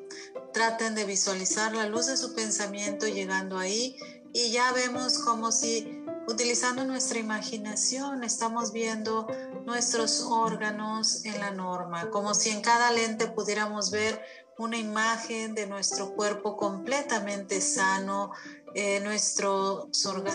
traten 0.53 0.95
de 0.95 1.03
visualizar 1.03 1.76
la 1.76 1.89
luz 1.89 2.05
de 2.05 2.15
su 2.15 2.34
pensamiento 2.34 3.05
llegando 3.05 3.57
ahí 3.57 3.97
y 4.32 4.51
ya 4.51 4.72
vemos 4.72 5.20
como 5.20 5.51
si 5.51 6.05
utilizando 6.26 6.86
nuestra 6.86 7.20
imaginación 7.20 8.24
estamos 8.24 8.72
viendo 8.72 9.28
nuestros 9.65 10.22
órganos 10.22 11.26
en 11.26 11.38
la 11.41 11.51
norma, 11.51 12.11
como 12.11 12.34
si 12.34 12.51
en 12.51 12.61
cada 12.61 12.89
lente 12.91 13.28
pudiéramos 13.28 13.91
ver 13.91 14.22
una 14.57 14.78
imagen 14.78 15.53
de 15.53 15.68
nuestro 15.68 16.15
cuerpo 16.15 16.55
completamente 16.55 17.59
sano, 17.59 18.32
eh, 18.80 18.99
nuestro, 18.99 19.89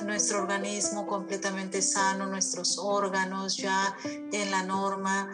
nuestro 0.04 0.38
organismo 0.40 1.06
completamente 1.06 1.80
sano, 1.80 2.26
nuestros 2.26 2.76
órganos 2.76 3.56
ya 3.56 3.96
en 4.04 4.50
la 4.50 4.64
norma, 4.64 5.28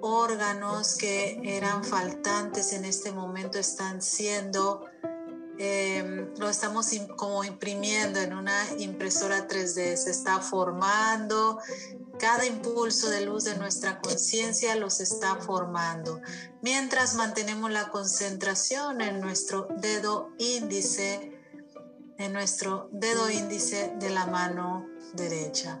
órganos 0.00 0.94
que 0.94 1.40
eran 1.42 1.82
faltantes 1.82 2.72
en 2.72 2.84
este 2.84 3.10
momento 3.10 3.58
están 3.58 4.00
siendo, 4.00 4.86
em, 5.58 6.32
lo 6.38 6.48
estamos 6.48 6.90
como 7.16 7.42
imprimiendo 7.42 8.20
en 8.20 8.32
una 8.32 8.56
impresora 8.78 9.48
3D, 9.48 9.96
se 9.96 10.12
está 10.12 10.38
formando, 10.38 11.58
cada 12.20 12.46
impulso 12.46 13.10
de 13.10 13.26
luz 13.26 13.42
de 13.42 13.56
nuestra 13.56 14.00
conciencia 14.00 14.76
los 14.76 15.00
está 15.00 15.34
formando, 15.40 16.20
mientras 16.62 17.16
mantenemos 17.16 17.72
la 17.72 17.88
concentración 17.90 19.00
en 19.00 19.20
nuestro 19.20 19.66
dedo 19.80 20.30
índice, 20.38 21.33
en 22.18 22.32
nuestro 22.32 22.88
dedo 22.92 23.30
índice 23.30 23.92
de 23.98 24.10
la 24.10 24.26
mano 24.26 24.86
derecha. 25.14 25.80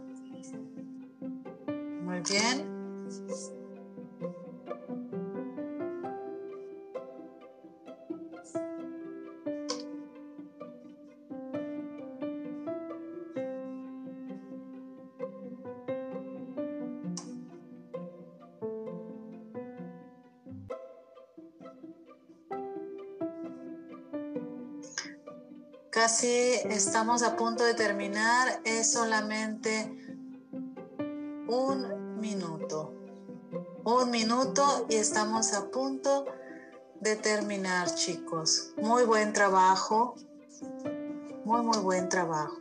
Muy 2.02 2.20
bien. 2.20 2.74
Casi 26.04 26.52
estamos 26.68 27.22
a 27.22 27.34
punto 27.34 27.64
de 27.64 27.72
terminar. 27.72 28.60
Es 28.66 28.92
solamente 28.92 29.90
un 31.48 32.20
minuto. 32.20 32.92
Un 33.84 34.10
minuto 34.10 34.84
y 34.90 34.96
estamos 34.96 35.54
a 35.54 35.70
punto 35.70 36.26
de 37.00 37.16
terminar, 37.16 37.94
chicos. 37.94 38.74
Muy 38.76 39.04
buen 39.04 39.32
trabajo. 39.32 40.14
Muy, 41.46 41.62
muy 41.62 41.78
buen 41.78 42.10
trabajo. 42.10 42.58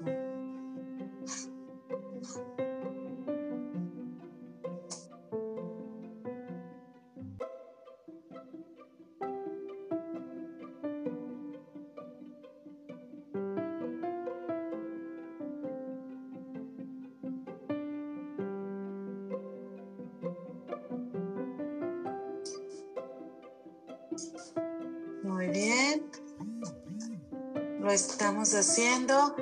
Estamos 28.23 28.53
haciendo. 28.55 29.35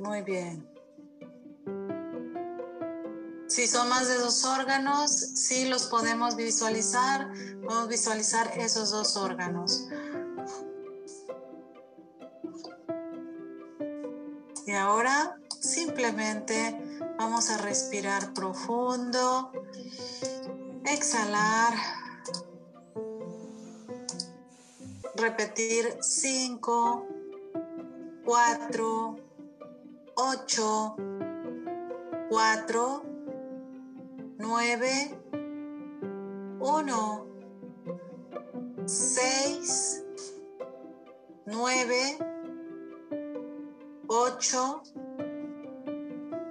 Muy 0.00 0.20
bien. 0.20 0.68
Si 3.46 3.66
son 3.68 3.88
más 3.88 4.06
de 4.08 4.16
dos 4.16 4.44
órganos, 4.44 5.10
sí 5.10 5.64
los 5.64 5.86
podemos 5.86 6.36
visualizar. 6.36 7.32
Podemos 7.62 7.88
visualizar 7.88 8.52
esos 8.58 8.90
dos 8.90 9.16
órganos. 9.16 9.88
Y 14.66 14.72
ahora 14.72 15.38
simplemente 15.58 16.83
vamos 17.24 17.48
a 17.48 17.56
respirar 17.56 18.34
profundo, 18.34 19.50
exhalar, 20.84 21.72
repetir 25.16 25.96
cinco, 26.02 27.06
4, 28.26 29.16
8, 30.16 30.96
4, 32.28 33.02
9, 34.38 35.18
1, 36.60 37.26
6, 38.84 40.04
9, 41.46 42.18
8, 44.08 44.82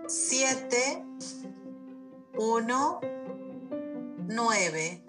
7, 0.07 1.05
1, 2.35 2.67
9, 4.27 5.01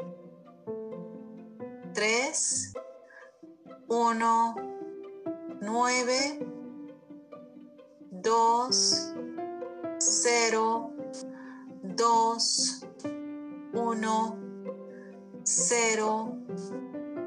3, 1.94 2.74
1, 3.88 4.54
9, 5.60 6.38
2, 8.22 8.70
0, 9.98 10.90
2, 11.96 12.38
1, 13.72 14.38
0, 15.44 16.38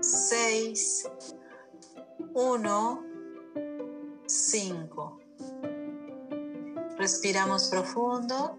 6, 0.02 1.12
1, 2.34 3.00
5. 4.28 5.27
Respiramos 7.08 7.70
profundo. 7.70 8.58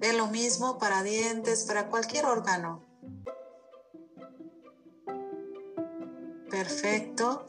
Es 0.00 0.16
lo 0.16 0.26
mismo 0.26 0.80
para 0.80 1.04
dientes, 1.04 1.62
para 1.62 1.86
cualquier 1.86 2.26
órgano. 2.26 2.82
Perfecto. 6.50 7.46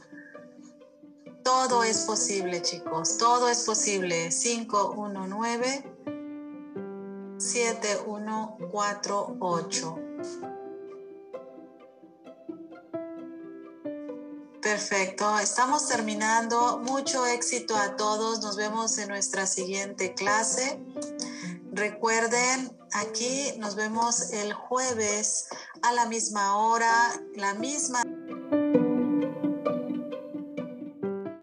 Todo 1.43 1.83
es 1.83 2.01
posible, 2.01 2.61
chicos. 2.61 3.17
Todo 3.17 3.49
es 3.49 3.63
posible. 3.63 4.29
5, 4.29 4.91
1, 4.91 5.27
Perfecto, 14.65 15.37
estamos 15.37 15.87
terminando. 15.87 16.79
Mucho 16.79 17.23
éxito 17.27 17.75
a 17.75 17.95
todos. 17.95 18.41
Nos 18.41 18.55
vemos 18.55 18.97
en 18.97 19.09
nuestra 19.09 19.45
siguiente 19.45 20.15
clase. 20.15 20.79
Recuerden, 21.71 22.75
aquí 22.91 23.53
nos 23.59 23.75
vemos 23.75 24.31
el 24.31 24.53
jueves 24.53 25.49
a 25.83 25.91
la 25.91 26.07
misma 26.07 26.57
hora, 26.57 26.91
la 27.35 27.53
misma 27.53 28.04